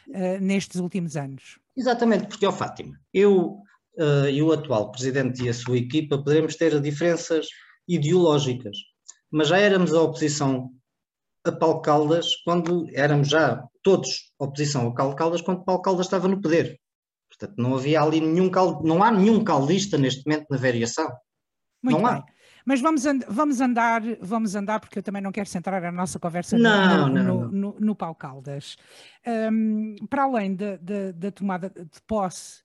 uh, 0.10 0.42
nestes 0.42 0.82
últimos 0.82 1.16
anos. 1.16 1.58
Exatamente, 1.78 2.28
porque, 2.28 2.46
ó 2.46 2.52
Fátima, 2.52 3.00
eu 3.14 3.62
uh, 3.98 4.30
e 4.30 4.42
o 4.44 4.52
atual 4.52 4.92
presidente 4.92 5.44
e 5.44 5.50
a 5.50 5.54
sua 5.54 5.78
equipa 5.78 6.18
poderemos 6.18 6.56
ter 6.56 6.80
diferenças 6.82 7.48
ideológicas, 7.88 8.78
mas 9.32 9.48
já 9.48 9.58
éramos 9.58 9.94
a 9.94 10.02
oposição 10.02 10.72
a 11.46 11.52
Paulo 11.54 11.82
Caldas 11.82 12.36
quando 12.44 12.86
éramos 12.94 13.30
já 13.30 13.64
todos 13.82 14.34
oposição 14.38 14.90
a 14.90 14.94
Paulo 14.94 15.16
Caldas 15.16 15.42
quando 15.42 15.64
Paulo 15.64 15.82
Caldas 15.82 16.06
estava 16.06 16.28
no 16.28 16.42
poder. 16.42 16.78
Portanto, 17.40 17.58
não 17.58 17.76
havia 17.76 18.02
ali 18.02 18.20
nenhum 18.20 18.50
cal, 18.50 18.84
não 18.84 19.02
há 19.02 19.10
nenhum 19.10 19.44
caldista 19.44 19.98
neste 19.98 20.28
momento 20.28 20.48
na 20.50 20.58
variação. 20.58 21.10
Muito 21.82 21.98
não 21.98 22.10
bem. 22.10 22.20
Há. 22.20 22.26
Mas 22.66 22.82
vamos, 22.82 23.06
and 23.06 23.22
vamos 23.28 23.62
andar, 23.62 24.02
vamos 24.22 24.54
andar, 24.54 24.80
porque 24.80 25.00
eu 25.00 25.04
também 25.04 25.22
não 25.22 25.32
quero 25.32 25.50
centrar 25.50 25.84
a 25.84 25.92
nossa 25.92 26.20
conversa 26.20 26.58
não, 26.58 27.08
no, 27.08 27.08
não, 27.08 27.24
no, 27.24 27.24
não. 27.24 27.52
no, 27.52 27.76
no 27.80 27.96
Paulo 27.96 28.16
Caldas. 28.16 28.76
Um, 29.52 29.96
para 30.08 30.24
além 30.24 30.56
da 30.56 31.32
tomada 31.32 31.70
de 31.70 32.02
posse 32.06 32.62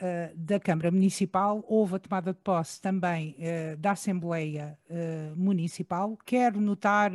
uh, 0.00 0.34
da 0.36 0.58
Câmara 0.58 0.90
Municipal, 0.90 1.62
houve 1.68 1.96
a 1.96 1.98
tomada 1.98 2.32
de 2.32 2.40
posse 2.40 2.80
também 2.80 3.36
uh, 3.40 3.76
da 3.76 3.90
Assembleia 3.90 4.78
uh, 4.88 5.36
Municipal. 5.36 6.16
Quero 6.24 6.60
notar 6.60 7.12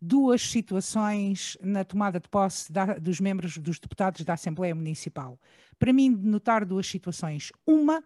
duas 0.00 0.42
situações 0.42 1.56
na 1.60 1.84
tomada 1.84 2.20
de 2.20 2.28
posse 2.28 2.72
da, 2.72 2.98
dos 2.98 3.20
membros, 3.20 3.56
dos 3.58 3.78
deputados 3.78 4.24
da 4.24 4.34
Assembleia 4.34 4.74
Municipal. 4.74 5.38
Para 5.78 5.92
mim, 5.92 6.10
notar 6.10 6.64
duas 6.64 6.86
situações. 6.86 7.50
Uma, 7.66 8.02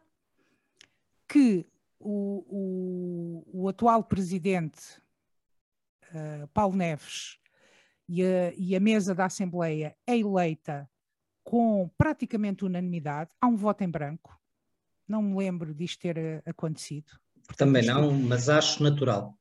que 1.28 1.66
o, 1.98 3.44
o, 3.52 3.62
o 3.62 3.68
atual 3.68 4.04
presidente, 4.04 4.80
uh, 6.10 6.46
Paulo 6.48 6.76
Neves, 6.76 7.38
e 8.08 8.22
a, 8.22 8.52
e 8.56 8.74
a 8.74 8.80
mesa 8.80 9.14
da 9.14 9.26
Assembleia 9.26 9.94
é 10.06 10.16
eleita 10.16 10.88
com 11.44 11.90
praticamente 11.96 12.64
unanimidade, 12.64 13.30
há 13.40 13.46
um 13.46 13.56
voto 13.56 13.82
em 13.82 13.88
branco. 13.88 14.38
Não 15.06 15.22
me 15.22 15.38
lembro 15.38 15.74
disto 15.74 16.00
ter 16.00 16.18
eh, 16.18 16.42
acontecido. 16.44 17.18
Também 17.56 17.86
não, 17.86 18.12
mas 18.12 18.50
acho 18.50 18.82
natural. 18.82 19.37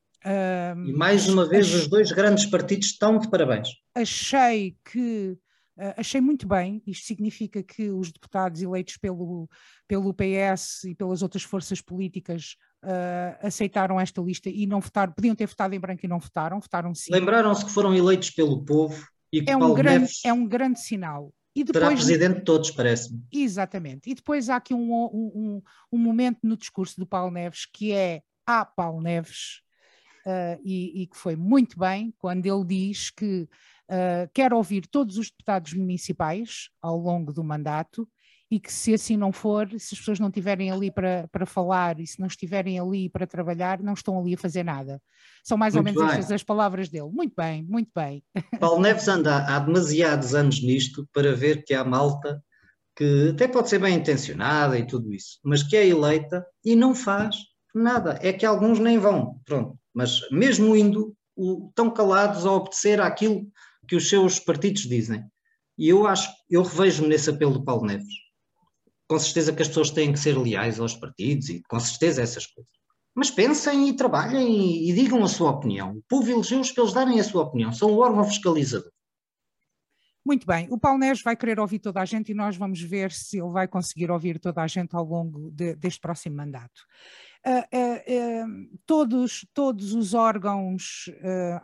E 0.86 0.94
mais 0.94 1.28
uma 1.28 1.48
vez, 1.48 1.74
os 1.74 1.88
dois 1.88 2.12
grandes 2.12 2.46
partidos 2.46 2.88
estão 2.88 3.18
de 3.18 3.30
parabéns. 3.30 3.70
Achei 3.96 4.76
que 4.84 5.38
Uh, 5.78 5.94
achei 5.96 6.20
muito 6.20 6.48
bem, 6.48 6.82
isto 6.88 7.06
significa 7.06 7.62
que 7.62 7.92
os 7.92 8.12
deputados 8.12 8.64
eleitos 8.64 8.98
pelo, 8.98 9.48
pelo 9.88 10.12
PS 10.12 10.86
e 10.86 10.96
pelas 10.96 11.22
outras 11.22 11.44
forças 11.44 11.80
políticas 11.80 12.56
uh, 12.84 13.46
aceitaram 13.46 14.00
esta 14.00 14.20
lista 14.20 14.50
e 14.50 14.66
não 14.66 14.82
votaram, 14.82 15.14
podiam 15.14 15.36
ter 15.36 15.46
votado 15.46 15.76
em 15.76 15.80
branco 15.80 16.04
e 16.04 16.08
não 16.08 16.18
votaram, 16.18 16.60
votaram 16.60 16.96
sim. 16.96 17.14
Lembraram-se 17.14 17.64
que 17.64 17.72
foram 17.72 17.94
eleitos 17.94 18.32
pelo 18.32 18.66
povo 18.66 19.08
e 19.32 19.44
que 19.44 19.52
é 19.52 19.56
um 19.56 19.60
Paulo 19.60 19.76
grande, 19.76 20.00
Neves 20.00 20.26
É 20.26 20.34
um 20.34 20.48
grande 20.48 20.80
sinal. 20.80 21.32
E 21.56 21.64
depois, 21.64 21.84
será 21.84 21.96
presidente 21.96 22.40
de 22.40 22.44
todos, 22.44 22.72
parece-me. 22.72 23.24
Exatamente. 23.32 24.10
E 24.10 24.16
depois 24.16 24.50
há 24.50 24.56
aqui 24.56 24.74
um, 24.74 24.92
um, 24.92 25.32
um, 25.36 25.62
um, 25.92 25.98
momento 25.98 26.40
no 26.42 26.58
discurso 26.58 27.00
do 27.00 27.06
Paulo 27.06 27.32
Neves 27.32 27.68
que 27.72 27.92
é 27.92 28.22
a 28.48 28.66
Paulo 28.66 29.02
Neves, 29.02 29.62
uh, 30.28 30.60
e, 30.64 31.04
e, 31.04 31.08
que 31.08 31.16
foi 31.16 31.36
muito 31.36 31.80
bem 31.80 32.14
quando 32.18 32.46
ele 32.46 32.66
diz 32.66 33.10
que 33.10 33.48
uh, 33.90 34.30
quer 34.34 34.54
ouvir 34.54 34.86
todos 34.86 35.18
os 35.18 35.30
deputados 35.30 35.74
municipais 35.74 36.70
ao 36.82 36.98
longo 36.98 37.32
do 37.32 37.44
mandato 37.44 38.08
e 38.50 38.60
que 38.60 38.72
se 38.72 38.94
assim 38.94 39.18
não 39.18 39.32
for, 39.32 39.68
se 39.72 39.94
as 39.94 40.00
pessoas 40.00 40.20
não 40.20 40.30
estiverem 40.30 40.72
ali 40.72 40.90
para, 40.90 41.28
para 41.32 41.46
falar 41.46 42.00
e 42.00 42.08
se 42.08 42.20
não 42.20 42.28
estiverem 42.28 42.80
ali 42.80 43.10
para 43.10 43.28
trabalhar, 43.28 43.82
não 43.82 43.94
estão 43.94 44.18
ali 44.18 44.36
a 44.36 44.38
fazer 44.38 44.64
nada. 44.64 45.02
São 45.44 45.58
mais 45.58 45.74
muito 45.74 45.88
ou 45.88 45.94
menos 45.94 46.12
bem. 46.12 46.20
estas 46.20 46.32
as 46.32 46.44
palavras 46.44 46.88
dele. 46.88 47.10
Muito 47.12 47.34
bem, 47.36 47.64
muito 47.64 47.92
bem. 47.94 48.24
Paulo 48.60 48.82
Neves 48.82 49.08
anda 49.08 49.46
há 49.46 49.60
demasiados 49.60 50.34
anos 50.34 50.64
nisto 50.64 51.08
para 51.14 51.36
ver 51.36 51.64
que 51.66 51.74
há 51.74 51.84
malta 51.84 52.42
que 52.96 53.32
até 53.34 53.48
pode 53.48 53.70
ser 53.70 53.80
bem 53.80 53.96
intencionada 53.96 54.80
e 54.80 54.88
tudo 54.88 55.14
isso, 55.14 55.40
mas 55.44 55.62
que 55.62 55.76
é 55.76 55.86
eleita 55.86 56.46
e 56.64 56.76
não 56.76 56.96
faz 56.96 57.36
nada. 57.76 58.18
É 58.22 58.32
que 58.34 58.46
alguns 58.46 58.80
nem 58.80 58.98
vão, 58.98 59.40
pronto. 59.46 59.78
Mas 59.98 60.22
mesmo 60.30 60.76
indo, 60.76 61.18
o, 61.36 61.72
tão 61.74 61.90
calados 61.90 62.46
a 62.46 62.52
obedecer 62.52 63.02
àquilo 63.02 63.48
que 63.88 63.96
os 63.96 64.08
seus 64.08 64.38
partidos 64.38 64.84
dizem. 64.84 65.26
E 65.76 65.90
eu 65.90 66.06
acho, 66.06 66.30
eu 66.48 66.62
revejo-me 66.62 67.10
nesse 67.10 67.32
apelo 67.32 67.54
do 67.54 67.66
Paulo 67.66 67.88
Neves. 67.88 68.14
Com 69.10 69.18
certeza 69.18 69.52
que 69.52 69.62
as 69.64 69.68
pessoas 69.68 69.90
têm 69.90 70.14
que 70.14 70.20
ser 70.20 70.38
leais 70.38 70.80
aos 70.80 70.94
partidos 70.94 71.50
e 71.50 71.64
com 71.68 71.80
certeza 71.80 72.22
essas 72.22 72.46
coisas. 72.46 72.72
Mas 73.16 73.32
pensem 73.32 73.90
e 73.90 73.96
trabalhem 73.96 74.48
e, 74.48 74.92
e 74.92 74.94
digam 74.94 75.24
a 75.24 75.28
sua 75.28 75.50
opinião. 75.50 75.98
O 75.98 76.04
povo 76.08 76.30
elegeu-os 76.30 76.72
para 76.72 76.84
eles 76.84 76.94
darem 76.94 77.20
a 77.20 77.24
sua 77.24 77.42
opinião. 77.42 77.74
São 77.74 77.90
o 77.90 77.98
órgão 77.98 78.24
fiscalizador. 78.24 78.92
Muito 80.28 80.46
bem, 80.46 80.68
o 80.70 80.78
Paulo 80.78 81.00
Neves 81.00 81.22
vai 81.22 81.38
querer 81.38 81.58
ouvir 81.58 81.80
toda 81.80 82.02
a 82.02 82.06
gente 82.06 82.34
e 82.34 82.36
nós 82.36 82.58
vamos 82.58 82.82
ver 82.82 83.14
se 83.14 83.40
ele 83.40 83.50
vai 83.50 83.66
conseguir 83.66 84.12
ouvir 84.12 84.38
toda 84.38 84.62
a 84.62 84.68
gente 84.68 84.94
ao 84.94 85.06
longo 85.06 85.50
de, 85.52 85.74
deste 85.74 86.02
próximo 86.02 86.36
mandato. 86.36 86.82
Uh, 87.46 87.62
uh, 87.74 88.46
uh, 88.46 88.80
todos, 88.86 89.48
todos 89.54 89.94
os 89.94 90.14
órgãos 90.14 91.06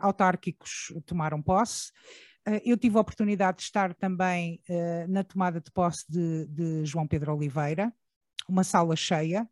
autárquicos 0.00 0.94
tomaram 1.04 1.42
posse. 1.42 1.92
eu 2.64 2.78
tive 2.78 2.96
a 2.96 3.02
oportunidade 3.02 3.58
de 3.58 3.64
estar 3.64 3.92
também 3.92 4.62
na 5.10 5.22
tomada 5.22 5.60
de 5.60 5.70
posse 5.70 6.06
de, 6.08 6.46
de, 6.46 6.86
João 6.86 7.06
Pedro 7.06 7.36
Oliveira, 7.36 7.92
uma 8.48 8.64
sala 8.64 8.96
cheia, 8.96 9.46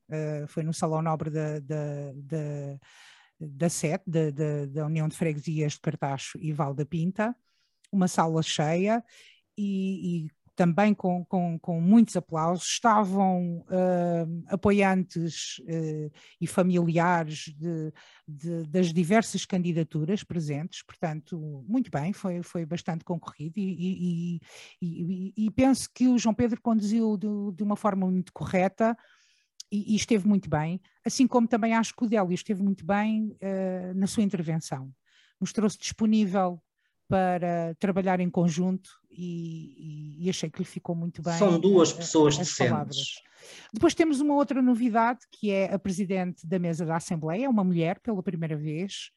foi 0.49 0.63
no 0.63 0.73
Salão 0.73 1.03
Nobre 1.03 1.29
da, 1.29 1.61
da, 1.61 2.13
da, 2.15 2.79
da 3.39 3.69
SET, 3.69 4.03
da, 4.07 4.31
da, 4.67 4.87
União 4.87 5.07
de 5.07 5.19
Freguesias 5.19 5.75
de 5.75 5.81
Cartacho 5.81 6.39
e 6.41 6.51
Val 6.51 6.73
da 6.73 6.87
Pinta 6.87 7.37
uma 7.93 8.09
sala 8.09 8.43
cheia 8.43 9.05
e, 9.57 10.27
e 10.27 10.31
também 10.55 10.95
com, 10.95 11.25
com, 11.25 11.59
com, 11.59 11.81
muitos 11.81 12.17
aplausos, 12.17 12.65
estavam 12.67 13.65
uh, 13.69 14.45
apoiantes 14.49 15.59
uh, 15.61 16.13
e 16.41 16.47
familiares 16.47 17.53
de, 17.57 17.93
de, 18.29 18.63
das 18.65 18.93
diversas 18.93 19.47
candidaturas 19.47 20.23
presentes, 20.23 20.83
portanto, 20.83 21.65
muito 21.67 21.91
bem, 21.91 22.13
foi, 22.13 22.43
foi 22.43 22.67
bastante 22.67 23.05
concorrido 23.05 23.59
e, 23.59 24.39
e, 24.41 24.41
e, 24.83 25.47
e 25.47 25.51
penso 25.51 25.89
que 25.93 26.07
o 26.07 26.19
João 26.19 26.35
Pedro 26.35 26.61
conduziu 26.61 27.17
de, 27.17 27.29
de 27.55 27.63
uma 27.63 27.77
forma 27.77 28.07
muito 28.11 28.33
correta 28.33 28.97
e, 29.71 29.97
esteve 29.97 30.29
muito 30.29 30.51
bem, 30.51 30.81
assim 31.05 31.27
como 31.27 31.49
também 31.49 31.75
acho 31.75 31.97
que 31.97 32.05
o 32.05 32.09
Délio 32.09 32.35
esteve 32.35 32.63
muito 32.63 32.85
bem 32.85 33.37
uh, 33.41 33.95
na 33.95 34.07
sua 34.07 34.23
intervenção. 34.23 34.93
Mostrou-se 35.41 35.79
disponível 35.79 36.63
para 37.13 37.75
trabalhar 37.79 38.21
em 38.21 38.31
conjunto 38.31 38.89
e, 39.11 40.17
e, 40.19 40.27
e, 40.27 40.31
achei 40.31 40.49
que 40.49 40.61
lhe 40.61 40.65
ficou 40.65 40.97
muito 40.97 41.21
bem. 41.21 41.35
São 41.35 41.61
duas 41.61 41.93
pessoas 41.93 42.39
decentes. 42.39 43.21
Depois 43.71 43.95
temos 43.95 44.19
uma 44.23 44.35
outra 44.35 44.63
novidade, 44.63 45.21
que 45.31 45.51
é 45.51 45.75
a 45.75 45.79
presidente 45.79 46.47
da 46.47 46.59
mesa 46.59 46.87
da 46.87 46.97
Assembleia, 46.97 47.51
uma 47.51 47.63
mulher 47.63 48.01
pela 48.01 48.23
primeira 48.23 48.57
vez, 48.57 49.11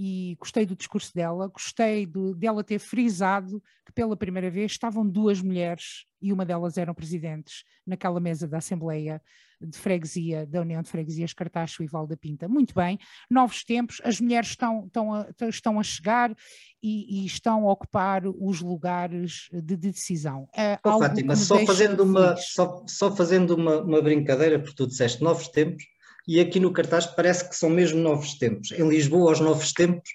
e 0.00 0.36
gostei 0.38 0.64
do 0.64 0.76
discurso 0.76 1.12
dela, 1.12 1.48
gostei 1.48 2.06
do, 2.06 2.32
dela 2.32 2.62
ter 2.62 2.78
frisado 2.78 3.60
que 3.84 3.90
pela 3.90 4.16
primeira 4.16 4.48
vez 4.48 4.70
estavam 4.70 5.04
duas 5.04 5.42
mulheres 5.42 6.06
e 6.22 6.32
uma 6.32 6.46
delas 6.46 6.78
eram 6.78 6.94
presidentes 6.94 7.64
naquela 7.84 8.20
mesa 8.20 8.46
da 8.46 8.58
Assembleia 8.58 9.20
de 9.60 9.76
Freguesia, 9.76 10.46
da 10.46 10.60
União 10.60 10.80
de 10.82 10.88
Freguesias 10.88 11.32
Cartacho 11.32 11.82
e 11.82 11.88
Valda 11.88 12.16
Pinta. 12.16 12.46
Muito 12.46 12.72
bem, 12.74 12.96
novos 13.28 13.64
tempos, 13.64 14.00
as 14.04 14.20
mulheres 14.20 14.50
estão, 14.50 14.86
estão, 14.86 15.12
a, 15.12 15.26
estão 15.48 15.80
a 15.80 15.82
chegar 15.82 16.32
e, 16.80 17.22
e 17.22 17.26
estão 17.26 17.68
a 17.68 17.72
ocupar 17.72 18.22
os 18.24 18.60
lugares 18.60 19.48
de, 19.50 19.76
de 19.76 19.90
decisão. 19.90 20.48
É 20.56 20.78
oh, 20.84 21.00
Fátima, 21.00 21.34
só 21.34 21.58
fazendo, 21.66 22.04
uma, 22.04 22.36
só, 22.36 22.84
só 22.86 23.16
fazendo 23.16 23.56
uma, 23.56 23.82
uma 23.82 24.00
brincadeira, 24.00 24.60
porque 24.60 24.76
tu 24.76 24.86
disseste 24.86 25.24
novos 25.24 25.48
tempos, 25.48 25.84
e 26.28 26.38
aqui 26.38 26.60
no 26.60 26.70
cartaz 26.70 27.06
parece 27.06 27.48
que 27.48 27.56
são 27.56 27.70
mesmo 27.70 27.98
novos 27.98 28.34
tempos. 28.34 28.70
Em 28.72 28.86
Lisboa, 28.86 29.30
aos 29.30 29.40
novos 29.40 29.72
tempos, 29.72 30.10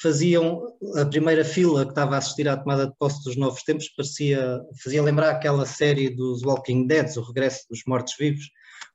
faziam 0.00 0.62
a 0.96 1.04
primeira 1.04 1.44
fila 1.44 1.84
que 1.84 1.90
estava 1.90 2.14
a 2.14 2.18
assistir 2.18 2.48
à 2.48 2.56
tomada 2.56 2.86
de 2.86 2.96
posse 2.98 3.22
dos 3.22 3.36
novos 3.36 3.62
tempos, 3.64 3.90
parecia, 3.90 4.60
fazia 4.82 5.02
lembrar 5.02 5.30
aquela 5.30 5.66
série 5.66 6.08
dos 6.08 6.42
Walking 6.42 6.86
Dead, 6.86 7.14
o 7.18 7.20
regresso 7.20 7.66
dos 7.68 7.82
mortos-vivos, 7.86 8.48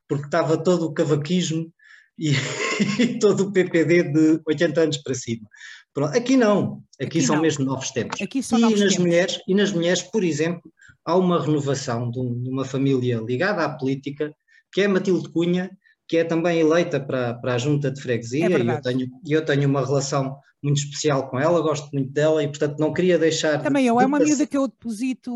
porque 0.08 0.24
estava 0.24 0.60
todo 0.60 0.86
o 0.86 0.92
cavaquismo 0.92 1.72
e, 2.18 2.32
e, 2.98 3.18
todo 3.20 3.44
o 3.44 3.52
PPD 3.52 4.02
de 4.12 4.40
80 4.44 4.80
anos 4.80 4.96
para 4.98 5.14
cima. 5.14 5.46
Pronto, 5.92 6.16
aqui 6.16 6.36
não, 6.36 6.82
aqui, 6.98 7.04
aqui 7.04 7.22
são 7.22 7.36
não. 7.36 7.42
mesmo 7.42 7.64
novos 7.64 7.92
tempos. 7.92 8.20
Aqui 8.20 8.42
são 8.42 8.58
e, 8.58 8.62
novos 8.62 8.80
nas 8.80 8.94
tempos. 8.94 9.06
Mulheres, 9.06 9.40
e 9.46 9.54
nas 9.54 9.72
mulheres, 9.72 10.02
por 10.02 10.24
exemplo, 10.24 10.72
há 11.04 11.16
uma 11.16 11.40
renovação 11.40 12.10
de, 12.10 12.18
um, 12.18 12.42
de 12.42 12.50
uma 12.50 12.64
família 12.64 13.18
ligada 13.18 13.64
à 13.64 13.68
política, 13.68 14.34
que 14.72 14.80
é 14.80 14.88
Matilde 14.88 15.28
Cunha, 15.28 15.70
que 16.08 16.18
é 16.18 16.24
também 16.24 16.60
eleita 16.60 17.00
para, 17.00 17.34
para 17.34 17.54
a 17.54 17.58
junta 17.58 17.90
de 17.90 18.00
freguesia, 18.00 18.46
é 18.46 18.58
e 18.60 18.68
eu 18.68 18.80
tenho, 18.80 19.06
eu 19.26 19.44
tenho 19.44 19.68
uma 19.68 19.84
relação 19.84 20.36
muito 20.62 20.78
especial 20.78 21.28
com 21.28 21.38
ela, 21.38 21.60
gosto 21.60 21.90
muito 21.92 22.10
dela 22.10 22.42
e, 22.42 22.48
portanto, 22.48 22.78
não 22.78 22.92
queria 22.92 23.18
deixar. 23.18 23.62
Também 23.62 23.86
eu, 23.86 24.00
é 24.00 24.06
uma 24.06 24.18
miúda 24.18 24.46
que 24.46 24.56
eu 24.56 24.66
deposito 24.66 25.30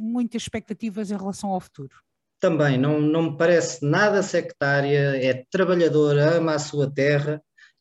muitas 0.00 0.42
expectativas 0.42 1.10
em 1.10 1.16
relação 1.16 1.50
ao 1.50 1.60
futuro. 1.60 1.96
Também, 2.40 2.76
não, 2.76 3.00
não 3.00 3.30
me 3.30 3.36
parece 3.36 3.84
nada 3.84 4.22
sectária, 4.22 5.16
é 5.16 5.44
trabalhadora, 5.50 6.36
ama 6.36 6.54
a 6.54 6.58
sua 6.58 6.90
terra 6.90 7.40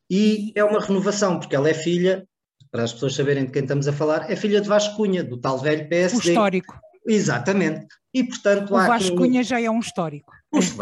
e 0.09 0.53
é 0.55 0.63
uma 0.63 0.79
renovação, 0.79 1.39
porque 1.39 1.55
ela 1.55 1.69
é 1.69 1.73
filha, 1.73 2.25
para 2.71 2.83
as 2.83 2.93
pessoas 2.93 3.15
saberem 3.15 3.45
de 3.45 3.51
quem 3.51 3.63
estamos 3.63 3.87
a 3.87 3.93
falar, 3.93 4.31
é 4.31 4.35
filha 4.35 4.61
de 4.61 4.69
Vasco 4.69 4.95
Cunha, 4.95 5.23
do 5.23 5.37
tal 5.37 5.57
velho 5.57 5.89
PSD. 5.89 6.29
O 6.29 6.31
histórico. 6.31 6.79
Exatamente. 7.07 7.85
E, 8.13 8.23
portanto, 8.23 8.71
o 8.71 8.77
Vasco 8.77 9.15
Cunha 9.17 9.43
já 9.43 9.59
é 9.59 9.69
um 9.69 9.79
histórico. 9.79 10.31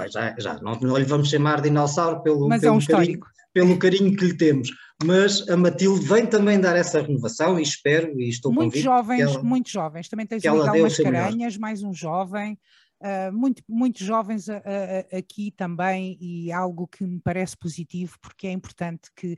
Já, 0.09 0.35
já 0.37 0.59
não, 0.61 0.79
não 0.79 0.97
lhe 0.97 1.05
vamos 1.05 1.29
chamar 1.29 1.61
dinossauro 1.61 2.21
pelo, 2.21 2.47
Mas 2.47 2.61
pelo, 2.61 2.73
é 2.73 2.77
um 2.77 2.85
carinho, 2.85 3.19
pelo 3.53 3.79
carinho 3.79 4.15
que 4.15 4.25
lhe 4.25 4.37
temos. 4.37 4.69
Mas 5.03 5.47
a 5.49 5.57
Matilde 5.57 6.05
vem 6.05 6.25
também 6.25 6.59
dar 6.59 6.75
essa 6.75 7.01
renovação 7.01 7.59
e 7.59 7.63
espero 7.63 8.19
e 8.19 8.29
estou 8.29 8.51
muito 8.53 8.77
jovens, 8.77 9.21
ela, 9.21 9.43
muito 9.43 9.69
jovens. 9.69 10.07
Também 10.07 10.25
tens 10.25 10.43
o 10.43 10.53
Miguel 10.53 10.83
Mascarenhas, 10.83 11.57
mais 11.57 11.83
um 11.83 11.93
jovem. 11.93 12.57
Uh, 13.01 13.33
muito, 13.33 13.61
muitos 13.67 14.05
jovens 14.05 14.47
aqui 15.11 15.51
também 15.51 16.17
e 16.21 16.53
algo 16.53 16.87
que 16.87 17.03
me 17.03 17.19
parece 17.19 17.57
positivo 17.57 18.17
porque 18.21 18.47
é 18.47 18.51
importante 18.53 19.09
que 19.13 19.33
uh, 19.33 19.37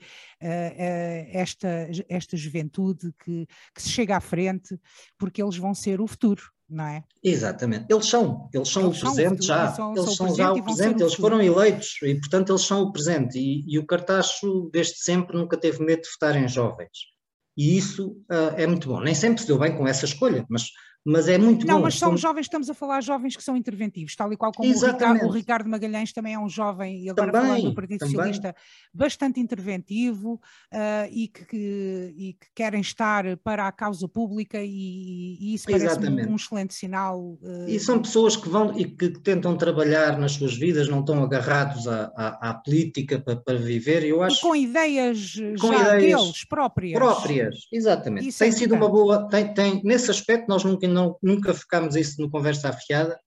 esta, 1.31 1.89
esta 2.07 2.37
juventude 2.37 3.11
que, 3.23 3.47
que 3.73 3.81
se 3.81 3.89
chega 3.89 4.17
à 4.17 4.19
frente 4.19 4.79
porque 5.17 5.41
eles 5.41 5.57
vão 5.57 5.73
ser 5.73 5.99
o 5.99 6.05
futuro 6.05 6.43
não 6.75 6.85
é? 6.85 7.03
Exatamente, 7.23 7.85
eles 7.89 8.05
são, 8.05 8.49
eles 8.53 8.67
são 8.67 8.87
eles 8.87 8.97
o 8.97 9.01
presente 9.01 9.45
são, 9.45 9.55
já, 9.55 9.71
são, 9.73 9.95
eles 9.95 10.15
são, 10.15 10.35
já 10.35 10.51
o 10.51 10.61
presente, 10.61 11.01
eles 11.01 11.13
foram 11.13 11.41
eleitos 11.41 11.97
e 12.03 12.15
portanto 12.15 12.51
eles 12.51 12.61
são 12.61 12.81
o 12.81 12.91
presente. 12.91 13.39
E, 13.39 13.63
e, 13.65 13.79
o 13.79 13.85
Cartacho 13.85 14.69
desde 14.73 14.97
sempre 14.97 15.37
nunca 15.37 15.55
teve 15.55 15.83
medo 15.83 16.01
de 16.01 16.09
votar 16.11 16.35
em 16.35 16.47
jovens. 16.49 17.15
E 17.57 17.77
isso 17.77 18.09
uh, 18.29 18.53
é 18.57 18.67
muito 18.67 18.89
bom. 18.89 18.99
Nem 18.99 19.15
sempre 19.15 19.41
se 19.41 19.47
deu 19.47 19.57
bem 19.57 19.77
com 19.77 19.87
essa 19.87 20.03
escolha, 20.03 20.45
mas 20.49 20.69
mas 21.05 21.27
é 21.27 21.37
muito 21.37 21.67
não, 21.67 21.75
bom. 21.75 21.83
mas 21.83 21.99
são 21.99 22.09
como... 22.09 22.17
jovens, 22.17 22.47
estamos 22.47 22.67
a 22.67 22.73
falar 22.73 22.99
jovens 23.01 23.37
que 23.37 23.43
são 23.43 23.55
interventivos, 23.55 24.15
tal 24.15 24.33
e 24.33 24.37
qual 24.37 24.51
como 24.51 24.67
o 24.67 24.73
Ricardo, 24.73 25.25
o 25.25 25.29
Ricardo, 25.29 25.69
Magalhães 25.69 26.11
também 26.11 26.33
é 26.33 26.39
um 26.39 26.49
jovem, 26.49 27.03
e 27.03 27.09
agora 27.11 27.31
também, 27.31 27.47
falando 27.47 27.69
do 27.69 27.75
Partido 27.75 27.99
também. 27.99 28.15
Socialista, 28.15 28.55
bastante 28.91 29.39
interventivo 29.39 30.41
uh, 30.73 31.07
e, 31.11 31.27
que, 31.27 31.45
que, 31.45 32.13
e, 32.17 32.33
que, 32.33 32.47
querem 32.55 32.81
estar 32.81 33.37
para 33.37 33.67
a 33.67 33.71
causa 33.71 34.07
pública 34.07 34.57
e, 34.63 35.37
e 35.39 35.53
isso 35.53 35.67
parece 35.69 35.99
um, 35.99 36.31
um, 36.31 36.35
excelente 36.35 36.73
sinal. 36.73 37.37
Uh... 37.39 37.67
E 37.67 37.79
são 37.79 38.01
pessoas 38.01 38.35
que 38.35 38.49
vão 38.49 38.75
e 38.75 38.85
que 38.85 39.09
tentam 39.09 39.55
trabalhar 39.55 40.17
nas 40.17 40.31
suas 40.31 40.55
vidas, 40.57 40.87
não 40.87 41.01
estão 41.01 41.21
agarrados 41.21 41.87
à, 41.87 42.11
à, 42.15 42.49
à 42.49 42.53
política 42.55 43.19
para, 43.19 43.35
para, 43.35 43.57
viver, 43.59 44.03
eu 44.03 44.23
acho... 44.23 44.37
E 44.37 44.41
com 44.41 44.55
ideias 44.55 45.35
com 45.59 45.67
já 45.67 45.97
ideias 45.97 46.23
deles 46.23 46.45
próprias. 46.45 46.93
Próprias, 46.93 47.67
exatamente. 47.71 48.29
Isso 48.29 48.39
tem 48.39 48.49
é 48.49 48.51
sido 48.51 48.73
uma 48.73 48.89
boa, 48.89 49.29
tem, 49.29 49.53
tem, 49.53 49.81
nesse 49.83 50.09
aspecto 50.09 50.47
nós 50.49 50.63
nunca 50.63 50.94
não, 50.95 51.17
nunca 51.21 51.53
focámos 51.53 51.95
isso 51.95 52.21
no 52.21 52.29
Conversa 52.29 52.69
Afiada, 52.69 53.19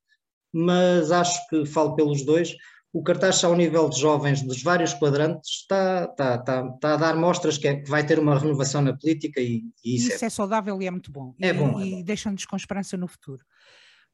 mas 0.52 1.12
acho 1.12 1.46
que 1.48 1.64
falo 1.66 1.94
pelos 1.94 2.24
dois. 2.24 2.54
O 2.92 3.02
cartaz 3.02 3.44
ao 3.44 3.54
nível 3.54 3.88
de 3.88 4.00
jovens 4.00 4.42
dos 4.42 4.62
vários 4.62 4.94
quadrantes 4.94 5.60
está, 5.60 6.04
está, 6.10 6.36
está, 6.36 6.66
está 6.74 6.94
a 6.94 6.96
dar 6.96 7.16
mostras 7.16 7.58
que, 7.58 7.68
é, 7.68 7.76
que 7.76 7.88
vai 7.88 8.04
ter 8.04 8.18
uma 8.18 8.38
renovação 8.38 8.80
na 8.80 8.96
política 8.96 9.40
e, 9.40 9.62
e 9.84 9.96
isso, 9.96 10.08
isso 10.08 10.24
é, 10.24 10.26
é, 10.26 10.30
saudável 10.30 10.80
e 10.80 10.86
é 10.86 10.90
muito 10.90 11.12
bom. 11.12 11.34
É 11.40 11.50
e, 11.50 11.52
bom. 11.52 11.78
E 11.80 12.00
é 12.00 12.02
deixa-nos 12.02 12.46
com 12.46 12.56
esperança 12.56 12.96
no 12.96 13.06
futuro. 13.06 13.44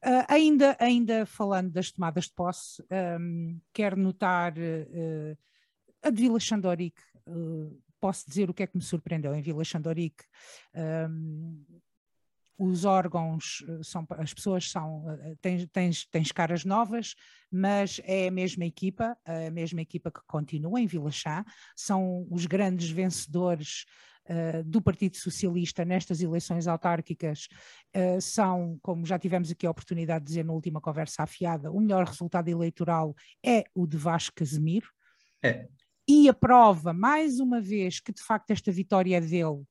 Uh, 0.03 0.25
ainda, 0.27 0.75
ainda 0.79 1.25
falando 1.25 1.71
das 1.71 1.91
tomadas 1.91 2.25
de 2.25 2.33
posse, 2.33 2.83
um, 3.19 3.59
quero 3.73 3.95
notar 3.95 4.53
uh, 4.53 5.37
a 6.03 6.09
de 6.09 6.21
Vila 6.21 6.39
Xandorique. 6.39 7.01
Uh, 7.25 7.81
posso 7.99 8.27
dizer 8.27 8.49
o 8.49 8.53
que 8.53 8.61
é 8.61 8.67
que 8.67 8.77
me 8.77 8.83
surpreendeu 8.83 9.33
em 9.33 9.41
Vila 9.41 9.63
Xandorique. 9.63 10.23
Um, 10.75 11.65
os 12.57 12.85
órgãos 12.85 13.63
eh, 13.67 13.79
são 13.83 14.05
as 14.11 14.33
pessoas 14.33 14.69
são 14.69 15.09
eh, 15.09 15.35
tens, 15.41 15.67
tens, 15.71 16.05
tens 16.07 16.31
caras 16.31 16.63
novas, 16.63 17.15
mas 17.51 17.99
é 18.03 18.27
a 18.27 18.31
mesma 18.31 18.65
equipa, 18.65 19.17
a 19.25 19.51
mesma 19.51 19.81
equipa 19.81 20.11
que 20.11 20.21
continua 20.27 20.79
em 20.79 20.87
Vila 20.87 21.11
Chá, 21.11 21.45
são 21.75 22.27
os 22.29 22.45
grandes 22.45 22.89
vencedores 22.89 23.85
uh, 24.29 24.63
do 24.63 24.81
Partido 24.81 25.17
Socialista 25.17 25.85
nestas 25.85 26.21
eleições 26.21 26.67
autárquicas, 26.67 27.47
uh, 27.95 28.19
são, 28.19 28.77
como 28.81 29.05
já 29.05 29.17
tivemos 29.17 29.51
aqui 29.51 29.65
a 29.65 29.71
oportunidade 29.71 30.25
de 30.25 30.29
dizer 30.29 30.45
na 30.45 30.53
última 30.53 30.81
conversa 30.81 31.23
afiada, 31.23 31.71
o 31.71 31.79
melhor 31.79 32.05
resultado 32.05 32.47
eleitoral 32.49 33.15
é 33.45 33.63
o 33.73 33.87
de 33.87 33.97
Vasco 33.97 34.35
Casemiro. 34.35 34.89
É. 35.43 35.67
E 36.07 36.29
a 36.29 36.33
prova, 36.33 36.93
mais 36.93 37.39
uma 37.39 37.59
vez, 37.59 37.99
que 37.99 38.13
de 38.13 38.21
facto 38.21 38.51
esta 38.51 38.71
vitória 38.71 39.17
é 39.17 39.21
dele 39.21 39.63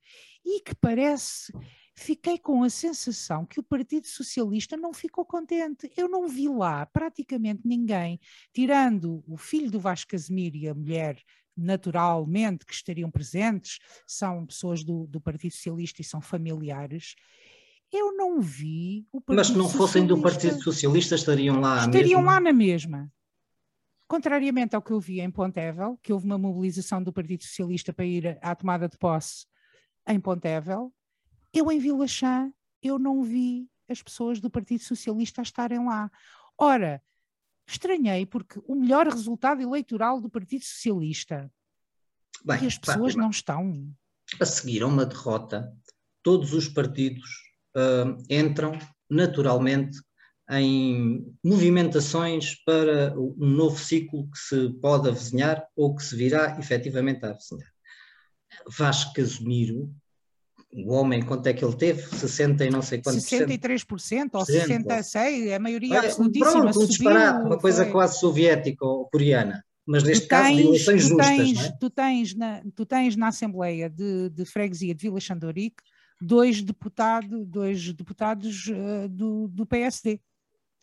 e 0.44 0.61
que 0.61 0.75
parece 0.75 1.53
fiquei 1.94 2.38
com 2.38 2.62
a 2.62 2.70
sensação 2.70 3.46
que 3.46 3.61
o 3.61 3.62
Partido 3.62 4.07
Socialista 4.07 4.76
não 4.76 4.92
ficou 4.92 5.24
contente. 5.24 5.90
Eu 5.96 6.09
não 6.09 6.28
vi 6.28 6.48
lá 6.48 6.85
praticamente 6.87 7.62
ninguém, 7.64 8.20
tirando 8.52 9.22
o 9.26 9.37
filho 9.37 9.70
do 9.70 9.80
Vasco 9.80 10.11
Casemiro 10.11 10.57
e 10.57 10.68
a 10.68 10.74
mulher 10.74 11.22
naturalmente 11.57 12.66
que 12.66 12.74
estariam 12.74 13.11
presentes, 13.11 13.78
são 14.07 14.44
pessoas 14.46 14.83
do, 14.83 15.07
do 15.07 15.20
Partido 15.20 15.52
Socialista 15.52 16.00
e 16.00 16.04
são 16.04 16.20
familiares. 16.20 17.14
Eu 17.92 18.16
não 18.16 18.40
vi 18.40 19.07
o 19.12 19.20
Partido 19.20 19.37
Mas 19.37 19.46
se 19.48 19.57
não 19.57 19.68
fossem 19.68 20.07
do 20.07 20.20
Partido 20.20 20.61
Socialista 20.62 21.14
estariam 21.14 21.61
lá 21.61 21.87
Estariam 21.87 22.20
mesma? 22.20 22.33
lá 22.33 22.40
na 22.40 22.52
mesma. 22.52 23.12
Contrariamente 24.09 24.74
ao 24.74 24.83
que 24.83 24.90
eu 24.90 25.00
vi 25.00 25.20
em 25.20 25.30
Pontevel, 25.30 25.98
que 26.02 26.12
houve 26.12 26.26
uma 26.26 26.37
mobilização 26.37 27.02
do 27.02 27.12
Partido 27.12 27.44
Socialista 27.44 27.92
para 27.92 28.04
ir 28.04 28.38
à 28.42 28.54
tomada 28.54 28.88
de 28.88 28.98
posse 28.98 29.46
em 30.07 30.20
Pontevel, 30.20 30.92
eu 31.55 31.71
em 31.71 31.79
Vila 31.79 32.07
Chã, 32.07 32.53
eu 32.83 32.99
não 32.99 33.23
vi 33.23 33.71
as 33.88 34.03
pessoas 34.03 34.40
do 34.40 34.51
Partido 34.51 34.83
Socialista 34.83 35.40
a 35.40 35.45
estarem 35.45 35.85
lá. 35.85 36.11
Ora, 36.59 37.01
estranhei 37.67 38.27
porque 38.27 38.61
o 38.67 38.75
melhor 38.75 39.07
resultado 39.07 39.62
eleitoral 39.62 40.21
do 40.21 40.29
Partido 40.29 40.64
Socialista 40.64 41.51
Bem, 42.45 42.64
e 42.64 42.67
as 42.67 42.77
pessoas 42.77 43.14
não 43.14 43.31
estão. 43.31 43.88
A 44.40 44.45
seguir 44.45 44.83
a 44.83 44.87
uma 44.87 45.07
derrota, 45.07 45.73
todos 46.23 46.53
os 46.53 46.69
partidos 46.69 47.31
uh, 47.77 48.23
entram 48.29 48.77
naturalmente 49.09 49.99
em 50.51 51.35
movimentações 51.43 52.55
para 52.64 53.19
um 53.19 53.47
novo 53.47 53.79
ciclo 53.79 54.29
que 54.31 54.38
se 54.38 54.69
pode 54.81 55.09
avizinhar 55.09 55.67
ou 55.75 55.95
que 55.95 56.03
se 56.03 56.17
virá 56.17 56.59
efetivamente 56.59 57.25
a 57.25 57.31
avizinhar. 57.31 57.73
Vasco 58.69 59.14
Casimiro 59.14 59.95
o 60.74 60.92
homem, 60.92 61.22
quanto 61.22 61.46
é 61.46 61.52
que 61.52 61.64
ele 61.64 61.76
teve? 61.76 62.02
60 62.02 62.64
e 62.64 62.70
não 62.70 62.82
sei 62.82 63.00
quantos 63.00 63.24
63% 63.24 64.30
ou 64.32 64.42
66%, 64.44 65.54
a 65.54 65.58
maioria 65.58 65.94
é, 65.94 65.98
absolutíssima. 65.98 66.62
Pronto, 66.62 66.80
um 66.80 66.87
disparate, 66.87 67.46
uma 67.46 67.58
coisa 67.58 67.84
foi... 67.84 67.92
quase 67.92 68.18
soviética 68.18 68.84
ou 68.84 69.08
coreana. 69.08 69.64
Mas 69.87 70.02
neste 70.02 70.26
caso, 70.26 70.48
tens, 70.48 70.56
de 70.56 70.66
eleições 70.66 71.02
justas. 71.02 71.26
Tens, 71.26 71.64
é? 71.64 71.72
tu, 71.78 71.90
tens 71.90 72.34
na, 72.34 72.62
tu 72.74 72.87
tens 72.87 73.16
na 73.16 73.28
Assembleia 73.28 73.88
de, 73.88 74.30
de 74.30 74.44
Freguesia 74.44 74.94
de 74.94 75.02
Vila 75.02 75.20
Xandorique 75.20 75.82
dois, 76.20 76.62
deputado, 76.62 77.44
dois 77.44 77.92
deputados 77.92 78.66
uh, 78.68 79.08
do, 79.08 79.48
do 79.48 79.66
PSD. 79.66 80.20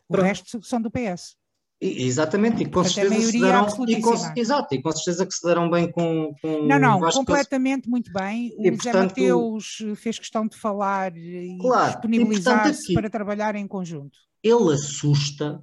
O 0.07 0.13
Pronto. 0.13 0.25
resto 0.25 0.63
são 0.63 0.81
do 0.81 0.91
PS. 0.91 1.35
Exatamente, 1.83 2.61
e 2.61 2.65
com 2.65 2.83
Portanto, 2.83 2.93
certeza 2.93 3.31
se 3.31 3.39
darão, 3.39 3.67
e 3.87 3.99
com, 3.99 4.13
exato, 4.35 4.75
e 4.75 4.81
com 4.83 4.91
certeza 4.91 5.25
que 5.25 5.33
se 5.33 5.41
darão 5.41 5.67
bem 5.67 5.91
com, 5.91 6.31
com 6.39 6.67
Não, 6.67 6.77
não, 6.77 6.99
completamente 7.09 7.89
muito 7.89 8.13
bem. 8.13 8.53
O 8.55 8.61
e, 8.61 8.69
Zé 8.69 8.91
portanto, 8.91 9.09
Mateus 9.09 9.77
fez 9.95 10.19
questão 10.19 10.47
de 10.47 10.55
falar 10.55 11.17
e 11.17 11.57
disponibilizar-se 11.57 12.93
para 12.93 13.09
trabalhar 13.09 13.55
em 13.55 13.65
conjunto. 13.65 14.19
Ele 14.43 14.73
assusta 14.73 15.59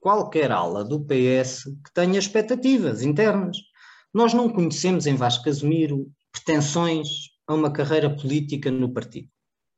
qualquer 0.00 0.50
ala 0.50 0.82
do 0.82 1.04
PS 1.04 1.64
que 1.64 1.92
tenha 1.92 2.18
expectativas 2.18 3.02
internas. 3.02 3.58
Nós 4.14 4.32
não 4.32 4.48
conhecemos 4.48 5.06
em 5.06 5.14
Vasco 5.14 5.44
Casimiro 5.44 6.10
pretensões 6.32 7.08
a 7.46 7.52
uma 7.52 7.70
carreira 7.70 8.08
política 8.08 8.70
no 8.70 8.92
partido. 8.94 9.28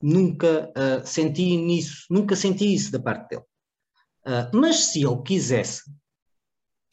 Nunca 0.01 0.71
uh, 0.77 1.05
senti 1.05 1.57
nisso, 1.57 2.07
nunca 2.09 2.37
senti 2.37 2.73
isso 2.73 2.93
da 2.93 3.01
parte 3.01 3.31
dele. 3.31 3.45
Uh, 4.27 4.51
mas 4.53 4.87
se 4.87 5.05
ele 5.05 5.23
quisesse. 5.23 5.83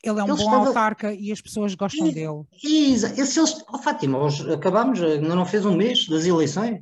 Ele 0.03 0.19
é 0.19 0.23
um 0.23 0.27
ele 0.27 0.37
bom 0.37 0.43
estava... 0.43 0.67
autarca 0.67 1.13
e 1.13 1.31
as 1.31 1.41
pessoas 1.41 1.73
gostam 1.73 2.07
e, 2.07 2.13
dele. 2.13 2.43
Exato. 2.63 3.19
Eles, 3.19 3.37
oh, 3.69 3.77
Fátima, 3.79 4.19
hoje 4.19 4.53
acabamos, 4.53 5.01
ainda 5.01 5.35
não 5.35 5.45
fez 5.45 5.65
um 5.65 5.75
mês 5.75 6.07
das 6.07 6.25
eleições. 6.25 6.81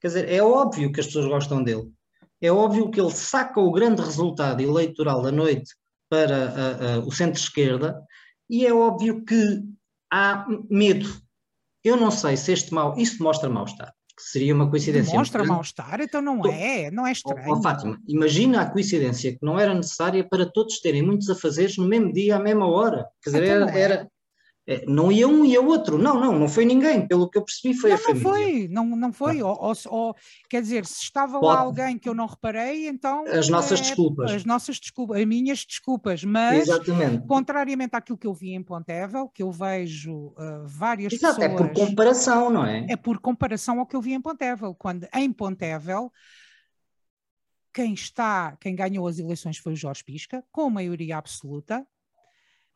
Quer 0.00 0.08
dizer, 0.08 0.28
é 0.28 0.42
óbvio 0.42 0.90
que 0.90 1.00
as 1.00 1.06
pessoas 1.06 1.26
gostam 1.26 1.62
dele. 1.62 1.92
É 2.40 2.50
óbvio 2.50 2.90
que 2.90 3.00
ele 3.00 3.10
saca 3.10 3.60
o 3.60 3.72
grande 3.72 4.02
resultado 4.02 4.60
eleitoral 4.60 5.20
da 5.20 5.30
noite 5.30 5.74
para 6.08 7.00
uh, 7.00 7.04
uh, 7.04 7.08
o 7.08 7.12
centro-esquerda 7.12 8.00
e 8.48 8.66
é 8.66 8.72
óbvio 8.72 9.24
que 9.24 9.62
há 10.10 10.46
medo. 10.70 11.08
Eu 11.82 11.96
não 11.96 12.10
sei 12.10 12.36
se 12.36 12.52
este 12.52 12.72
mal, 12.72 12.96
isso 12.96 13.22
mostra 13.22 13.50
mal-estar 13.50 13.92
seria 14.18 14.54
uma 14.54 14.68
coincidência. 14.68 15.16
Mostra 15.16 15.44
mal-estar, 15.44 16.00
então 16.00 16.20
não 16.22 16.44
é, 16.46 16.90
não 16.90 17.06
é 17.06 17.12
estranho. 17.12 17.48
Oh, 17.48 17.58
oh, 17.58 17.62
Fátima, 17.62 17.98
imagina 18.06 18.62
a 18.62 18.70
coincidência 18.70 19.32
que 19.32 19.38
não 19.42 19.58
era 19.58 19.74
necessária 19.74 20.26
para 20.28 20.46
todos 20.46 20.80
terem 20.80 21.02
muitos 21.02 21.28
afazeres 21.28 21.76
no 21.76 21.86
mesmo 21.86 22.12
dia, 22.12 22.36
à 22.36 22.38
mesma 22.38 22.66
hora. 22.66 23.06
Quer 23.22 23.30
dizer, 23.30 23.44
então 23.44 23.68
era, 23.68 23.78
é. 23.78 23.80
era, 23.80 24.08
não 24.86 25.12
ia 25.12 25.28
um 25.28 25.44
e 25.44 25.58
o 25.58 25.66
outro, 25.66 25.98
não, 25.98 26.18
não, 26.18 26.38
não 26.38 26.48
foi 26.48 26.64
ninguém, 26.64 27.06
pelo 27.06 27.28
que 27.28 27.36
eu 27.36 27.44
percebi 27.44 27.74
foi 27.74 27.90
não, 27.90 27.96
a 27.96 28.00
família. 28.00 28.22
Não 28.22 28.32
foi, 28.32 28.68
não, 28.68 28.96
não 28.96 29.12
foi, 29.12 29.42
ou, 29.42 29.56
ou, 29.60 29.74
ou, 29.86 30.16
quer 30.48 30.62
dizer, 30.62 30.86
se 30.86 31.02
estava 31.02 31.38
Pode. 31.38 31.54
lá 31.54 31.60
alguém 31.60 31.98
que 31.98 32.08
eu 32.08 32.14
não 32.14 32.26
reparei, 32.26 32.88
então... 32.88 33.24
As 33.26 33.48
nossas 33.48 33.80
é, 33.80 33.82
desculpas. 33.82 34.32
As 34.32 34.44
nossas 34.44 34.80
desculpas, 34.80 35.20
as 35.20 35.26
minhas 35.26 35.64
desculpas, 35.66 36.24
mas 36.24 36.68
Exatamente. 36.68 37.26
contrariamente 37.26 37.94
àquilo 37.94 38.16
que 38.16 38.26
eu 38.26 38.32
vi 38.32 38.54
em 38.54 38.62
Pontevel, 38.62 39.28
que 39.28 39.42
eu 39.42 39.50
vejo 39.50 40.28
uh, 40.28 40.66
várias 40.66 41.12
Exato, 41.12 41.40
pessoas... 41.40 41.52
é 41.52 41.56
por 41.56 41.72
comparação, 41.72 42.50
não 42.50 42.64
é? 42.64 42.86
É 42.88 42.96
por 42.96 43.18
comparação 43.18 43.80
ao 43.80 43.86
que 43.86 43.94
eu 43.94 44.00
vi 44.00 44.14
em 44.14 44.20
Pontevel, 44.20 44.74
quando 44.74 45.06
em 45.14 45.30
Pontevel 45.30 46.10
quem 47.74 47.92
está, 47.92 48.56
quem 48.60 48.74
ganhou 48.74 49.06
as 49.06 49.18
eleições 49.18 49.58
foi 49.58 49.72
o 49.72 49.76
Jorge 49.76 50.04
Pisca, 50.04 50.44
com 50.50 50.70
maioria 50.70 51.18
absoluta, 51.18 51.84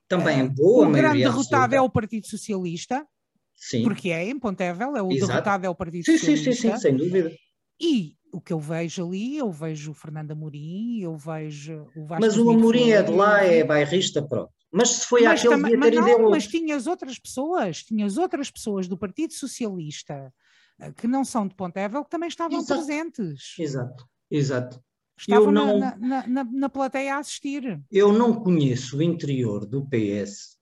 também 0.08 0.40
é 0.40 0.44
boa 0.44 0.88
O 0.88 0.92
grande 0.92 1.18
derrotado 1.18 1.74
é 1.74 1.80
o 1.80 1.90
Partido 1.90 2.26
Socialista. 2.26 3.06
Sim. 3.54 3.82
Porque 3.82 4.10
é 4.10 4.28
impontável, 4.28 4.96
é 4.96 5.02
o 5.02 5.10
Exato. 5.10 5.32
derrotado 5.32 5.66
é 5.66 5.68
o 5.68 5.74
Partido 5.74 6.04
sim, 6.04 6.16
Socialista. 6.16 6.52
Sim, 6.52 6.60
sim, 6.60 6.70
sim, 6.70 6.76
sem 6.78 6.96
dúvida. 6.96 7.32
E 7.80 8.14
o 8.32 8.40
que 8.40 8.52
eu 8.52 8.60
vejo 8.60 9.06
ali, 9.06 9.36
eu 9.36 9.50
vejo 9.50 9.90
o 9.90 9.94
Fernando 9.94 10.32
Amorim, 10.32 11.00
eu 11.00 11.16
vejo 11.16 11.86
o 11.96 12.06
Vasco 12.06 12.20
Mas 12.24 12.36
o 12.36 12.50
Amorim 12.50 12.90
é 12.90 13.02
de 13.02 13.12
lá, 13.12 13.42
é 13.42 13.64
bairrista, 13.64 14.22
pronto. 14.22 14.52
Mas 14.70 14.90
se 14.90 15.06
foi 15.06 15.22
mas 15.22 15.40
àquele 15.40 15.62
devia 15.62 15.90
ter 15.90 16.18
não, 16.18 16.30
Mas 16.30 16.46
tinhas 16.46 16.86
outras 16.86 17.18
pessoas, 17.18 17.82
tinhas 17.82 18.18
outras 18.18 18.50
pessoas 18.50 18.86
do 18.86 18.98
Partido 18.98 19.32
Socialista 19.32 20.32
eh, 20.80 20.92
que 20.92 21.06
não 21.06 21.24
são 21.24 21.48
de 21.48 21.54
Pontevel 21.54 22.04
que 22.04 22.10
também 22.10 22.28
estavam 22.28 22.58
exato. 22.58 22.74
presentes. 22.74 23.54
Exato, 23.58 24.04
exato. 24.30 24.80
Estavam 25.18 25.46
eu 25.46 25.52
não, 25.52 25.78
na, 25.78 25.96
na, 25.96 26.26
na, 26.26 26.44
na 26.44 26.68
plateia 26.68 27.16
a 27.16 27.18
assistir. 27.18 27.82
Eu 27.90 28.12
não 28.12 28.34
conheço 28.34 28.98
o 28.98 29.02
interior 29.02 29.66
do 29.66 29.84
PS, 29.86 30.56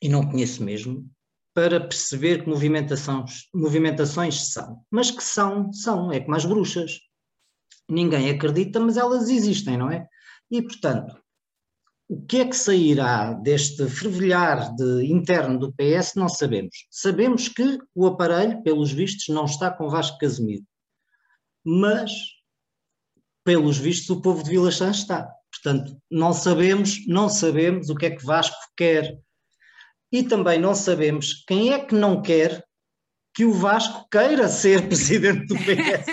e 0.00 0.08
não 0.08 0.30
conheço 0.30 0.62
mesmo, 0.62 1.08
para 1.54 1.80
perceber 1.80 2.42
que 2.42 2.48
movimentações, 2.48 3.48
movimentações 3.54 4.48
são. 4.52 4.84
Mas 4.90 5.10
que 5.10 5.22
são, 5.22 5.72
são, 5.72 6.12
é 6.12 6.20
como 6.20 6.36
as 6.36 6.44
bruxas. 6.44 7.00
Ninguém 7.88 8.30
acredita, 8.30 8.80
mas 8.80 8.96
elas 8.96 9.28
existem, 9.28 9.76
não 9.76 9.90
é? 9.90 10.06
E, 10.50 10.60
portanto, 10.62 11.16
o 12.08 12.20
que 12.22 12.38
é 12.38 12.44
que 12.44 12.56
sairá 12.56 13.32
deste 13.32 13.88
fervilhar 13.88 14.74
de, 14.74 15.06
interno 15.06 15.58
do 15.58 15.72
PS 15.72 16.14
não 16.16 16.28
sabemos. 16.28 16.86
Sabemos 16.90 17.48
que 17.48 17.78
o 17.94 18.06
aparelho, 18.06 18.62
pelos 18.62 18.92
vistos, 18.92 19.28
não 19.28 19.44
está 19.44 19.70
com 19.70 19.88
Vasco 19.88 20.18
Casemiro. 20.18 20.64
Mas, 21.64 22.12
pelos 23.44 23.78
vistos, 23.78 24.10
o 24.10 24.20
povo 24.20 24.42
de 24.42 24.50
Vila 24.50 24.70
Chã 24.70 24.90
está. 24.90 25.30
Portanto, 25.52 25.96
não 26.10 26.32
sabemos, 26.32 27.06
não 27.06 27.28
sabemos 27.28 27.88
o 27.88 27.94
que 27.94 28.06
é 28.06 28.10
que 28.10 28.24
Vasco 28.24 28.56
quer. 28.76 29.18
E 30.10 30.22
também 30.22 30.58
não 30.58 30.74
sabemos 30.74 31.44
quem 31.46 31.72
é 31.72 31.78
que 31.78 31.94
não 31.94 32.22
quer 32.22 32.64
que 33.34 33.44
o 33.44 33.52
Vasco 33.52 34.08
queira 34.10 34.48
ser 34.48 34.86
presidente 34.88 35.46
do 35.46 35.56
PS. 35.56 36.06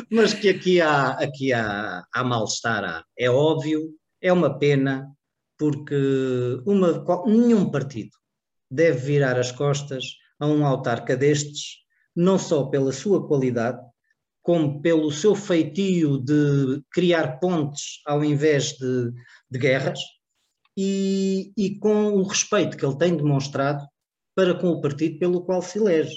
Mas 0.10 0.34
que 0.34 0.48
aqui 0.48 0.80
há, 0.80 1.10
aqui 1.10 1.52
há, 1.52 2.04
há 2.12 2.24
mal-estar, 2.24 3.04
é 3.16 3.30
óbvio, 3.30 3.94
é 4.20 4.32
uma 4.32 4.58
pena, 4.58 5.06
porque 5.58 5.94
uma, 6.66 7.04
nenhum 7.26 7.70
partido 7.70 8.10
deve 8.70 8.98
virar 8.98 9.38
as 9.38 9.52
costas 9.52 10.04
a 10.40 10.46
um 10.46 10.64
autarca 10.64 11.16
destes, 11.16 11.78
não 12.14 12.38
só 12.38 12.64
pela 12.64 12.92
sua 12.92 13.26
qualidade, 13.26 13.78
como 14.48 14.80
pelo 14.80 15.12
seu 15.12 15.34
feitio 15.34 16.16
de 16.16 16.82
criar 16.90 17.38
pontes 17.38 18.00
ao 18.06 18.24
invés 18.24 18.72
de, 18.78 19.12
de 19.50 19.58
guerras, 19.58 20.00
e, 20.74 21.52
e 21.54 21.78
com 21.78 22.14
o 22.14 22.22
respeito 22.22 22.74
que 22.74 22.82
ele 22.82 22.96
tem 22.96 23.14
demonstrado 23.14 23.84
para 24.34 24.54
com 24.54 24.70
o 24.70 24.80
partido 24.80 25.18
pelo 25.18 25.44
qual 25.44 25.60
se 25.60 25.76
elege. 25.76 26.16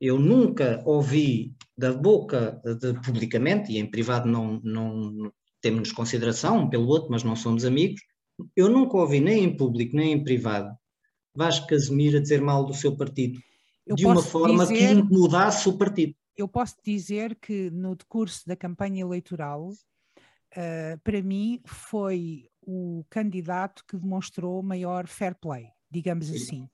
Eu 0.00 0.20
nunca 0.20 0.80
ouvi 0.86 1.52
da 1.76 1.92
boca, 1.92 2.62
de, 2.80 2.94
publicamente, 3.00 3.72
e 3.72 3.78
em 3.78 3.90
privado 3.90 4.28
não, 4.28 4.60
não 4.62 5.32
temos 5.60 5.90
consideração 5.90 6.58
um 6.58 6.70
pelo 6.70 6.86
outro, 6.86 7.10
mas 7.10 7.24
não 7.24 7.34
somos 7.34 7.64
amigos, 7.64 8.00
eu 8.54 8.68
nunca 8.68 8.96
ouvi 8.98 9.18
nem 9.18 9.42
em 9.42 9.56
público 9.56 9.96
nem 9.96 10.12
em 10.12 10.22
privado 10.22 10.72
Vasco 11.34 11.66
Casemiro 11.66 12.18
a 12.18 12.20
dizer 12.20 12.40
mal 12.40 12.64
do 12.64 12.72
seu 12.72 12.96
partido, 12.96 13.40
eu 13.84 13.96
de 13.96 14.06
uma 14.06 14.22
forma 14.22 14.64
dizer, 14.64 14.76
que 14.76 14.92
incomodasse 14.92 15.68
o 15.68 15.76
partido. 15.76 16.14
Eu 16.38 16.46
posso 16.46 16.76
dizer 16.84 17.34
que 17.34 17.68
no 17.68 17.96
decurso 17.96 18.46
da 18.46 18.54
campanha 18.54 19.00
eleitoral, 19.00 19.70
uh, 19.70 20.98
para 21.02 21.20
mim 21.20 21.60
foi 21.66 22.48
o 22.62 23.04
candidato 23.10 23.84
que 23.84 23.96
demonstrou 23.96 24.62
maior 24.62 25.08
fair 25.08 25.34
play, 25.34 25.66
digamos 25.90 26.30
assim. 26.30 26.70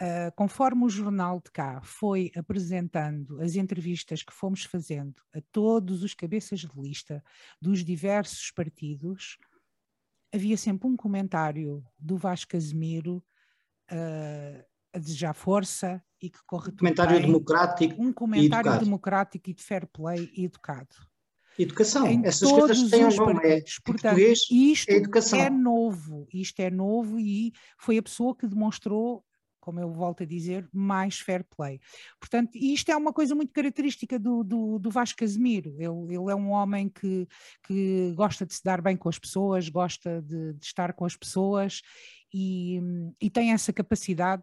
Uh, 0.00 0.32
conforme 0.34 0.84
o 0.84 0.88
jornal 0.88 1.38
de 1.38 1.50
cá 1.52 1.82
foi 1.82 2.32
apresentando 2.34 3.40
as 3.42 3.56
entrevistas 3.56 4.22
que 4.22 4.32
fomos 4.32 4.64
fazendo 4.64 5.22
a 5.34 5.40
todos 5.52 6.02
os 6.02 6.14
cabeças 6.14 6.60
de 6.60 6.70
lista 6.74 7.22
dos 7.60 7.84
diversos 7.84 8.50
partidos, 8.52 9.36
havia 10.34 10.56
sempre 10.56 10.88
um 10.88 10.96
comentário 10.96 11.84
do 11.98 12.16
Vasco 12.16 12.52
Casemiro 12.52 13.22
uh, 13.92 14.64
a 14.94 14.98
desejar 14.98 15.34
força 15.34 16.02
e 16.22 16.30
que 16.30 16.38
corre 16.46 16.70
tudo 16.70 16.78
comentário 16.78 17.16
bem. 17.16 17.26
democrático 17.26 18.02
um 18.02 18.12
comentário 18.12 18.74
e 18.74 18.78
democrático 18.78 19.50
e 19.50 19.54
de 19.54 19.62
fair 19.62 19.86
play 19.86 20.30
e 20.34 20.44
educado. 20.44 20.94
Educação, 21.58 22.06
em 22.06 22.24
essas 22.24 22.50
coisas 22.50 22.90
têm 22.90 23.04
um 23.04 23.14
nome, 23.14 23.40
é 23.44 23.64
Portanto, 23.84 24.18
isto 24.18 24.90
é 24.90 24.94
educação. 24.94 25.38
é 25.38 25.48
novo, 25.48 26.26
isto 26.32 26.58
é 26.60 26.68
novo 26.68 27.18
e 27.18 27.52
foi 27.78 27.96
a 27.96 28.02
pessoa 28.02 28.34
que 28.34 28.48
demonstrou 28.48 29.24
como 29.64 29.80
eu 29.80 29.90
volto 29.90 30.22
a 30.22 30.26
dizer, 30.26 30.68
mais 30.70 31.18
fair 31.18 31.42
play. 31.56 31.80
Portanto, 32.20 32.50
isto 32.54 32.90
é 32.90 32.96
uma 32.96 33.14
coisa 33.14 33.34
muito 33.34 33.50
característica 33.50 34.18
do, 34.18 34.44
do, 34.44 34.78
do 34.78 34.90
Vasco 34.90 35.18
Casemiro. 35.18 35.70
Ele, 35.78 36.14
ele, 36.14 36.30
é 36.30 36.34
um 36.34 36.50
homem 36.50 36.90
que, 36.90 37.26
que 37.66 38.12
gosta 38.14 38.44
de 38.44 38.52
se 38.52 38.62
dar 38.62 38.82
bem 38.82 38.94
com 38.94 39.08
as 39.08 39.18
pessoas, 39.18 39.70
gosta 39.70 40.20
de, 40.20 40.52
de 40.52 40.66
estar 40.66 40.92
com 40.92 41.06
as 41.06 41.16
pessoas 41.16 41.80
e, 42.36 42.80
e 43.20 43.30
tem 43.30 43.52
essa 43.52 43.72
capacidade 43.72 44.42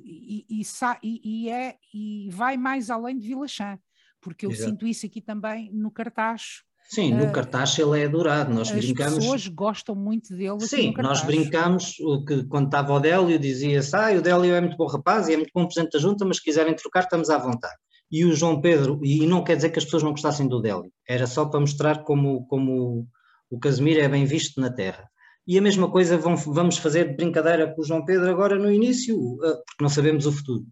e, 0.00 0.46
e, 0.48 0.62
e, 1.02 1.50
é, 1.50 1.76
e 1.92 2.28
vai 2.30 2.56
mais 2.56 2.88
além 2.88 3.18
de 3.18 3.26
Vila 3.26 3.48
Chã, 3.48 3.76
porque 4.20 4.46
eu 4.46 4.52
Exato. 4.52 4.70
sinto 4.70 4.86
isso 4.86 5.04
aqui 5.04 5.20
também 5.20 5.68
no 5.72 5.90
cartaz 5.90 6.62
Sim, 6.88 7.14
no 7.14 7.24
uh, 7.24 7.32
cartaz 7.32 7.78
ele 7.78 8.02
é 8.02 8.04
adorado. 8.04 8.52
Nós 8.52 8.70
as 8.70 8.76
brincamos. 8.76 9.14
As 9.14 9.18
pessoas 9.20 9.48
gostam 9.48 9.94
muito 9.94 10.36
dele. 10.36 10.60
Sim, 10.60 10.92
nós 10.98 11.22
brincamos 11.22 11.94
que 12.26 12.44
quando 12.44 12.66
estava 12.66 12.92
o 12.92 13.00
Délio 13.00 13.38
dizia-se: 13.38 13.96
ah, 13.96 14.10
o 14.12 14.20
Délio 14.20 14.52
é 14.52 14.60
muito 14.60 14.76
bom 14.76 14.86
rapaz 14.86 15.26
e 15.28 15.32
é 15.32 15.36
muito 15.36 15.50
bom 15.54 15.64
presidente 15.64 15.92
da 15.92 15.98
junta, 15.98 16.24
mas 16.26 16.36
se 16.36 16.42
quiserem 16.42 16.74
trocar, 16.74 17.04
estamos 17.04 17.30
à 17.30 17.38
vontade. 17.38 17.76
E 18.10 18.26
o 18.26 18.34
João 18.34 18.60
Pedro, 18.60 19.00
e 19.02 19.26
não 19.26 19.42
quer 19.42 19.56
dizer 19.56 19.70
que 19.70 19.78
as 19.78 19.86
pessoas 19.86 20.02
não 20.02 20.10
gostassem 20.10 20.46
do 20.46 20.60
Délio, 20.60 20.92
era 21.08 21.26
só 21.26 21.46
para 21.46 21.60
mostrar 21.60 22.02
como, 22.02 22.44
como 22.46 23.08
o 23.48 23.58
Casemiro 23.58 24.00
é 24.00 24.08
bem 24.08 24.26
visto 24.26 24.60
na 24.60 24.70
Terra. 24.70 25.08
E 25.46 25.58
a 25.58 25.62
mesma 25.62 25.90
coisa 25.90 26.16
vamos 26.16 26.78
fazer 26.78 27.10
de 27.10 27.16
brincadeira 27.16 27.74
com 27.74 27.82
o 27.82 27.84
João 27.84 28.04
Pedro 28.04 28.30
agora 28.30 28.58
no 28.58 28.70
início, 28.70 29.16
ah, 29.42 29.56
porque 29.66 29.82
não 29.82 29.88
sabemos 29.88 30.26
o 30.26 30.32
futuro. 30.32 30.64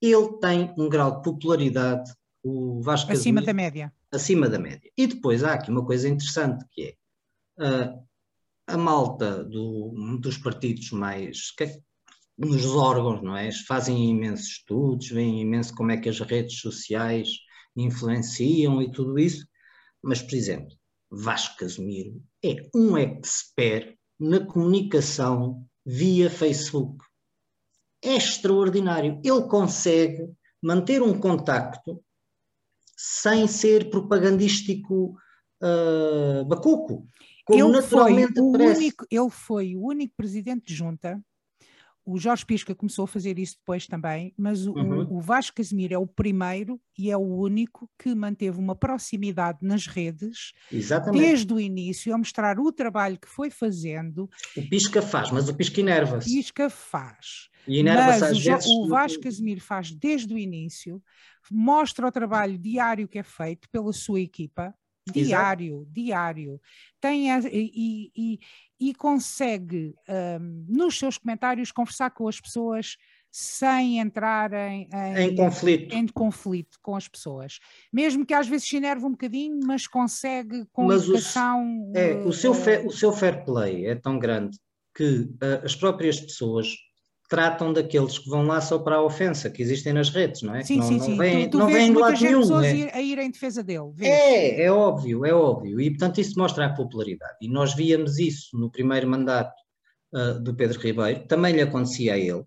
Ele 0.00 0.38
tem 0.40 0.72
um 0.78 0.88
grau 0.88 1.16
de 1.16 1.22
popularidade, 1.22 2.10
o 2.42 2.80
Vasco 2.80 3.12
Acima 3.12 3.42
da 3.42 3.52
média 3.52 3.92
acima 4.12 4.48
da 4.48 4.58
média. 4.58 4.90
E 4.96 5.06
depois 5.06 5.44
há 5.44 5.54
aqui 5.54 5.70
uma 5.70 5.84
coisa 5.84 6.08
interessante 6.08 6.64
que 6.70 6.96
é 7.58 7.64
uh, 7.64 8.06
a 8.66 8.76
malta 8.76 9.44
do, 9.44 10.18
dos 10.20 10.38
partidos 10.38 10.90
mais 10.90 11.50
que, 11.52 11.66
nos 12.36 12.66
órgãos, 12.66 13.22
não 13.22 13.36
é? 13.36 13.50
Fazem 13.66 14.10
imensos 14.10 14.48
estudos, 14.48 15.08
veem 15.08 15.40
imenso 15.40 15.74
como 15.74 15.90
é 15.90 15.96
que 15.96 16.08
as 16.08 16.20
redes 16.20 16.60
sociais 16.60 17.30
influenciam 17.76 18.80
e 18.82 18.90
tudo 18.90 19.18
isso, 19.18 19.46
mas, 20.02 20.22
por 20.22 20.34
exemplo, 20.34 20.76
Vasco 21.10 21.56
Casemiro 21.58 22.22
é 22.44 22.56
um 22.74 22.96
expert 22.96 23.97
na 24.18 24.44
comunicação 24.44 25.64
via 25.84 26.30
Facebook. 26.30 27.04
É 28.02 28.14
extraordinário. 28.14 29.20
Ele 29.24 29.42
consegue 29.42 30.30
manter 30.62 31.02
um 31.02 31.18
contacto 31.18 32.02
sem 32.96 33.46
ser 33.46 33.90
propagandístico 33.90 35.16
uh, 35.62 36.44
bacuco. 36.44 37.06
Como 37.44 37.58
ele 37.58 37.72
naturalmente 37.72 38.34
foi 38.34 38.42
o 38.42 38.76
único, 38.76 39.06
ele 39.10 39.30
foi 39.30 39.76
o 39.76 39.82
único 39.82 40.14
presidente 40.16 40.66
de 40.66 40.74
junta. 40.74 41.20
O 42.10 42.16
Jorge 42.16 42.46
Pisca 42.46 42.74
começou 42.74 43.04
a 43.04 43.06
fazer 43.06 43.38
isso 43.38 43.58
depois 43.58 43.86
também, 43.86 44.32
mas 44.34 44.66
o, 44.66 44.72
uhum. 44.72 45.18
o 45.18 45.20
Vasco 45.20 45.56
Casimiro 45.56 45.92
é 45.92 45.98
o 45.98 46.06
primeiro 46.06 46.80
e 46.98 47.10
é 47.10 47.16
o 47.18 47.20
único 47.20 47.86
que 47.98 48.14
manteve 48.14 48.58
uma 48.58 48.74
proximidade 48.74 49.58
nas 49.60 49.86
redes 49.86 50.54
Exatamente. 50.72 51.20
desde 51.20 51.52
o 51.52 51.60
início, 51.60 52.14
a 52.14 52.16
mostrar 52.16 52.58
o 52.58 52.72
trabalho 52.72 53.18
que 53.20 53.28
foi 53.28 53.50
fazendo. 53.50 54.26
O 54.56 54.66
Pisca 54.70 55.02
faz, 55.02 55.30
mas 55.30 55.50
o 55.50 55.54
Pisca 55.54 55.82
enerva-se. 55.82 56.34
Pisca 56.34 56.70
faz. 56.70 57.50
E 57.66 57.80
enerva-se 57.80 58.24
às 58.24 58.42
vezes. 58.42 58.66
O 58.66 58.88
Vasco 58.88 59.22
Casimiro 59.22 59.60
faz 59.60 59.90
desde 59.90 60.32
o 60.32 60.38
início, 60.38 61.02
mostra 61.50 62.06
o 62.06 62.10
trabalho 62.10 62.56
diário 62.56 63.06
que 63.06 63.18
é 63.18 63.22
feito 63.22 63.68
pela 63.68 63.92
sua 63.92 64.18
equipa, 64.18 64.74
diário, 65.12 65.76
Exato. 65.76 65.92
diário, 65.92 66.60
tem 67.00 67.30
a, 67.32 67.40
e, 67.40 68.10
e, 68.16 68.38
e, 68.80 68.94
consegue, 68.94 69.94
um, 70.40 70.66
nos 70.68 70.98
seus 70.98 71.18
comentários, 71.18 71.72
conversar 71.72 72.10
com 72.10 72.28
as 72.28 72.40
pessoas 72.40 72.96
sem 73.30 73.98
entrar 73.98 74.52
em, 74.52 74.88
em, 74.92 75.18
em, 75.18 75.36
conflito. 75.36 75.94
em 75.94 76.06
conflito 76.08 76.78
com 76.82 76.96
as 76.96 77.06
pessoas. 77.06 77.58
Mesmo 77.92 78.24
que 78.24 78.34
às 78.34 78.48
vezes 78.48 78.68
se 78.68 78.76
enerve 78.76 79.04
um 79.04 79.10
bocadinho, 79.10 79.60
mas 79.64 79.86
consegue 79.86 80.64
com 80.72 80.86
mas 80.86 81.04
educação... 81.04 81.90
O, 81.90 81.96
é, 81.96 82.14
o, 82.24 82.32
seu 82.32 82.54
fair, 82.54 82.86
o 82.86 82.90
seu 82.90 83.12
fair 83.12 83.44
play 83.44 83.86
é 83.86 83.94
tão 83.94 84.18
grande 84.18 84.58
que 84.94 85.20
uh, 85.20 85.64
as 85.64 85.76
próprias 85.76 86.18
pessoas 86.18 86.74
tratam 87.28 87.72
daqueles 87.72 88.18
que 88.18 88.28
vão 88.28 88.46
lá 88.46 88.60
só 88.60 88.78
para 88.78 88.96
a 88.96 89.02
ofensa 89.02 89.50
que 89.50 89.62
existem 89.62 89.92
nas 89.92 90.08
redes, 90.08 90.42
não 90.42 90.54
é? 90.54 90.64
Sim, 90.64 90.78
não, 90.78 90.86
sim, 90.86 90.96
não 90.96 91.04
sim. 91.04 91.18
Vem, 91.18 91.44
tu, 91.44 91.50
tu 91.52 91.58
não 91.58 91.66
vem 91.66 91.92
de 91.92 91.98
lado 91.98 92.20
nenhum. 92.20 92.40
pessoas 92.40 92.64
é. 92.64 92.90
a 92.94 93.02
ir 93.02 93.18
em 93.18 93.30
defesa 93.30 93.62
dele. 93.62 93.90
Vês? 93.92 94.10
É, 94.10 94.62
é 94.62 94.72
óbvio, 94.72 95.26
é 95.26 95.32
óbvio. 95.32 95.80
E 95.80 95.90
portanto 95.90 96.18
isso 96.18 96.38
mostra 96.38 96.66
a 96.66 96.74
popularidade. 96.74 97.36
E 97.42 97.48
nós 97.48 97.74
víamos 97.74 98.18
isso 98.18 98.56
no 98.58 98.70
primeiro 98.70 99.06
mandato 99.06 99.54
uh, 100.14 100.40
do 100.40 100.54
Pedro 100.54 100.80
Ribeiro, 100.80 101.26
também 101.26 101.54
lhe 101.54 101.60
acontecia 101.60 102.14
a 102.14 102.18
ele 102.18 102.44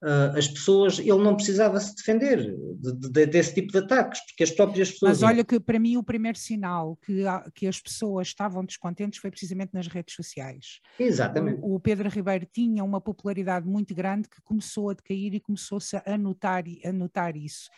as 0.00 0.46
pessoas, 0.46 0.98
ele 0.98 1.18
não 1.18 1.34
precisava 1.34 1.80
se 1.80 1.94
defender 1.96 2.54
de, 2.76 3.10
de, 3.10 3.26
desse 3.26 3.54
tipo 3.54 3.72
de 3.72 3.78
ataques, 3.78 4.20
porque 4.26 4.44
as 4.44 4.50
próprias 4.50 4.92
pessoas. 4.92 5.20
Mas 5.20 5.22
olha 5.28 5.44
que 5.44 5.58
para 5.58 5.78
mim 5.78 5.96
o 5.96 6.04
primeiro 6.04 6.38
sinal 6.38 6.96
que, 7.04 7.24
que 7.54 7.66
as 7.66 7.80
pessoas 7.80 8.28
estavam 8.28 8.64
descontentes 8.64 9.18
foi 9.18 9.30
precisamente 9.30 9.74
nas 9.74 9.88
redes 9.88 10.14
sociais. 10.14 10.80
Exatamente. 11.00 11.60
O, 11.62 11.74
o 11.74 11.80
Pedro 11.80 12.08
Ribeiro 12.08 12.46
tinha 12.46 12.84
uma 12.84 13.00
popularidade 13.00 13.66
muito 13.66 13.92
grande 13.92 14.28
que 14.28 14.40
começou 14.42 14.90
a 14.90 14.94
decair 14.94 15.34
e 15.34 15.40
começou-se 15.40 15.96
a 15.96 16.16
notar, 16.16 16.62
a 16.84 16.92
notar 16.92 17.36
isso. 17.36 17.68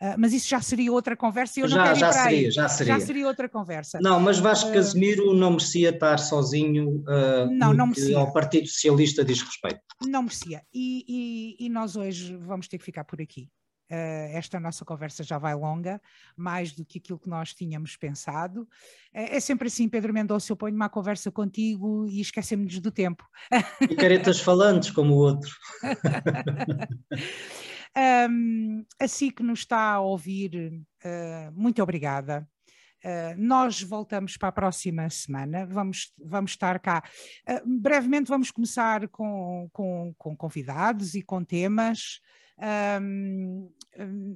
Uh, 0.00 0.14
mas 0.16 0.32
isso 0.32 0.48
já 0.48 0.60
seria 0.60 0.92
outra 0.92 1.16
conversa 1.16 1.58
e 1.58 1.62
eu 1.64 1.68
já, 1.68 1.76
não 1.76 1.84
quero 1.84 1.98
já 1.98 2.08
ir 2.08 2.12
para 2.12 2.22
seria, 2.22 2.38
aí. 2.38 2.50
Já 2.52 2.68
seria, 2.68 2.94
já 2.94 3.00
seria 3.00 3.26
outra 3.26 3.48
conversa. 3.48 3.98
Não, 4.00 4.20
mas 4.20 4.38
Vasco 4.38 4.70
uh, 4.70 4.72
Casemiro 4.72 5.34
não 5.34 5.50
merecia 5.50 5.90
estar 5.90 6.18
sozinho 6.18 6.98
uh, 7.00 7.50
não, 7.50 7.74
não 7.74 7.88
merecia. 7.88 8.16
ao 8.16 8.32
Partido 8.32 8.68
Socialista 8.68 9.24
diz 9.24 9.42
respeito. 9.42 9.80
Não 10.06 10.22
merecia. 10.22 10.62
E, 10.72 11.56
e, 11.58 11.66
e, 11.66 11.68
nós 11.68 11.96
hoje 11.96 12.36
vamos 12.36 12.68
ter 12.68 12.78
que 12.78 12.84
ficar 12.84 13.02
por 13.02 13.20
aqui. 13.20 13.50
Uh, 13.90 14.30
esta 14.36 14.60
nossa 14.60 14.84
conversa 14.84 15.24
já 15.24 15.36
vai 15.38 15.54
longa, 15.54 16.00
mais 16.36 16.72
do 16.72 16.84
que 16.84 16.98
aquilo 16.98 17.18
que 17.18 17.28
nós 17.28 17.52
tínhamos 17.52 17.96
pensado. 17.96 18.68
É, 19.12 19.36
é 19.36 19.40
sempre 19.40 19.66
assim, 19.66 19.88
Pedro 19.88 20.14
Mendonça, 20.14 20.52
eu 20.52 20.56
ponho 20.56 20.76
uma 20.76 20.88
conversa 20.88 21.28
contigo 21.32 22.06
e 22.06 22.20
esquecemos 22.20 22.78
do 22.78 22.92
tempo. 22.92 23.24
E 23.80 23.96
caretas 23.96 24.38
falantes 24.38 24.92
como 24.92 25.14
o 25.14 25.18
outro. 25.18 25.50
Um, 27.98 28.84
assim 29.00 29.28
que 29.30 29.42
nos 29.42 29.60
está 29.60 29.94
a 29.94 30.00
ouvir, 30.00 30.84
uh, 31.04 31.52
muito 31.52 31.82
obrigada. 31.82 32.48
Uh, 33.04 33.34
nós 33.36 33.82
voltamos 33.82 34.36
para 34.36 34.48
a 34.48 34.52
próxima 34.52 35.08
semana, 35.10 35.66
vamos, 35.66 36.12
vamos 36.16 36.52
estar 36.52 36.78
cá. 36.78 37.02
Uh, 37.48 37.80
brevemente 37.80 38.28
vamos 38.28 38.52
começar 38.52 39.08
com, 39.08 39.68
com, 39.72 40.14
com 40.16 40.36
convidados 40.36 41.14
e 41.14 41.22
com 41.22 41.42
temas. 41.42 42.20
Um, 43.00 43.70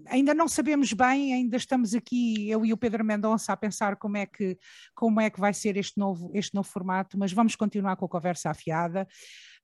ainda 0.06 0.32
não 0.32 0.46
sabemos 0.46 0.92
bem, 0.92 1.34
ainda 1.34 1.56
estamos 1.56 1.92
aqui, 1.92 2.48
eu 2.48 2.64
e 2.64 2.72
o 2.72 2.76
Pedro 2.76 3.04
Mendonça, 3.04 3.52
a 3.52 3.56
pensar 3.56 3.96
como 3.96 4.16
é 4.16 4.26
que, 4.26 4.56
como 4.94 5.20
é 5.20 5.28
que 5.28 5.40
vai 5.40 5.52
ser 5.52 5.76
este 5.76 5.98
novo, 5.98 6.30
este 6.34 6.54
novo 6.54 6.68
formato, 6.68 7.18
mas 7.18 7.32
vamos 7.32 7.56
continuar 7.56 7.96
com 7.96 8.04
a 8.04 8.08
conversa 8.08 8.50
afiada. 8.50 9.06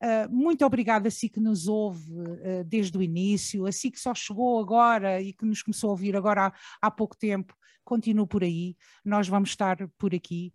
Uh, 0.03 0.31
muito 0.31 0.65
obrigada 0.65 1.09
a 1.09 1.11
si 1.11 1.29
que 1.29 1.41
nos 1.41 1.67
ouve 1.67 2.13
uh, 2.13 2.65
desde 2.65 2.97
o 2.97 3.03
início, 3.03 3.67
a 3.67 3.73
si 3.73 3.91
que 3.91 3.99
só 3.99 4.15
chegou 4.15 4.61
agora 4.61 5.21
e 5.21 5.33
que 5.33 5.45
nos 5.45 5.63
começou 5.63 5.89
a 5.89 5.91
ouvir 5.93 6.17
agora 6.17 6.47
há, 6.47 6.53
há 6.83 6.91
pouco 6.91 7.17
tempo, 7.17 7.55
continue 7.85 8.27
por 8.27 8.45
aí, 8.45 8.77
nós 9.05 9.27
vamos 9.29 9.51
estar 9.51 9.77
por 9.99 10.15
aqui. 10.15 10.53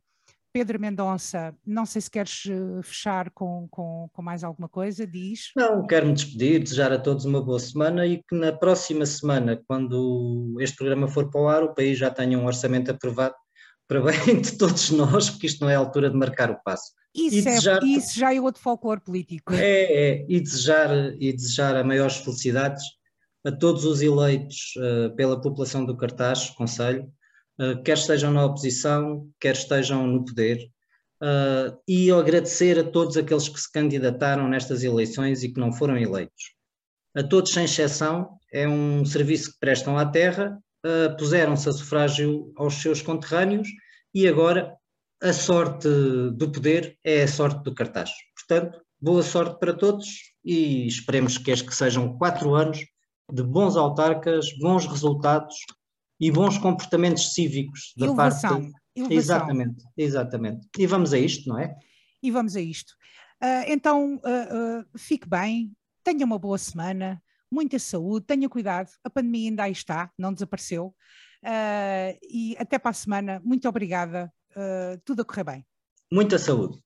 Pedro 0.53 0.79
Mendonça, 0.79 1.55
não 1.65 1.83
sei 1.83 1.99
se 1.99 2.11
queres 2.11 2.43
eh, 2.45 2.83
fechar 2.83 3.31
com, 3.31 3.67
com, 3.71 4.07
com 4.13 4.21
mais 4.21 4.43
alguma 4.43 4.69
coisa, 4.69 5.05
diz. 5.07 5.51
Não, 5.55 5.85
quero 5.87 6.05
me 6.05 6.13
despedir, 6.13 6.61
desejar 6.61 6.93
a 6.93 6.99
todos 6.99 7.25
uma 7.25 7.41
boa 7.41 7.59
semana 7.59 8.05
e 8.05 8.21
que 8.21 8.35
na 8.35 8.51
próxima 8.53 9.03
semana, 9.07 9.59
quando 9.67 10.55
este 10.59 10.77
programa 10.77 11.07
for 11.07 11.31
para 11.31 11.41
o 11.41 11.47
ar, 11.47 11.63
o 11.63 11.73
país 11.73 11.97
já 11.97 12.11
tenha 12.11 12.37
um 12.37 12.45
orçamento 12.45 12.91
aprovado 12.91 13.33
para 13.87 13.99
bem 13.99 14.13
de 14.41 14.55
todos 14.55 14.91
nós, 14.91 15.31
porque 15.31 15.47
isto 15.47 15.61
não 15.61 15.71
é 15.71 15.75
a 15.75 15.79
altura 15.79 16.11
de 16.11 16.15
marcar 16.15 16.51
o 16.51 16.61
passo. 16.63 16.91
Isso, 17.15 17.47
é, 17.47 17.51
desejar, 17.51 17.83
isso 17.83 18.19
já 18.19 18.33
é 18.33 18.41
outro 18.41 18.61
folclore 18.61 19.01
político. 19.01 19.53
É, 19.53 19.83
é, 19.83 20.25
e 20.27 20.39
desejar, 20.39 20.89
e 21.19 21.31
desejar 21.31 21.75
a 21.75 21.83
maiores 21.83 22.17
felicidades 22.17 22.83
a 23.45 23.51
todos 23.51 23.85
os 23.85 24.01
eleitos 24.01 24.73
uh, 24.77 25.13
pela 25.15 25.39
população 25.39 25.85
do 25.85 25.97
Cartaz, 25.97 26.49
Conselho, 26.51 27.11
uh, 27.59 27.81
quer 27.83 27.97
estejam 27.97 28.31
na 28.31 28.45
oposição, 28.45 29.29
quer 29.39 29.53
estejam 29.53 30.07
no 30.07 30.23
poder, 30.23 30.57
uh, 31.21 31.77
e 31.87 32.09
agradecer 32.09 32.79
a 32.79 32.83
todos 32.83 33.17
aqueles 33.17 33.49
que 33.49 33.59
se 33.59 33.71
candidataram 33.71 34.47
nestas 34.47 34.83
eleições 34.83 35.43
e 35.43 35.49
que 35.49 35.59
não 35.59 35.73
foram 35.73 35.97
eleitos. 35.97 36.53
A 37.15 37.21
todos, 37.21 37.51
sem 37.51 37.65
exceção, 37.65 38.39
é 38.51 38.67
um 38.67 39.05
serviço 39.05 39.51
que 39.51 39.59
prestam 39.59 39.97
à 39.97 40.05
terra, 40.05 40.57
puseram-se 41.17 41.69
a 41.69 41.71
sufrágio 41.71 42.51
aos 42.55 42.73
seus 42.81 43.03
conterrâneos 43.03 43.67
e 44.13 44.27
agora 44.27 44.75
a 45.23 45.31
sorte 45.31 45.87
do 46.33 46.51
poder 46.51 46.97
é 47.01 47.23
a 47.23 47.27
sorte 47.27 47.63
do 47.63 47.73
cartaz. 47.73 48.11
Portanto, 48.35 48.81
boa 48.99 49.23
sorte 49.23 49.57
para 49.57 49.73
todos 49.73 50.05
e 50.43 50.85
esperemos 50.85 51.37
que 51.37 51.49
estes 51.49 51.77
sejam 51.77 52.17
quatro 52.17 52.53
anos 52.53 52.79
de 53.31 53.41
bons 53.41 53.77
autarcas, 53.77 54.47
bons 54.59 54.85
resultados 54.85 55.55
e 56.19 56.29
bons 56.29 56.57
comportamentos 56.57 57.33
cívicos 57.33 57.93
da 57.95 58.13
parte. 58.13 58.45
Inovação. 58.45 58.71
Exatamente, 59.09 59.85
exatamente. 59.97 60.67
E 60.77 60.85
vamos 60.85 61.13
a 61.13 61.17
isto, 61.17 61.47
não 61.47 61.57
é? 61.57 61.73
E 62.21 62.29
vamos 62.29 62.57
a 62.57 62.61
isto. 62.61 62.91
Uh, 63.41 63.63
então, 63.67 64.15
uh, 64.15 64.81
uh, 64.81 64.85
fique 64.97 65.27
bem, 65.27 65.71
tenha 66.03 66.25
uma 66.25 66.37
boa 66.37 66.57
semana, 66.57 67.23
muita 67.49 67.79
saúde, 67.79 68.25
tenha 68.25 68.49
cuidado, 68.49 68.91
a 69.05 69.09
pandemia 69.09 69.49
ainda 69.49 69.63
aí 69.63 69.71
está, 69.71 70.11
não 70.19 70.33
desapareceu. 70.33 70.93
e 72.29 72.57
até 72.59 72.77
para 72.77 72.91
a 72.91 72.93
semana. 72.93 73.41
Muito 73.43 73.69
obrigada 73.69 74.29
uh, 74.55 74.99
tudo 75.05 75.21
a 75.21 75.25
correr 75.25 75.43
bem. 75.43 75.65
Muita 76.11 76.37
saúde. 76.37 76.79